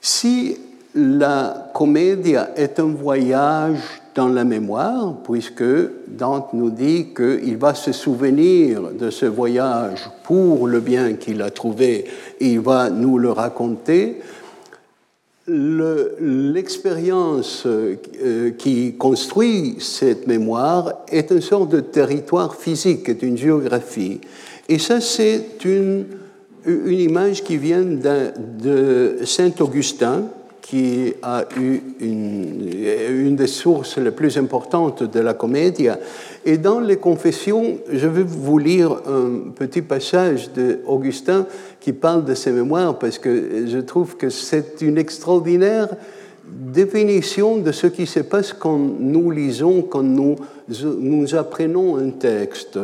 Si 0.00 0.58
la 0.96 1.70
comédie 1.72 2.34
est 2.56 2.80
un 2.80 2.88
voyage 2.88 3.78
dans 4.16 4.26
la 4.26 4.42
mémoire, 4.42 5.18
puisque 5.22 5.62
Dante 6.08 6.52
nous 6.52 6.70
dit 6.70 7.14
qu'il 7.14 7.58
va 7.58 7.74
se 7.74 7.92
souvenir 7.92 8.90
de 8.98 9.10
ce 9.10 9.26
voyage 9.26 10.10
pour 10.24 10.66
le 10.66 10.80
bien 10.80 11.12
qu'il 11.12 11.42
a 11.42 11.50
trouvé 11.50 12.06
et 12.40 12.48
il 12.48 12.60
va 12.60 12.90
nous 12.90 13.18
le 13.18 13.30
raconter. 13.30 14.20
L'expérience 15.48 17.66
euh, 17.66 18.50
qui 18.58 18.96
construit 18.96 19.76
cette 19.78 20.26
mémoire 20.26 21.04
est 21.08 21.30
une 21.30 21.40
sorte 21.40 21.68
de 21.68 21.78
territoire 21.78 22.56
physique, 22.56 23.08
est 23.08 23.22
une 23.22 23.38
géographie. 23.38 24.20
Et 24.68 24.80
ça, 24.80 25.00
c'est 25.00 25.64
une, 25.64 26.06
image 26.66 27.44
qui 27.44 27.58
vient 27.58 27.84
de 27.84 29.18
Saint 29.24 29.52
Augustin, 29.60 30.24
qui 30.60 31.14
a 31.22 31.44
eu 31.56 31.80
une, 32.00 32.68
une, 33.08 33.36
des 33.36 33.46
sources 33.46 33.98
les 33.98 34.10
plus 34.10 34.36
importantes 34.36 35.04
de 35.04 35.20
la 35.20 35.34
comédie. 35.34 35.86
Et 36.44 36.58
dans 36.58 36.80
les 36.80 36.96
confessions, 36.96 37.78
je 37.92 38.08
vais 38.08 38.24
vous 38.24 38.58
lire 38.58 39.00
un 39.06 39.52
petit 39.54 39.82
passage 39.82 40.50
d'Augustin 40.52 41.46
qui 41.86 41.92
parle 41.92 42.24
de 42.24 42.34
ses 42.34 42.50
mémoires, 42.50 42.98
parce 42.98 43.16
que 43.16 43.64
je 43.68 43.78
trouve 43.78 44.16
que 44.16 44.28
c'est 44.28 44.80
une 44.80 44.98
extraordinaire 44.98 45.88
définition 46.44 47.58
de 47.58 47.70
ce 47.70 47.86
qui 47.86 48.06
se 48.06 48.18
passe 48.18 48.52
quand 48.52 48.76
nous 48.76 49.30
lisons, 49.30 49.82
quand 49.82 50.02
nous, 50.02 50.34
nous 50.82 51.34
apprenons 51.36 51.96
un 51.96 52.10
texte. 52.10 52.80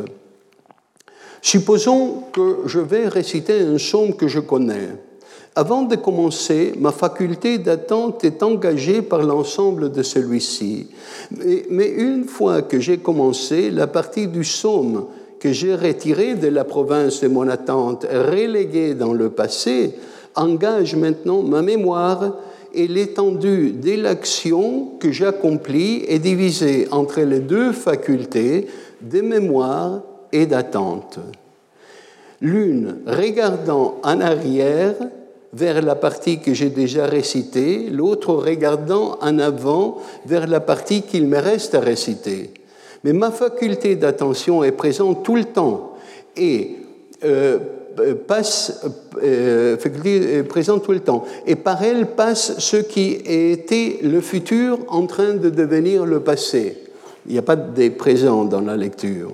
Supposons 1.40 2.26
que 2.32 2.58
je 2.66 2.78
vais 2.78 3.08
réciter 3.08 3.62
un 3.62 3.74
psaume 3.74 4.14
que 4.14 4.28
je 4.28 4.38
connais. 4.38 4.90
Avant 5.56 5.82
de 5.82 5.96
commencer, 5.96 6.72
ma 6.78 6.92
faculté 6.92 7.58
d'attente 7.58 8.22
est 8.22 8.40
engagée 8.44 9.02
par 9.02 9.24
l'ensemble 9.24 9.90
de 9.90 10.04
celui-ci. 10.04 10.86
Mais, 11.70 11.88
une 11.88 12.22
fois 12.22 12.62
que 12.62 12.78
j'ai 12.78 12.98
commencé, 12.98 13.72
la 13.72 13.88
partie 13.88 14.28
du 14.28 14.42
psaume 14.42 15.06
que 15.42 15.52
j'ai 15.52 15.74
retirée 15.74 16.36
de 16.36 16.46
la 16.46 16.62
province 16.62 17.20
de 17.20 17.26
mon 17.26 17.48
attente, 17.48 18.06
reléguée 18.08 18.94
dans 18.94 19.12
le 19.12 19.28
passé, 19.28 19.92
engage 20.36 20.94
maintenant 20.94 21.42
ma 21.42 21.62
mémoire 21.62 22.36
et 22.72 22.86
l'étendue 22.86 23.72
de 23.72 24.00
l'action 24.00 24.92
que 25.00 25.10
j'accomplis 25.10 26.04
est 26.06 26.20
divisée 26.20 26.86
entre 26.92 27.22
les 27.22 27.40
deux 27.40 27.72
facultés 27.72 28.68
de 29.00 29.20
mémoire 29.20 30.02
et 30.30 30.46
d'attente. 30.46 31.18
L'une 32.40 32.98
regardant 33.04 33.96
en 34.04 34.20
arrière 34.20 34.94
vers 35.52 35.82
la 35.82 35.96
partie 35.96 36.38
que 36.38 36.54
j'ai 36.54 36.70
déjà 36.70 37.06
récitée, 37.06 37.90
l'autre 37.90 38.32
regardant 38.32 39.18
en 39.20 39.40
avant 39.40 39.98
vers 40.24 40.46
la 40.46 40.60
partie 40.60 41.02
qu'il 41.02 41.26
me 41.26 41.38
reste 41.38 41.74
à 41.74 41.80
réciter. 41.80 42.54
Mais 43.04 43.12
ma 43.12 43.30
faculté 43.30 43.96
d'attention 43.96 44.62
est 44.62 44.72
présente 44.72 45.24
tout 45.24 45.36
le 45.36 45.44
temps 45.44 45.96
et 46.36 46.76
euh, 47.24 47.58
passe 48.26 48.84
euh, 49.22 49.76
présente 50.48 50.84
tout 50.84 50.92
le 50.92 51.00
temps 51.00 51.24
et 51.46 51.56
par 51.56 51.82
elle 51.82 52.06
passe 52.06 52.58
ce 52.58 52.76
qui 52.76 53.18
était 53.26 53.98
le 54.02 54.20
futur 54.20 54.78
en 54.88 55.06
train 55.06 55.34
de 55.34 55.50
devenir 55.50 56.06
le 56.06 56.20
passé. 56.20 56.78
Il 57.26 57.32
n'y 57.32 57.38
a 57.38 57.42
pas 57.42 57.56
de 57.56 57.88
présent 57.90 58.44
dans 58.44 58.60
la 58.60 58.76
lecture. 58.76 59.32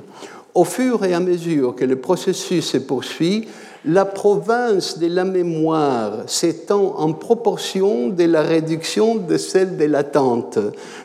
Au 0.54 0.64
fur 0.64 1.04
et 1.04 1.14
à 1.14 1.20
mesure 1.20 1.74
que 1.74 1.84
le 1.84 1.96
processus 1.96 2.66
se 2.66 2.78
poursuit, 2.78 3.46
la 3.84 4.04
province 4.04 4.98
de 4.98 5.06
la 5.06 5.24
mémoire 5.24 6.24
s'étend 6.26 6.96
en 6.98 7.12
proportion 7.12 8.08
de 8.08 8.24
la 8.24 8.42
réduction 8.42 9.16
de 9.16 9.36
celle 9.36 9.76
de 9.76 9.84
l'attente, 9.84 10.58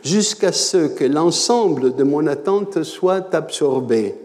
jusqu'à 0.04 0.52
ce 0.52 0.88
que 0.88 1.04
l'ensemble 1.04 1.96
de 1.96 2.04
mon 2.04 2.26
attente 2.28 2.84
soit 2.84 3.34
absorbé. 3.36 4.16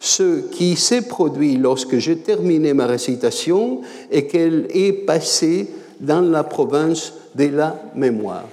Ce 0.00 0.40
qui 0.40 0.76
s'est 0.76 1.02
produit 1.02 1.56
lorsque 1.56 1.98
j'ai 1.98 2.16
terminé 2.16 2.74
ma 2.74 2.86
récitation 2.86 3.80
est 4.10 4.26
qu'elle 4.26 4.66
est 4.70 4.92
passée 4.92 5.68
dans 6.00 6.20
la 6.20 6.44
province 6.44 7.14
de 7.34 7.46
la 7.46 7.80
mémoire. 7.94 8.44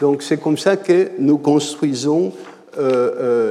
Donc 0.00 0.22
c'est 0.22 0.40
comme 0.40 0.56
ça 0.56 0.76
que 0.76 1.10
nous 1.18 1.38
construisons 1.38 2.32
euh, 2.78 3.10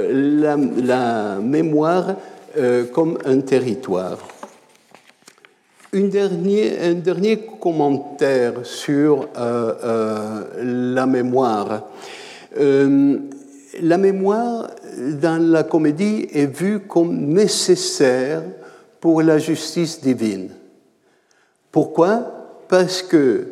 euh, 0.09 0.75
la, 0.81 1.35
mémoire 1.39 2.15
euh, 2.57 2.85
comme 2.85 3.17
un 3.25 3.41
territoire 3.41 4.17
un 5.93 6.93
dernier 6.95 7.39
commentaire 7.59 8.53
sur 8.65 9.27
euh, 9.37 9.73
euh, 9.83 10.93
la 10.93 11.05
mémoire. 11.05 11.87
Euh, 12.59 13.19
la 13.81 13.97
mémoire 13.97 14.69
dans 15.21 15.41
la 15.41 15.63
comédie 15.63 16.27
est 16.33 16.47
vue 16.47 16.81
comme 16.81 17.15
nécessaire 17.27 18.43
pour 18.99 19.21
la 19.21 19.37
justice 19.37 20.01
divine. 20.01 20.49
Pourquoi? 21.71 22.63
Parce 22.67 23.01
que 23.01 23.47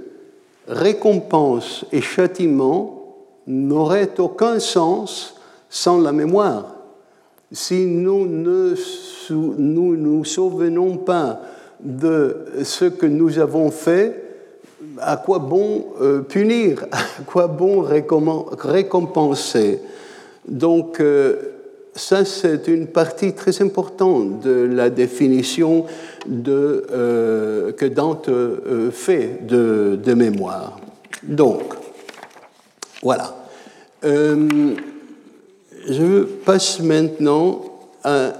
récompense 0.67 1.85
et 1.91 2.01
châtiment 2.01 3.15
n'auraient 3.45 4.19
aucun 4.19 4.59
sens 4.59 5.35
sans 5.69 6.01
la 6.01 6.11
mémoire. 6.11 6.75
Si 7.51 7.85
nous 7.85 8.25
ne 8.25 8.75
nous, 9.29 9.95
nous 9.95 10.25
souvenons 10.25 10.97
pas 10.97 11.39
de 11.81 12.45
ce 12.63 12.85
que 12.85 13.05
nous 13.05 13.39
avons 13.39 13.71
fait, 13.71 14.23
à 15.01 15.17
quoi 15.17 15.39
bon 15.39 15.87
euh, 16.01 16.21
punir, 16.21 16.85
à 16.91 17.01
quoi 17.25 17.47
bon 17.47 17.81
récompenser. 17.81 19.79
Donc, 20.47 20.99
euh, 20.99 21.35
ça, 21.95 22.23
c'est 22.25 22.67
une 22.67 22.87
partie 22.87 23.33
très 23.33 23.61
importante 23.61 24.41
de 24.41 24.51
la 24.51 24.89
définition 24.89 25.85
de, 26.27 26.85
euh, 26.91 27.71
que 27.71 27.85
Dante 27.85 28.29
fait 28.91 29.45
de, 29.47 29.97
de, 30.03 30.13
mémoire. 30.13 30.77
Donc, 31.23 31.61
voilà. 33.01 33.33
je 34.03 34.75
passe 36.45 36.81
maintenant 36.81 37.61
à 38.03 38.33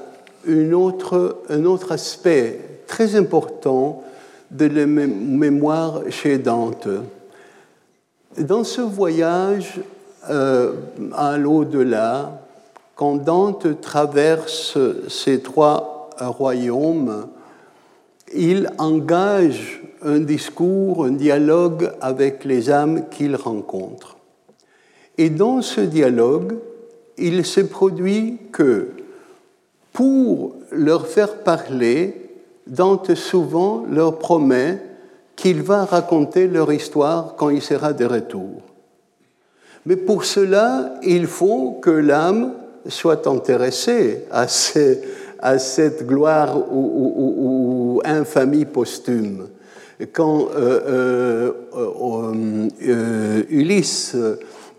une 0.45 0.73
autre, 0.73 1.37
un 1.49 1.63
autre 1.63 1.93
aspect 1.93 2.59
très 2.87 3.15
important 3.15 4.03
de 4.51 4.65
la 4.65 4.85
mémoire 4.85 6.01
chez 6.09 6.37
Dante. 6.37 6.87
Dans 8.37 8.63
ce 8.63 8.81
voyage 8.81 9.79
euh, 10.29 10.73
à 11.13 11.37
l'au-delà, 11.37 12.41
quand 12.95 13.15
Dante 13.15 13.81
traverse 13.81 14.77
ces 15.07 15.41
trois 15.41 16.09
royaumes, 16.19 17.27
il 18.33 18.69
engage 18.77 19.81
un 20.01 20.19
discours, 20.19 21.05
un 21.05 21.11
dialogue 21.11 21.91
avec 22.01 22.45
les 22.45 22.69
âmes 22.69 23.09
qu'il 23.09 23.35
rencontre. 23.35 24.17
Et 25.17 25.29
dans 25.29 25.61
ce 25.61 25.81
dialogue, 25.81 26.55
il 27.17 27.45
se 27.45 27.61
produit 27.61 28.37
que 28.51 28.89
pour 29.93 30.55
leur 30.71 31.07
faire 31.07 31.37
parler, 31.37 32.24
Dante 32.67 33.13
souvent 33.15 33.85
leur 33.89 34.17
promet 34.17 34.79
qu'il 35.35 35.61
va 35.61 35.85
raconter 35.85 36.47
leur 36.47 36.71
histoire 36.71 37.35
quand 37.35 37.49
il 37.49 37.61
sera 37.61 37.93
de 37.93 38.05
retour. 38.05 38.61
Mais 39.85 39.95
pour 39.95 40.25
cela, 40.25 40.95
il 41.03 41.27
faut 41.27 41.77
que 41.81 41.91
l'âme 41.91 42.53
soit 42.87 43.27
intéressée 43.27 44.25
à, 44.31 44.47
cette 44.47 46.07
gloire 46.07 46.57
ou, 46.71 48.01
infamie 48.03 48.65
posthume. 48.65 49.47
Quand 50.11 50.49
euh, 50.55 51.51
euh, 51.75 52.67
euh, 52.83 53.43
Ulysse 53.49 54.15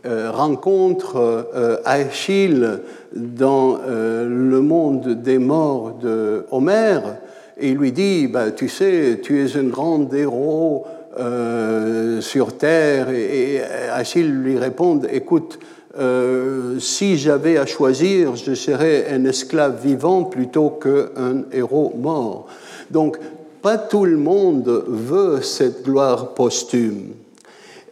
rencontre 0.04 1.80
Achille 1.84 2.80
dans 3.14 3.78
le 3.86 4.60
monde 4.60 5.22
des 5.22 5.38
morts 5.38 5.98
de 6.00 6.46
Homère, 6.50 7.16
il 7.60 7.74
lui 7.74 7.92
dit, 7.92 8.26
bah, 8.26 8.50
tu 8.50 8.68
sais, 8.68 9.20
tu 9.22 9.42
es 9.42 9.56
un 9.56 9.64
grand 9.64 10.12
héros 10.12 10.86
euh, 11.18 12.20
sur 12.20 12.56
terre. 12.56 13.08
Et, 13.10 13.60
Achille 13.92 14.28
lui 14.28 14.58
répond, 14.58 15.00
écoute, 15.10 15.58
euh, 15.98 16.78
si 16.78 17.16
j'avais 17.16 17.56
à 17.56 17.64
choisir, 17.64 18.36
je 18.36 18.54
serais 18.54 19.06
un 19.10 19.24
esclave 19.24 19.80
vivant 19.82 20.24
plutôt 20.24 20.68
qu'un 20.68 21.44
héros 21.52 21.94
mort. 21.98 22.46
Donc, 22.90 23.16
pas 23.62 23.78
tout 23.78 24.04
le 24.04 24.18
monde 24.18 24.84
veut 24.86 25.40
cette 25.40 25.82
gloire 25.82 26.34
posthume. 26.34 27.12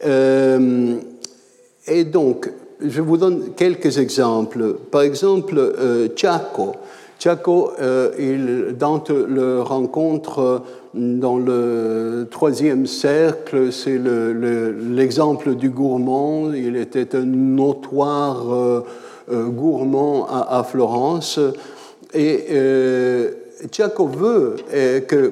Euh, 0.04 0.96
et 1.86 2.04
donc, 2.04 2.50
je 2.84 3.00
vous 3.00 3.16
donne 3.16 3.54
quelques 3.56 3.96
exemples. 3.96 4.74
Par 4.90 5.00
exemple, 5.00 5.72
Chaco. 6.14 6.74
Chaco, 7.18 7.72
il, 8.18 8.74
Dante 8.78 9.10
le 9.10 9.62
rencontre 9.62 10.62
dans 10.94 11.38
le 11.38 12.28
troisième 12.30 12.86
cercle, 12.86 13.72
c'est 13.72 13.98
l'exemple 13.98 15.56
du 15.56 15.70
gourmand. 15.70 16.52
Il 16.52 16.76
était 16.76 17.16
un 17.16 17.24
notoire 17.24 18.52
euh, 18.52 18.84
euh, 19.32 19.48
gourmand 19.48 20.26
à, 20.26 20.62
Florence. 20.62 21.40
Et 22.12 22.44
euh, 22.52 23.30
veut 23.98 24.56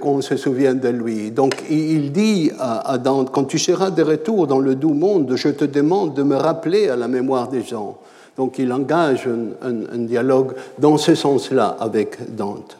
qu'on 0.00 0.20
se 0.20 0.36
souvienne 0.36 0.80
de 0.80 0.88
lui. 0.88 1.30
Donc 1.30 1.62
il 1.70 2.10
dit 2.10 2.50
à, 2.58 2.98
Dante, 2.98 3.30
quand 3.30 3.44
tu 3.44 3.58
seras 3.58 3.90
de 3.90 4.02
retour 4.02 4.48
dans 4.48 4.58
le 4.58 4.74
doux 4.74 4.94
monde, 4.94 5.32
je 5.36 5.48
te 5.48 5.64
demande 5.64 6.14
de 6.14 6.24
me 6.24 6.36
rappeler 6.36 6.88
à 6.88 6.96
la 6.96 7.06
mémoire 7.06 7.48
des 7.48 7.62
gens. 7.62 7.98
Donc 8.36 8.58
il 8.58 8.72
engage 8.72 9.28
un 9.62 9.98
dialogue 9.98 10.54
dans 10.78 10.96
ce 10.96 11.14
sens-là 11.14 11.76
avec 11.80 12.34
Dante. 12.34 12.78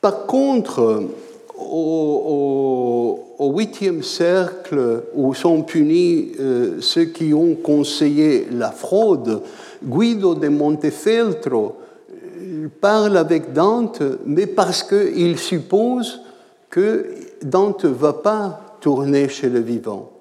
Par 0.00 0.26
contre, 0.26 1.10
au, 1.56 3.52
huitième 3.54 4.02
cercle 4.02 5.02
où 5.14 5.34
sont 5.34 5.62
punis 5.62 6.32
euh, 6.38 6.80
ceux 6.80 7.06
qui 7.06 7.34
ont 7.34 7.54
conseillé 7.54 8.46
la 8.50 8.70
fraude, 8.70 9.42
Guido 9.84 10.34
de 10.34 10.48
Montefeltro 10.48 11.76
euh, 12.10 12.68
parle 12.80 13.16
avec 13.16 13.52
Dante, 13.52 14.02
mais 14.24 14.46
parce 14.46 14.82
qu'il 14.82 15.38
suppose 15.38 16.20
que 16.70 17.14
Dante 17.42 17.84
ne 17.84 17.90
va 17.90 18.12
pas 18.12 18.76
tourner 18.80 19.28
chez 19.28 19.48
le 19.48 19.60
vivant. 19.60 20.11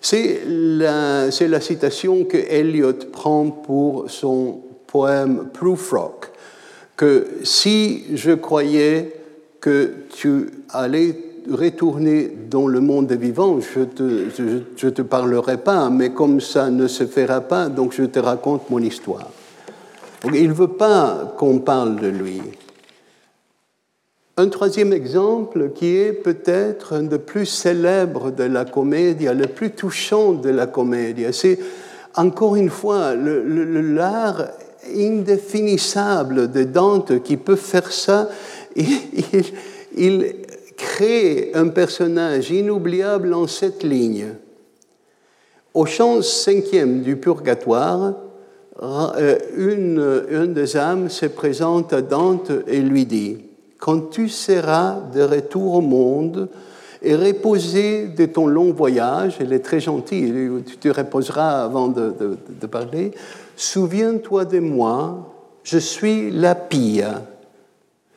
C'est 0.00 0.42
la, 0.46 1.30
citation 1.60 2.24
que 2.24 2.36
Eliot 2.36 3.10
prend 3.12 3.50
pour 3.50 4.10
son 4.10 4.60
poème 4.86 5.48
Prufrock, 5.52 6.30
que 6.96 7.26
si 7.42 8.04
je 8.14 8.32
croyais 8.32 9.12
que 9.60 9.92
tu 10.10 10.50
allais 10.70 11.16
retourner 11.50 12.30
dans 12.50 12.66
le 12.66 12.80
monde 12.80 13.06
des 13.06 13.16
vivants, 13.16 13.58
je 13.60 13.80
ne 13.80 13.84
te, 13.84 14.62
je, 14.76 14.88
te 14.88 15.02
parlerai 15.02 15.58
pas, 15.58 15.90
mais 15.90 16.10
comme 16.10 16.40
ça 16.40 16.70
ne 16.70 16.86
se 16.86 17.06
fera 17.06 17.40
pas, 17.40 17.68
donc 17.68 17.92
je 17.92 18.04
te 18.04 18.18
raconte 18.18 18.68
mon 18.70 18.80
histoire. 18.80 19.30
il 20.32 20.48
ne 20.48 20.54
veut 20.54 20.68
pas 20.68 21.34
qu'on 21.36 21.58
parle 21.58 21.96
de 21.96 22.08
lui. 22.08 22.40
Un 24.38 24.50
troisième 24.50 24.92
exemple 24.92 25.70
qui 25.74 25.96
est 25.96 26.12
peut-être 26.12 26.92
un 26.92 27.02
des 27.02 27.18
plus 27.18 27.44
célèbres 27.44 28.30
de 28.30 28.44
la 28.44 28.64
comédie, 28.64 29.26
le 29.26 29.48
plus 29.48 29.72
touchant 29.72 30.30
de 30.32 30.48
la 30.48 30.68
comédie, 30.68 31.26
c'est 31.32 31.58
encore 32.14 32.54
une 32.54 32.70
fois 32.70 33.16
l'art 33.16 34.44
indéfinissable 34.96 36.52
de 36.52 36.62
Dante 36.62 37.20
qui 37.24 37.36
peut 37.36 37.56
faire 37.56 37.90
ça 37.90 38.28
il, 38.76 40.36
crée 40.76 41.50
un 41.54 41.66
personnage 41.66 42.52
inoubliable 42.52 43.34
en 43.34 43.48
cette 43.48 43.82
ligne. 43.82 44.34
Au 45.74 45.84
chant 45.84 46.22
cinquième 46.22 47.02
du 47.02 47.16
purgatoire, 47.16 48.14
euh, 48.80 49.36
une, 49.56 50.22
une 50.30 50.54
des 50.54 50.76
âmes 50.76 51.08
se 51.08 51.26
présente 51.26 51.92
à 51.92 52.02
Dante 52.02 52.52
et 52.68 52.80
lui 52.80 53.04
dit, 53.04 53.47
Quand 53.78 54.10
tu 54.10 54.28
seras 54.28 54.96
de 55.14 55.22
retour 55.22 55.74
au 55.74 55.80
monde 55.80 56.48
et 57.00 57.14
reposé 57.14 58.08
de 58.08 58.26
ton 58.26 58.46
long 58.46 58.72
voyage, 58.72 59.36
elle 59.40 59.52
est 59.52 59.60
très 59.60 59.80
gentille, 59.80 60.32
tu 60.66 60.76
te 60.76 60.88
reposeras 60.88 61.64
avant 61.64 61.88
de, 61.88 62.36
parler, 62.70 63.12
souviens-toi 63.56 64.44
de 64.44 64.58
moi, 64.58 65.32
je 65.62 65.78
suis 65.78 66.30
la 66.30 66.54
pia 66.54 67.22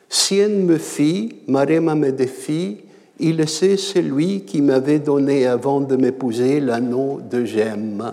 Sienne 0.08 0.66
me 0.66 0.76
fit, 0.76 1.36
Marema 1.46 1.94
me 1.94 2.12
défie, 2.12 2.80
il 3.18 3.48
sait 3.48 3.78
celui 3.78 4.42
qui 4.42 4.60
m'avait 4.60 4.98
donné 4.98 5.46
avant 5.46 5.80
de 5.80 5.96
m'épouser 5.96 6.60
l'anneau 6.60 7.20
de 7.30 7.46
gemme. 7.46 8.12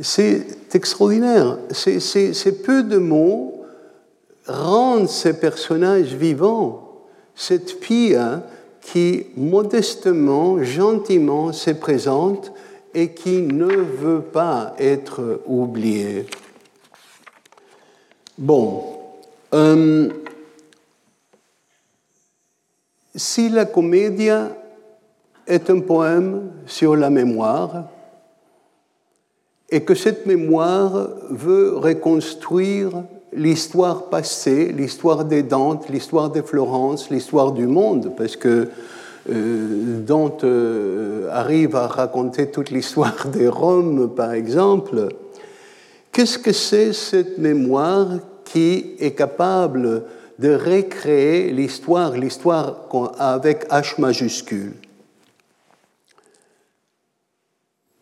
C'est 0.00 0.74
extraordinaire. 0.74 1.58
Ces 1.70 2.62
peu 2.64 2.82
de 2.82 2.96
mots 2.96 3.51
rendent 4.46 5.08
ces 5.08 5.38
personnages 5.38 6.14
vivants. 6.14 6.88
Cette 7.34 7.70
fille 7.70 8.16
hein, 8.16 8.42
qui 8.80 9.26
modestement, 9.36 10.62
gentiment 10.62 11.52
se 11.52 11.70
présente 11.70 12.52
et 12.94 13.12
qui 13.12 13.42
ne 13.42 13.66
veut 13.66 14.22
pas 14.22 14.74
être 14.78 15.40
oubliée. 15.46 16.26
Bon. 18.36 18.84
Euh, 19.54 20.08
si 23.14 23.48
la 23.48 23.64
Commedia 23.66 24.56
est 25.46 25.68
un 25.70 25.80
poème 25.80 26.50
sur 26.66 26.96
la 26.96 27.10
mémoire, 27.10 27.84
et 29.70 29.82
que 29.84 29.94
cette 29.94 30.26
mémoire 30.26 31.08
veut 31.30 31.76
reconstruire 31.76 33.04
l'histoire 33.34 34.04
passée, 34.10 34.72
l'histoire 34.72 35.24
des 35.24 35.42
Dante, 35.42 35.88
l'histoire 35.88 36.30
de 36.30 36.42
Florence, 36.42 37.10
l'histoire 37.10 37.52
du 37.52 37.66
monde, 37.66 38.12
parce 38.16 38.36
que 38.36 38.68
euh, 39.30 40.00
Dante 40.00 40.44
euh, 40.44 41.28
arrive 41.30 41.76
à 41.76 41.86
raconter 41.86 42.50
toute 42.50 42.70
l'histoire 42.70 43.28
de 43.32 43.46
Rome, 43.46 44.12
par 44.14 44.32
exemple. 44.32 45.08
Qu'est-ce 46.10 46.38
que 46.38 46.52
c'est 46.52 46.92
cette 46.92 47.38
mémoire 47.38 48.08
qui 48.44 48.94
est 48.98 49.12
capable 49.12 50.04
de 50.38 50.54
recréer 50.54 51.52
l'histoire, 51.52 52.12
l'histoire 52.12 52.88
avec 53.18 53.68
H 53.70 54.00
majuscule? 54.00 54.74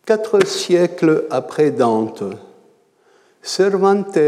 Quatre 0.05 0.45
siècles 0.45 1.25
après 1.29 1.71
Dante, 1.71 2.23
Cervantes 3.43 4.19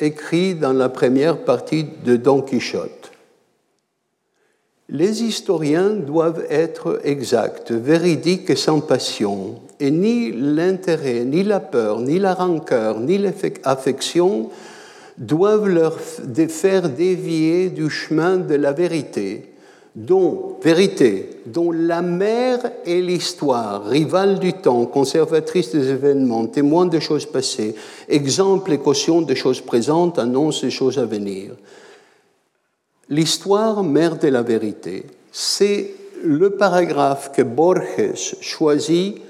écrit 0.00 0.54
dans 0.54 0.74
la 0.74 0.90
première 0.90 1.38
partie 1.38 1.86
de 2.04 2.16
Don 2.16 2.42
Quichotte. 2.42 3.10
Les 4.90 5.22
historiens 5.22 5.90
doivent 5.90 6.44
être 6.50 7.00
exacts, 7.04 7.72
véridiques 7.72 8.50
et 8.50 8.56
sans 8.56 8.80
passion, 8.80 9.60
et 9.78 9.90
ni 9.90 10.32
l'intérêt, 10.32 11.24
ni 11.24 11.42
la 11.42 11.60
peur, 11.60 12.00
ni 12.00 12.18
la 12.18 12.34
rancœur, 12.34 13.00
ni 13.00 13.16
l'affection 13.18 14.50
doivent 15.16 15.68
leur 15.68 15.98
faire 15.98 16.90
dévier 16.90 17.70
du 17.70 17.88
chemin 17.88 18.36
de 18.36 18.56
la 18.56 18.72
vérité, 18.72 19.49
dont, 19.94 20.56
vérité, 20.62 21.28
dont 21.46 21.72
la 21.72 22.02
mère 22.02 22.60
est 22.86 23.00
l'histoire, 23.00 23.84
rivale 23.84 24.38
du 24.38 24.52
temps, 24.52 24.86
conservatrice 24.86 25.72
des 25.72 25.88
événements, 25.88 26.46
témoin 26.46 26.86
des 26.86 27.00
choses 27.00 27.26
passées, 27.26 27.74
exemple 28.08 28.72
et 28.72 28.78
caution 28.78 29.20
des 29.22 29.34
choses 29.34 29.60
présentes, 29.60 30.18
annonce 30.18 30.62
des 30.62 30.70
choses 30.70 30.98
à 30.98 31.06
venir. 31.06 31.52
L'histoire, 33.08 33.82
mère 33.82 34.16
de 34.18 34.28
la 34.28 34.42
vérité, 34.42 35.04
c'est 35.32 35.90
le 36.22 36.50
paragraphe 36.50 37.32
que 37.32 37.42
Borges 37.42 38.36
choisit 38.40 39.20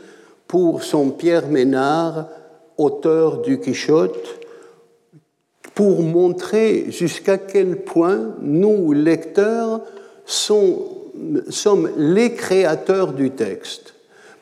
pour 0.46 0.82
son 0.82 1.10
Pierre 1.10 1.48
Ménard, 1.48 2.26
auteur 2.76 3.38
du 3.38 3.58
Quichotte, 3.60 4.40
pour 5.74 6.02
montrer 6.02 6.90
jusqu'à 6.90 7.38
quel 7.38 7.76
point 7.76 8.34
nous, 8.42 8.92
lecteurs, 8.92 9.80
sommes 10.30 11.90
les 11.96 12.34
créateurs 12.34 13.12
du 13.12 13.30
texte. 13.30 13.94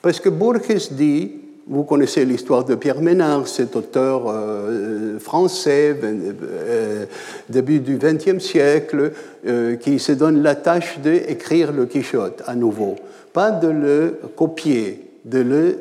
Parce 0.02 0.20
que 0.20 0.28
Borges 0.28 0.92
dit, 0.92 1.32
vous 1.66 1.84
connaissez 1.84 2.24
l'histoire 2.24 2.64
de 2.64 2.74
Pierre 2.74 3.00
Ménard, 3.00 3.46
cet 3.46 3.76
auteur 3.76 4.24
euh, 4.26 5.18
français, 5.18 5.94
euh, 6.02 7.04
début 7.48 7.80
du 7.80 7.98
XXe 7.98 8.42
siècle, 8.42 9.12
euh, 9.46 9.76
qui 9.76 9.98
se 9.98 10.12
donne 10.12 10.42
la 10.42 10.54
tâche 10.54 10.98
d'écrire 11.00 11.72
le 11.72 11.84
Quichotte 11.84 12.42
à 12.46 12.54
nouveau. 12.54 12.96
Pas 13.34 13.50
de 13.50 13.68
le 13.68 14.18
copier, 14.34 15.10
de 15.24 15.40
le 15.40 15.78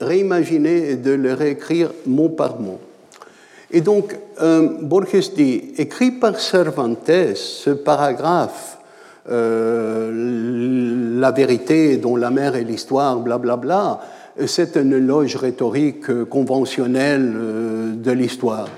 réimaginer 0.00 0.92
et 0.92 0.96
de 0.96 1.10
le 1.10 1.34
réécrire 1.34 1.92
mot 2.06 2.30
par 2.30 2.58
mot. 2.58 2.78
Et 3.70 3.82
donc, 3.82 4.16
Borges 4.80 5.34
dit, 5.34 5.74
écrit 5.76 6.12
par 6.12 6.40
Cervantes, 6.40 7.34
ce 7.34 7.70
paragraphe 7.70 8.77
euh, 9.30 11.18
la 11.20 11.30
vérité 11.30 11.96
dont 11.96 12.16
la 12.16 12.30
mer 12.30 12.56
est 12.56 12.64
l'histoire, 12.64 13.20
blablabla, 13.20 14.00
c'est 14.46 14.76
une 14.76 14.98
loge 14.98 15.36
rhétorique 15.36 16.24
conventionnelle 16.24 17.32
euh, 17.36 17.92
de 17.94 18.12
l'histoire. 18.12 18.68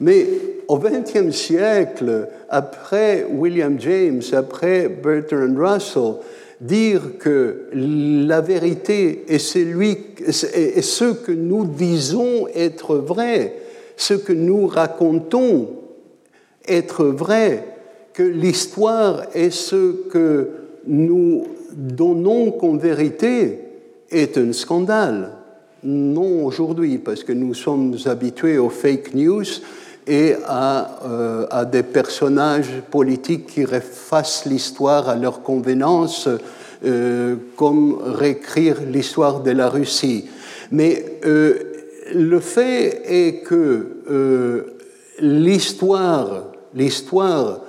Mais 0.00 0.26
au 0.68 0.78
XXe 0.78 1.34
siècle, 1.34 2.28
après 2.48 3.26
William 3.30 3.78
James, 3.80 4.22
après 4.32 4.88
Bertrand 4.88 5.54
Russell, 5.56 6.14
dire 6.60 7.18
que 7.18 7.68
la 7.72 8.40
vérité 8.40 9.24
est, 9.28 9.38
celui, 9.38 9.98
est 10.26 10.82
ce 10.82 11.12
que 11.12 11.32
nous 11.32 11.64
disons 11.64 12.46
être 12.54 12.96
vrai, 12.96 13.54
ce 13.96 14.14
que 14.14 14.32
nous 14.32 14.66
racontons 14.66 15.68
être 16.68 17.04
vrai, 17.04 17.64
que 18.20 18.26
l'histoire 18.26 19.22
est 19.32 19.50
ce 19.50 19.92
que 20.10 20.48
nous 20.86 21.46
donnons 21.72 22.50
comme 22.50 22.78
vérité 22.78 23.60
est 24.10 24.36
un 24.36 24.52
scandale. 24.52 25.30
Non 25.82 26.44
aujourd'hui, 26.44 26.98
parce 26.98 27.24
que 27.24 27.32
nous 27.32 27.54
sommes 27.54 27.96
habitués 28.04 28.58
aux 28.58 28.68
fake 28.68 29.14
news 29.14 29.46
et 30.06 30.34
à, 30.46 30.98
euh, 31.06 31.64
des 31.64 31.82
personnages 31.82 32.82
politiques 32.90 33.46
qui 33.46 33.64
refassent 33.64 34.44
l'histoire 34.44 35.08
à 35.08 35.16
leur 35.16 35.42
convenance, 35.42 36.28
euh, 36.84 37.36
comme 37.56 38.02
réécrire 38.04 38.82
l'histoire 38.86 39.40
de 39.40 39.52
la 39.52 39.70
Russie. 39.70 40.26
Mais 40.72 41.06
euh, 41.24 41.54
le 42.12 42.38
fait 42.40 43.00
est 43.06 43.42
que 43.44 44.76
l'histoire, 45.22 46.52
l'histoire 46.74 47.60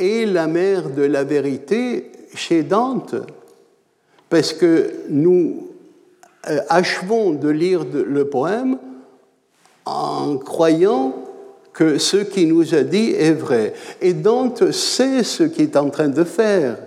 et 0.00 0.26
la 0.26 0.46
mère 0.46 0.90
de 0.90 1.02
la 1.02 1.22
vérité 1.22 2.10
chez 2.34 2.62
Dante, 2.62 3.14
parce 4.28 4.52
que 4.52 4.90
nous 5.10 5.68
euh, 6.48 6.58
achevons 6.68 7.32
de 7.32 7.48
lire 7.48 7.84
le 7.92 8.24
poème 8.28 8.78
en 9.84 10.38
croyant 10.38 11.14
que 11.72 11.98
ce 11.98 12.16
qu'il 12.16 12.48
nous 12.48 12.74
a 12.74 12.82
dit 12.82 13.10
est 13.10 13.32
vrai. 13.32 13.74
Et 14.00 14.14
Dante 14.14 14.72
sait 14.72 15.22
ce 15.22 15.44
qu'il 15.44 15.64
est 15.64 15.76
en 15.76 15.90
train 15.90 16.08
de 16.08 16.24
faire, 16.24 16.78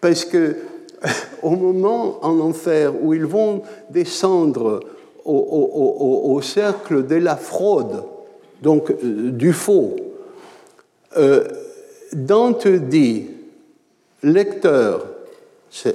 parce 0.00 0.24
que 0.24 0.56
au 1.42 1.50
moment 1.50 2.18
en 2.22 2.40
enfer 2.40 2.92
où 3.00 3.14
ils 3.14 3.26
vont 3.26 3.62
descendre 3.90 4.80
au, 5.24 6.40
cercle 6.42 7.06
de 7.06 7.16
la 7.16 7.36
fraude, 7.36 8.04
donc 8.62 8.90
euh, 8.90 9.30
du 9.30 9.52
faux, 9.52 9.96
euh, 11.16 11.44
Dante 12.12 12.68
dit, 12.68 13.26
lecteur, 14.22 15.06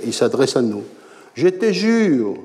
il 0.04 0.14
s'adresse 0.14 0.56
à 0.56 0.62
nous, 0.62 0.84
je 1.34 1.48
te 1.48 1.72
jure, 1.72 2.36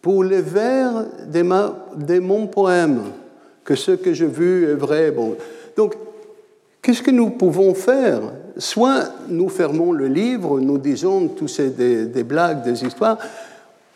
pour 0.00 0.24
les 0.24 0.42
vers 0.42 1.06
de, 1.26 2.18
mon 2.18 2.46
poème, 2.48 3.02
que 3.64 3.76
ce 3.76 3.92
que 3.92 4.12
j'ai 4.12 4.26
vu 4.26 4.64
est 4.68 4.74
vrai. 4.74 5.14
Donc, 5.76 5.94
qu'est-ce 6.82 7.02
que 7.02 7.12
nous 7.12 7.30
pouvons 7.30 7.74
faire? 7.74 8.20
Soit 8.58 9.04
nous 9.28 9.48
fermons 9.48 9.92
le 9.92 10.08
livre, 10.08 10.58
nous 10.58 10.78
disons 10.78 11.28
tous 11.28 11.48
ces 11.48 11.70
des 11.70 12.24
blagues, 12.24 12.64
des 12.64 12.84
histoires, 12.84 13.18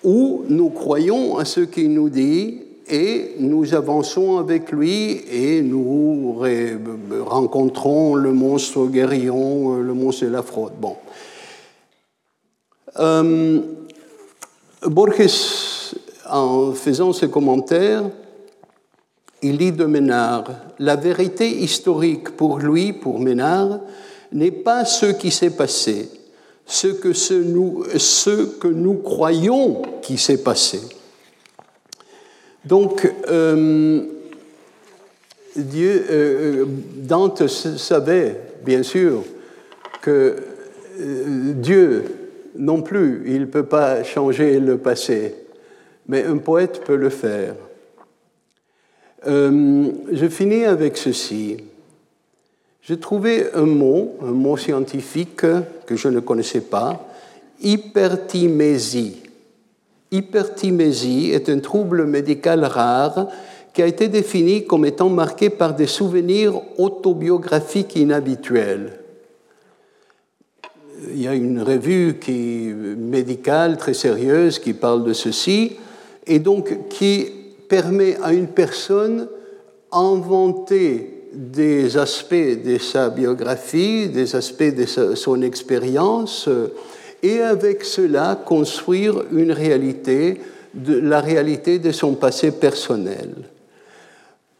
ou 0.05 0.45
nous 0.49 0.71
croyons 0.71 1.37
à 1.39 1.45
ce 1.45 1.61
qu'il 1.61 1.93
nous 1.93 2.09
dit 2.09 2.66
et 2.89 3.35
nous 3.39 3.75
avançons 3.75 4.39
avec 4.39 4.71
lui 4.71 5.23
et 5.31 5.63
nous 5.63 6.41
rencontrons 7.25 8.15
le 8.15 8.33
monstre 8.33 8.87
guérillon, 8.87 9.77
le 9.77 9.95
monstre 9.95 10.27
de 10.27 10.31
la 10.31 10.43
fraude. 10.43 10.73
Euh, 12.99 13.61
Borges, 14.87 15.95
en 16.31 16.73
faisant 16.73 17.13
ses 17.13 17.29
commentaires, 17.29 18.05
il 19.43 19.59
dit 19.59 19.73
de 19.73 19.85
Ménard, 19.85 20.45
la 20.79 20.97
vérité 20.97 21.49
historique 21.49 22.31
pour 22.37 22.59
lui, 22.59 22.93
pour 22.93 23.19
Ménard, 23.19 23.81
n'est 24.33 24.51
pas 24.51 24.85
ce 24.85 25.07
qui 25.07 25.31
s'est 25.31 25.51
passé, 25.51 26.09
ce 26.65 26.89
que, 26.89 27.13
ce, 27.13 27.35
nous, 27.35 27.85
ce 27.97 28.59
que 28.59 28.69
nous 28.69 28.95
croyons 28.95 29.83
qui 30.03 30.19
s'est 30.19 30.43
passé. 30.43 30.81
Donc, 32.67 33.09
euh, 33.29 34.03
Dieu, 35.55 36.05
euh, 36.11 36.65
Dante 36.97 37.47
savait, 37.47 38.41
bien 38.65 38.83
sûr, 38.83 39.23
que 40.03 40.35
euh, 40.99 41.53
Dieu 41.53 42.05
non 42.57 42.83
plus, 42.83 43.23
il 43.27 43.43
ne 43.43 43.47
peut 43.47 43.67
pas 43.67 44.03
changer 44.03 44.59
le 44.59 44.79
passé, 44.79 45.37
mais 46.09 46.25
un 46.25 46.39
poète 46.39 46.83
peut 46.85 46.97
le 46.97 47.11
faire. 47.11 47.55
je 49.25 50.29
finis 50.29 50.65
avec 50.65 50.97
ceci. 50.97 51.59
J'ai 52.83 52.99
trouvé 52.99 53.47
un 53.55 53.67
mot, 53.67 54.17
un 54.23 54.33
mot 54.33 54.57
scientifique 54.57 55.43
que 55.87 55.97
je 55.97 56.09
ne 56.09 56.19
connaissais 56.19 56.63
pas, 56.63 57.07
hypertimésie. 57.61 59.26
Hypertimésie 60.17 61.31
est 61.33 61.49
un 61.49 61.59
trouble 61.59 62.07
médical 62.07 62.65
rare 62.65 63.29
qui 63.73 63.83
a 63.83 63.87
été 63.87 64.09
défini 64.09 64.65
comme 64.65 64.87
étant 64.87 65.11
marqué 65.11 65.51
par 65.51 65.75
des 65.75 65.87
souvenirs 65.87 66.55
autobiographiques 66.79 67.97
inhabituels. 67.97 69.01
Il 71.13 71.21
y 71.21 71.29
a 71.29 71.35
une 71.35 71.61
revue 71.61 72.19
qui, 72.19 72.73
médicale 72.97 73.77
très 73.77 73.93
sérieuse 73.93 74.59
qui 74.59 74.73
parle 74.73 75.05
de 75.05 75.13
ceci 75.13 75.77
et 76.27 76.39
donc 76.39 76.89
qui 76.89 77.27
permet 77.69 78.17
à 78.23 78.33
une 78.33 78.49
personne 78.49 79.29
d'inventer 79.93 81.29
des 81.35 81.99
aspects 81.99 82.35
de 82.35 82.79
sa 82.79 83.11
biographie, 83.11 84.09
des 84.09 84.35
aspects 84.35 84.75
de 84.75 84.87
son 85.15 85.43
expérience 85.43 86.49
et 87.27 87.41
avec 87.41 87.83
cela 87.85 88.41
construire 88.45 89.25
une 89.33 89.51
réalité, 89.51 90.41
de, 90.75 90.97
la 90.97 91.21
réalité 91.21 91.81
de 91.81 91.91
son 91.91 92.15
passé 92.15 92.53
personnel. 92.53 93.31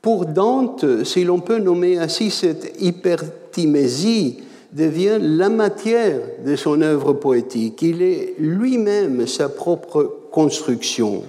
Pour 0.03 0.27
Dante, 0.27 1.05
si 1.05 1.25
l'on 1.25 1.39
peut 1.39 1.59
nommer 1.59 1.99
ainsi 1.99 2.31
cette 2.31 2.81
hypertimésie, 2.81 4.39
devient 4.73 5.19
la 5.21 5.49
matière 5.49 6.21
de 6.45 6.57
son 6.57 6.83
œuvre 6.83 7.13
poétique. 7.13 7.83
Il 7.83 8.03
est 8.03 8.35
lui-même 8.39 9.27
sa 9.27 9.49
propre 9.49 10.27
construction. 10.33 11.23